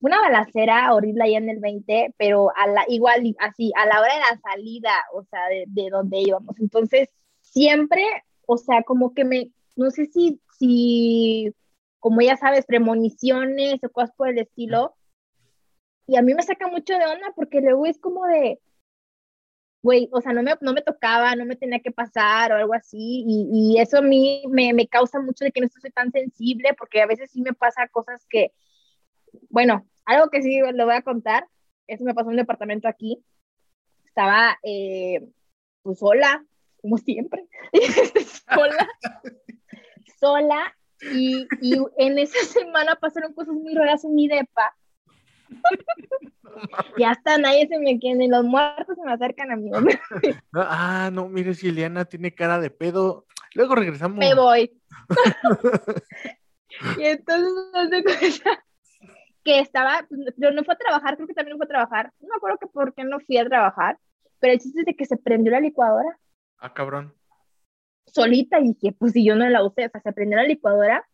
[0.00, 4.12] Una balacera horrible allá en el 20, pero a la, igual así, a la hora
[4.12, 6.60] de la salida, o sea, de, de donde íbamos.
[6.60, 7.08] Entonces,
[7.40, 8.04] siempre,
[8.46, 11.54] o sea, como que me, no sé si, si,
[11.98, 14.94] como ya sabes, premoniciones o cosas por el estilo.
[16.06, 18.60] Y a mí me saca mucho de onda porque luego es como de,
[19.82, 22.74] güey, o sea, no me, no me tocaba, no me tenía que pasar o algo
[22.74, 26.10] así, y, y eso a mí me, me, causa mucho de que no estoy tan
[26.10, 28.52] sensible, porque a veces sí me pasa cosas que,
[29.48, 31.46] bueno, algo que sí le voy a contar,
[31.86, 33.22] eso me pasó en un departamento aquí,
[34.04, 35.28] estaba eh,
[35.82, 36.44] pues sola,
[36.80, 37.46] como siempre,
[38.48, 38.88] sola,
[40.20, 40.76] sola,
[41.12, 44.74] y, y en esa semana pasaron cosas muy raras en mi depa,
[46.98, 49.70] ya está, nadie se me quiere, los muertos se me acercan a mí.
[50.54, 53.26] ah, no, mire, si Eliana tiene cara de pedo.
[53.54, 54.18] Luego regresamos.
[54.18, 54.70] Me voy.
[56.98, 58.04] y entonces, no sé
[59.44, 60.04] que estaba,
[60.38, 62.12] pero no fue a trabajar, creo que también fue a trabajar.
[62.20, 63.96] No me acuerdo que por qué no fui a trabajar,
[64.40, 66.18] pero el chiste es de que se prendió la licuadora.
[66.58, 67.14] Ah, cabrón.
[68.06, 71.06] solita y dije, pues si yo no la usé, o sea, se prendió la licuadora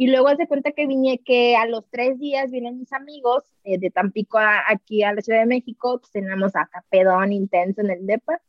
[0.00, 3.76] y luego hace cuenta que vine, que a los tres días vienen mis amigos eh,
[3.76, 8.06] de Tampico aquí a la Ciudad de México, pues teníamos acá pedón intenso en el
[8.06, 8.40] DEPA,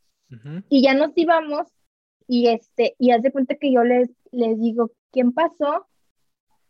[0.70, 1.68] y ya nos íbamos,
[2.26, 5.88] y este, y hace cuenta que yo les, les digo, ¿quién pasó?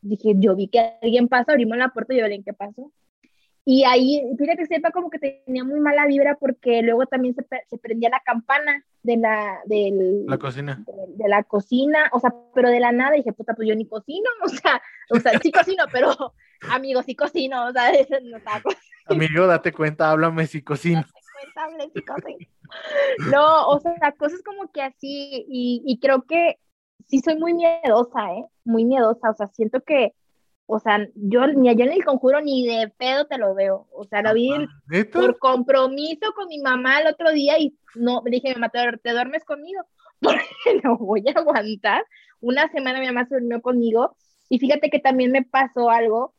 [0.01, 2.91] Dije, yo vi que alguien pasó, abrimos la puerta y yo le ¿qué pasó?
[3.63, 7.45] Y ahí, fíjate que sepa como que tenía muy mala vibra porque luego también se,
[7.69, 10.83] se prendía la campana de la, del, la cocina.
[11.09, 14.29] De, la cocina, o sea, pero de la nada dije, puta, pues yo ni cocino,
[14.43, 14.81] o sea,
[15.11, 16.33] o sea, sí cocino, pero
[16.71, 17.91] amigo, sí cocino, o sea,
[18.23, 18.37] no
[19.05, 21.01] Amigo, date cuenta, háblame si cocino.
[21.01, 21.11] Date
[21.53, 22.47] cuenta, si cocino.
[23.31, 26.57] No, o sea, cosas como que así, y, y creo que
[27.07, 28.45] sí soy muy miedosa, ¿eh?
[28.63, 30.13] Muy miedosa, o sea, siento que
[30.73, 33.89] o sea, yo ni allá en el conjuro ni de pedo te lo veo.
[33.91, 34.51] O sea, lo vi
[35.11, 39.43] por compromiso con mi mamá el otro día y no, le dije, mamá, ¿te, duermes
[39.43, 39.81] conmigo?
[40.21, 40.45] Porque
[40.81, 42.05] no voy a aguantar.
[42.39, 44.15] Una semana mi mamá se durmió conmigo
[44.47, 46.33] y fíjate que también me pasó algo.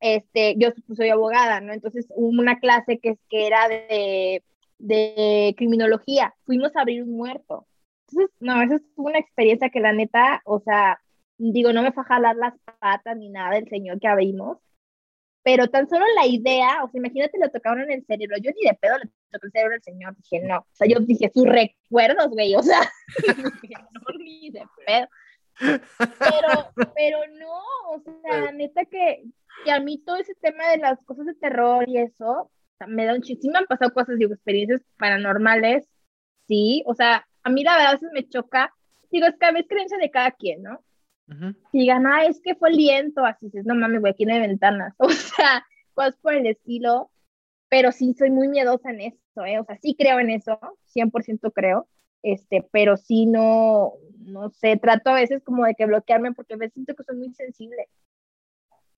[0.00, 1.72] Este, yo soy abogada, ¿no?
[1.72, 4.42] Entonces hubo una clase que, que era de,
[4.78, 6.34] de criminología.
[6.44, 7.68] Fuimos a abrir un muerto.
[8.08, 11.00] Entonces, no, esa es una experiencia que la neta, o sea,
[11.40, 14.58] digo, no me fue a jalar las patas ni nada del señor que abrimos,
[15.42, 18.68] pero tan solo la idea, o sea, imagínate, lo tocaron en el cerebro, yo ni
[18.68, 21.46] de pedo le toqué el cerebro al señor, dije, no, o sea, yo dije, sus
[21.46, 22.80] recuerdos, güey, o sea,
[23.66, 25.08] no, ni de pedo.
[25.58, 27.60] Pero, pero no,
[27.90, 29.24] o sea, neta que,
[29.64, 32.50] que a mí todo ese tema de las cosas de terror y eso,
[32.86, 35.88] me da un chiste, me han pasado cosas, digo, experiencias paranormales,
[36.48, 38.74] sí, o sea, a mí la verdad a veces me choca,
[39.10, 40.84] digo, es que a veces creencia de cada quien, ¿no?
[41.72, 44.34] Y digan, ah, es que fue el viento, así dices, no mames, güey, aquí no
[44.34, 47.10] hay ventanas, o sea, cosas por el estilo,
[47.68, 49.58] pero sí soy muy miedosa en eso, ¿eh?
[49.58, 50.58] o sea, sí creo en eso,
[50.94, 51.88] 100% creo,
[52.22, 56.56] este, pero sí no, no sé, trato a veces como de que bloquearme porque a
[56.56, 57.88] veces siento que soy muy sensible.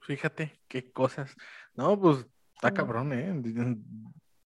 [0.01, 1.37] Fíjate qué cosas,
[1.75, 3.33] no, pues está cabrón, ¿eh?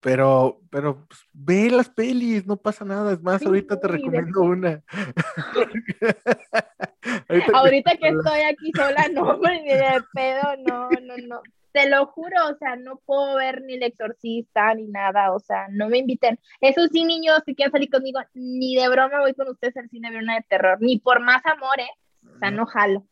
[0.05, 3.15] Pero, pero pues, ve las pelis, no pasa nada.
[3.15, 4.83] Es más, ahorita te recomiendo una.
[7.55, 11.41] ahorita, que estoy aquí sola, no, ni de pedo, no, no, no.
[11.73, 15.69] Te lo juro, o sea, no puedo ver ni el exorcista ni nada, o sea,
[15.71, 16.39] no me inviten.
[16.61, 20.09] Eso sí, niños, si quieren salir conmigo, ni de broma voy con ustedes al cine
[20.09, 21.89] a ver una de terror, ni por más amor, ¿eh?
[22.31, 23.07] O sea, no jalo.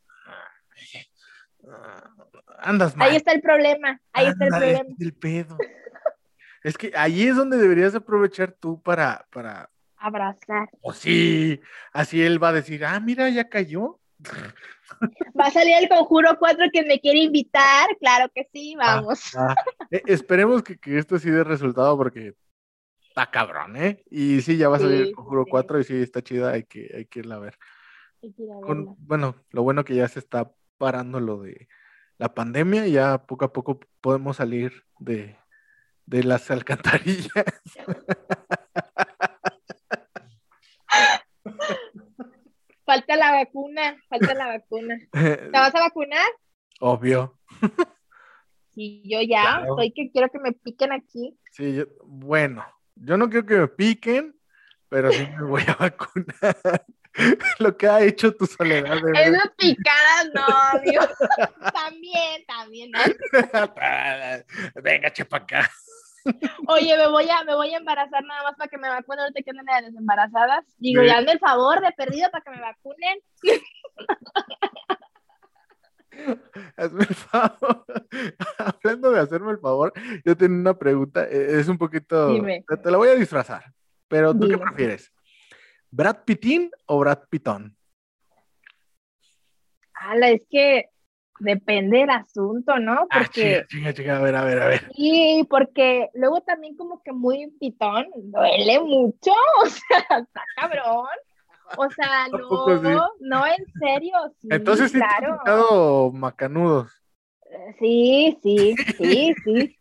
[2.58, 3.08] Andas mal.
[3.08, 4.94] Ahí está el problema, ahí está el problema.
[5.00, 5.56] El pedo.
[6.62, 9.70] Es que ahí es donde deberías aprovechar tú para, para...
[9.96, 10.68] Abrazar.
[10.80, 11.60] O oh, sí,
[11.92, 14.00] así él va a decir, ah, mira, ya cayó.
[15.38, 19.34] Va a salir el conjuro 4 que me quiere invitar, claro que sí, vamos.
[19.36, 19.54] Ah.
[19.90, 22.34] E, esperemos que, esto sí dé resultado porque
[23.08, 24.04] está cabrón, ¿eh?
[24.10, 26.92] Y sí, ya va a salir el conjuro 4 y sí, está chida, hay que,
[26.94, 27.58] hay que irla a ver.
[28.98, 31.68] bueno, lo bueno que ya se está parando lo de
[32.18, 35.36] la pandemia y ya poco a poco podemos salir de,
[36.12, 37.32] de las alcantarillas.
[42.84, 44.98] Falta la vacuna, falta la vacuna.
[45.12, 46.26] ¿Te vas a vacunar?
[46.80, 47.38] Obvio.
[48.74, 51.38] Sí, yo ya, estoy que quiero que me piquen aquí.
[51.52, 52.66] Sí, bueno,
[52.96, 54.38] yo no quiero que me piquen,
[54.90, 56.84] pero sí me voy a vacunar.
[57.58, 59.00] Lo que ha hecho tu soledad.
[59.00, 61.08] De Esas picadas, no, Dios.
[61.72, 62.90] también, también.
[64.82, 65.70] Venga, chepa acá.
[66.68, 69.42] Oye, me voy a, me voy a embarazar nada más para que me vacunen ahorita
[69.42, 70.64] que anden de desembarazadas.
[70.78, 73.18] Digo, ya hazme el favor de perdido para que me vacunen.
[76.76, 77.84] Hazme el favor.
[78.58, 79.92] Hablando de hacerme el favor,
[80.24, 81.24] yo tengo una pregunta.
[81.28, 82.28] E, es un poquito.
[82.82, 83.72] Te, la voy a disfrazar.
[84.08, 85.12] Pero, ¿tú qué prefieres?
[85.90, 87.76] ¿Brad Pittin o Brad Pittón?
[89.94, 90.91] Ala, es que
[91.40, 93.06] depende del asunto, ¿no?
[93.10, 94.90] Ah, porque, ah, chica, a ver, a ver, a ver.
[94.94, 99.32] Sí, porque luego también como que muy pitón, duele mucho,
[99.62, 101.06] o sea, está cabrón.
[101.76, 104.14] O sea, no, no, en serio.
[104.40, 106.12] Sí, Entonces sí claro.
[106.12, 106.92] macanudos.
[107.78, 109.78] Sí, sí, sí, sí.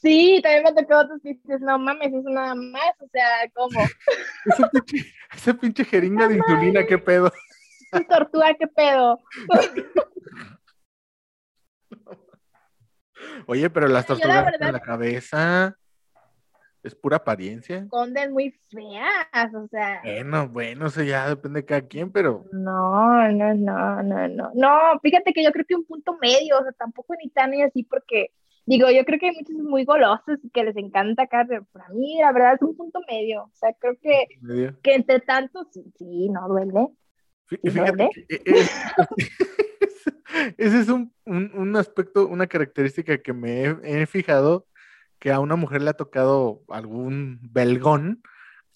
[0.00, 3.80] Sí, también me tocó otros que dices, no mames, eso nada más, o sea, ¿cómo?
[4.72, 7.30] Pinche, ese pinche jeringa de insulina, ¿qué pedo?
[8.08, 9.20] Tortuga, qué pedo.
[13.46, 15.76] Oye, pero las tortugas en la cabeza
[16.82, 17.78] es pura apariencia.
[17.78, 20.00] Esconden muy feas, o sea.
[20.02, 22.46] Bueno, bueno, eso ya depende de cada quien, pero.
[22.52, 24.50] No, no, no, no, no.
[24.54, 27.62] No, fíjate que yo creo que un punto medio, o sea, tampoco ni tan y
[27.62, 28.32] así, porque
[28.64, 32.18] digo, yo creo que hay muchos muy golosos que les encanta acá, pero para mí
[32.20, 33.44] la verdad es un punto medio.
[33.44, 34.26] O sea, creo que,
[34.82, 36.88] que entre tantos, sí, no duele.
[37.62, 38.66] Fíjate, e, e,
[40.58, 44.66] ese es un, un, aspecto, una característica que me he, fijado
[45.18, 48.22] que a una mujer le ha tocado algún belgón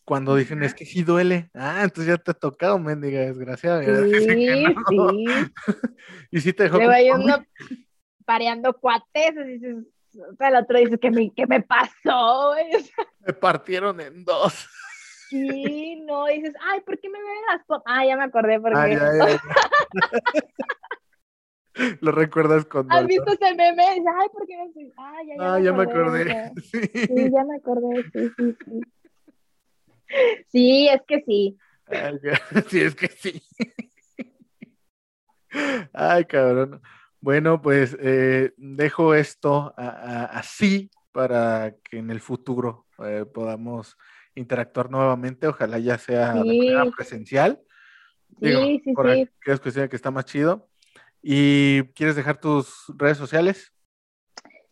[0.04, 1.50] cuando dicen es que sí duele.
[1.54, 3.82] Ah, entonces ya te ha tocado, mendiga desgraciada.
[4.10, 4.64] Sí, sí.
[6.30, 6.78] y sí te dejó.
[6.78, 7.44] Le uno
[8.26, 9.76] pareando cuates y dices,
[10.38, 12.54] el otro dice que me, ¿qué me pasó?
[13.20, 14.68] me partieron en dos.
[15.34, 17.82] Sí, no, dices, ay, ¿por qué me ven las?
[17.86, 18.78] Ah, ya me acordé, porque...
[18.78, 18.96] Ay,
[22.00, 22.86] Lo recuerdas con.
[22.92, 23.82] ¿Has visto ese meme?
[23.82, 26.52] Ay, ¿por qué no Ah, ya, ya, ah, me, ya acordé, me acordé.
[26.62, 26.80] Sí.
[26.92, 27.30] sí.
[27.32, 28.80] ya me acordé, sí, sí, sí.
[30.52, 31.58] Sí, es que sí.
[32.68, 33.42] sí, es que sí.
[35.92, 36.80] Ay, cabrón.
[37.20, 43.96] Bueno, pues eh, dejo esto así para que en el futuro eh, podamos
[44.34, 45.46] interactuar nuevamente.
[45.46, 47.60] Ojalá ya sea de manera presencial.
[48.40, 49.28] sí, sí, por sí.
[49.46, 50.68] es cuestión que está más chido.
[51.22, 53.72] ¿Y quieres dejar tus redes sociales?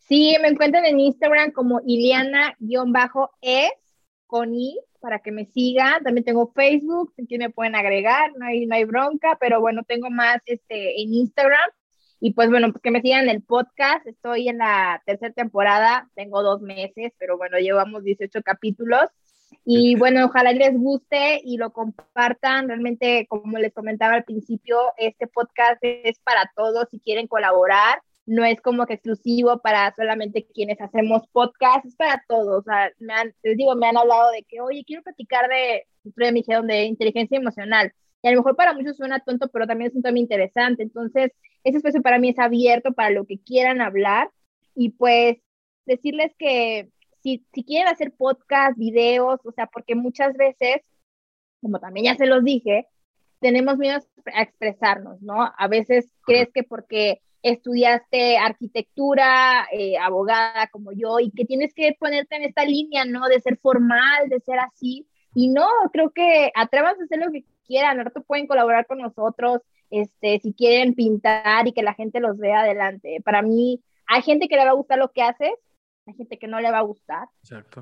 [0.07, 3.71] Sí, me encuentran en Instagram como Iliana-es
[4.27, 6.03] con I para que me sigan.
[6.03, 10.09] También tengo Facebook, que me pueden agregar, no hay, no hay bronca, pero bueno, tengo
[10.09, 11.69] más este, en Instagram.
[12.19, 14.05] Y pues bueno, que me sigan en el podcast.
[14.07, 19.09] Estoy en la tercera temporada, tengo dos meses, pero bueno, llevamos 18 capítulos.
[19.65, 22.67] Y bueno, ojalá les guste y lo compartan.
[22.67, 28.01] Realmente, como les comentaba al principio, este podcast es para todos si quieren colaborar.
[28.25, 32.59] No es como que exclusivo para solamente quienes hacemos podcast, es para todos.
[32.59, 35.85] O sea, me han, les digo, me han hablado de que, oye, quiero platicar de,
[36.15, 37.93] me de inteligencia emocional.
[38.21, 40.83] Y a lo mejor para muchos suena tonto, pero también es un tema interesante.
[40.83, 41.31] Entonces,
[41.63, 44.29] ese espacio para mí es abierto para lo que quieran hablar.
[44.75, 45.37] Y pues
[45.85, 46.89] decirles que
[47.23, 50.81] si, si quieren hacer podcast, videos, o sea, porque muchas veces,
[51.61, 52.87] como también ya se los dije,
[53.39, 53.99] tenemos miedo
[54.33, 55.51] a expresarnos, ¿no?
[55.57, 61.95] A veces crees que porque estudiaste arquitectura, eh, abogada como yo, y que tienes que
[61.99, 63.27] ponerte en esta línea, ¿no?
[63.27, 65.07] De ser formal, de ser así.
[65.35, 69.61] Y no, creo que atrévanse a hacer lo que quieran, ahorita pueden colaborar con nosotros,
[69.89, 73.21] este, si quieren pintar y que la gente los vea adelante.
[73.23, 75.51] Para mí, hay gente que le va a gustar lo que haces,
[76.05, 77.27] hay gente que no le va a gustar.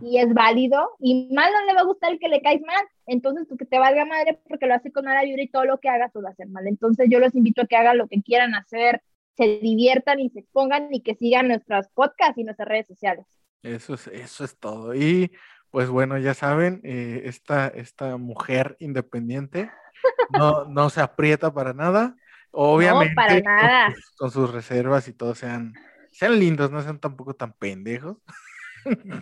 [0.02, 0.92] Y es válido.
[1.00, 3.66] Y mal no le va a gustar el que le caes mal entonces pues que
[3.66, 6.22] te valga madre porque lo hace con mala vibra y todo lo que hagas lo
[6.22, 6.66] va a hacer mal.
[6.68, 9.04] Entonces yo los invito a que hagan lo que quieran hacer
[9.36, 13.26] se diviertan y se expongan y que sigan nuestros podcasts y nuestras redes sociales.
[13.64, 14.96] Eso es eso es todo.
[14.96, 15.32] Y
[15.72, 19.70] pues bueno ya saben eh, esta esta mujer independiente
[20.38, 22.16] no, no se aprieta para nada.
[22.52, 23.96] Obviamente para nada.
[24.18, 25.74] con sus reservas y todo sean
[26.12, 28.18] sean lindos, no sean tampoco tan pendejos.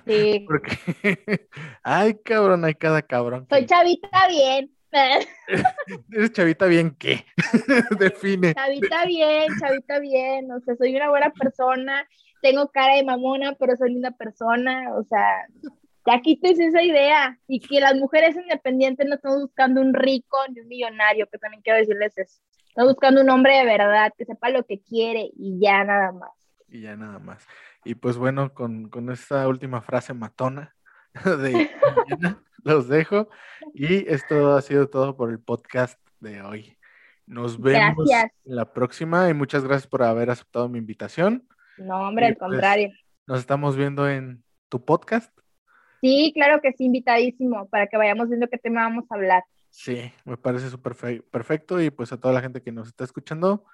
[0.06, 0.46] Sí.
[0.48, 0.78] Porque,
[1.84, 3.48] ay, cabrón, hay cada cabrón.
[3.50, 4.72] Soy chavita bien.
[6.12, 7.26] ¿Eres chavita bien qué?
[8.00, 8.56] Define.
[8.56, 10.52] Chavita bien, chavita bien.
[10.52, 12.08] O sea, soy una buena persona.
[12.42, 14.96] Tengo cara de mamona, pero soy una persona.
[14.96, 15.46] O sea,
[16.08, 17.38] ya quites esa idea.
[17.48, 21.62] Y que las mujeres independientes no están buscando un rico ni un millonario, que también
[21.62, 22.42] quiero decirles eso.
[22.70, 26.39] Están buscando un hombre de verdad, que sepa lo que quiere y ya nada más
[26.72, 27.46] y ya nada más.
[27.84, 30.76] Y pues bueno, con, con esta última frase matona
[31.26, 31.70] de
[32.64, 33.30] los dejo.
[33.74, 36.78] Y esto ha sido todo por el podcast de hoy.
[37.26, 41.48] Nos vemos en la próxima y muchas gracias por haber aceptado mi invitación.
[41.78, 42.90] No, hombre, al pues, contrario.
[43.28, 45.32] Nos estamos viendo en tu podcast.
[46.02, 49.44] Sí, claro que sí, invitadísimo, para que vayamos viendo qué tema vamos a hablar.
[49.70, 50.96] Sí, me parece súper
[51.30, 53.66] perfecto y pues a toda la gente que nos está escuchando,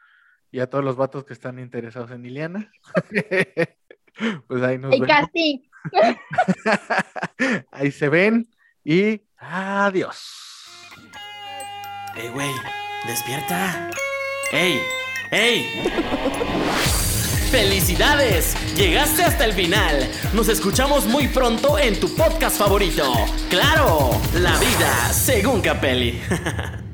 [0.56, 2.72] y a todos los vatos que están interesados en Iliana.
[4.48, 5.57] pues ahí nos El casting.
[7.72, 8.48] ahí se ven
[8.82, 10.18] y adiós.
[12.15, 12.52] Ey, güey,
[13.06, 13.91] despierta.
[14.53, 14.80] ¡Ey!
[15.32, 15.65] ¡Ey!
[17.52, 18.56] ¡Felicidades!
[18.77, 20.10] Llegaste hasta el final.
[20.34, 23.14] Nos escuchamos muy pronto en tu podcast favorito.
[23.49, 24.11] ¡Claro!
[24.36, 26.22] La vida según Capelli.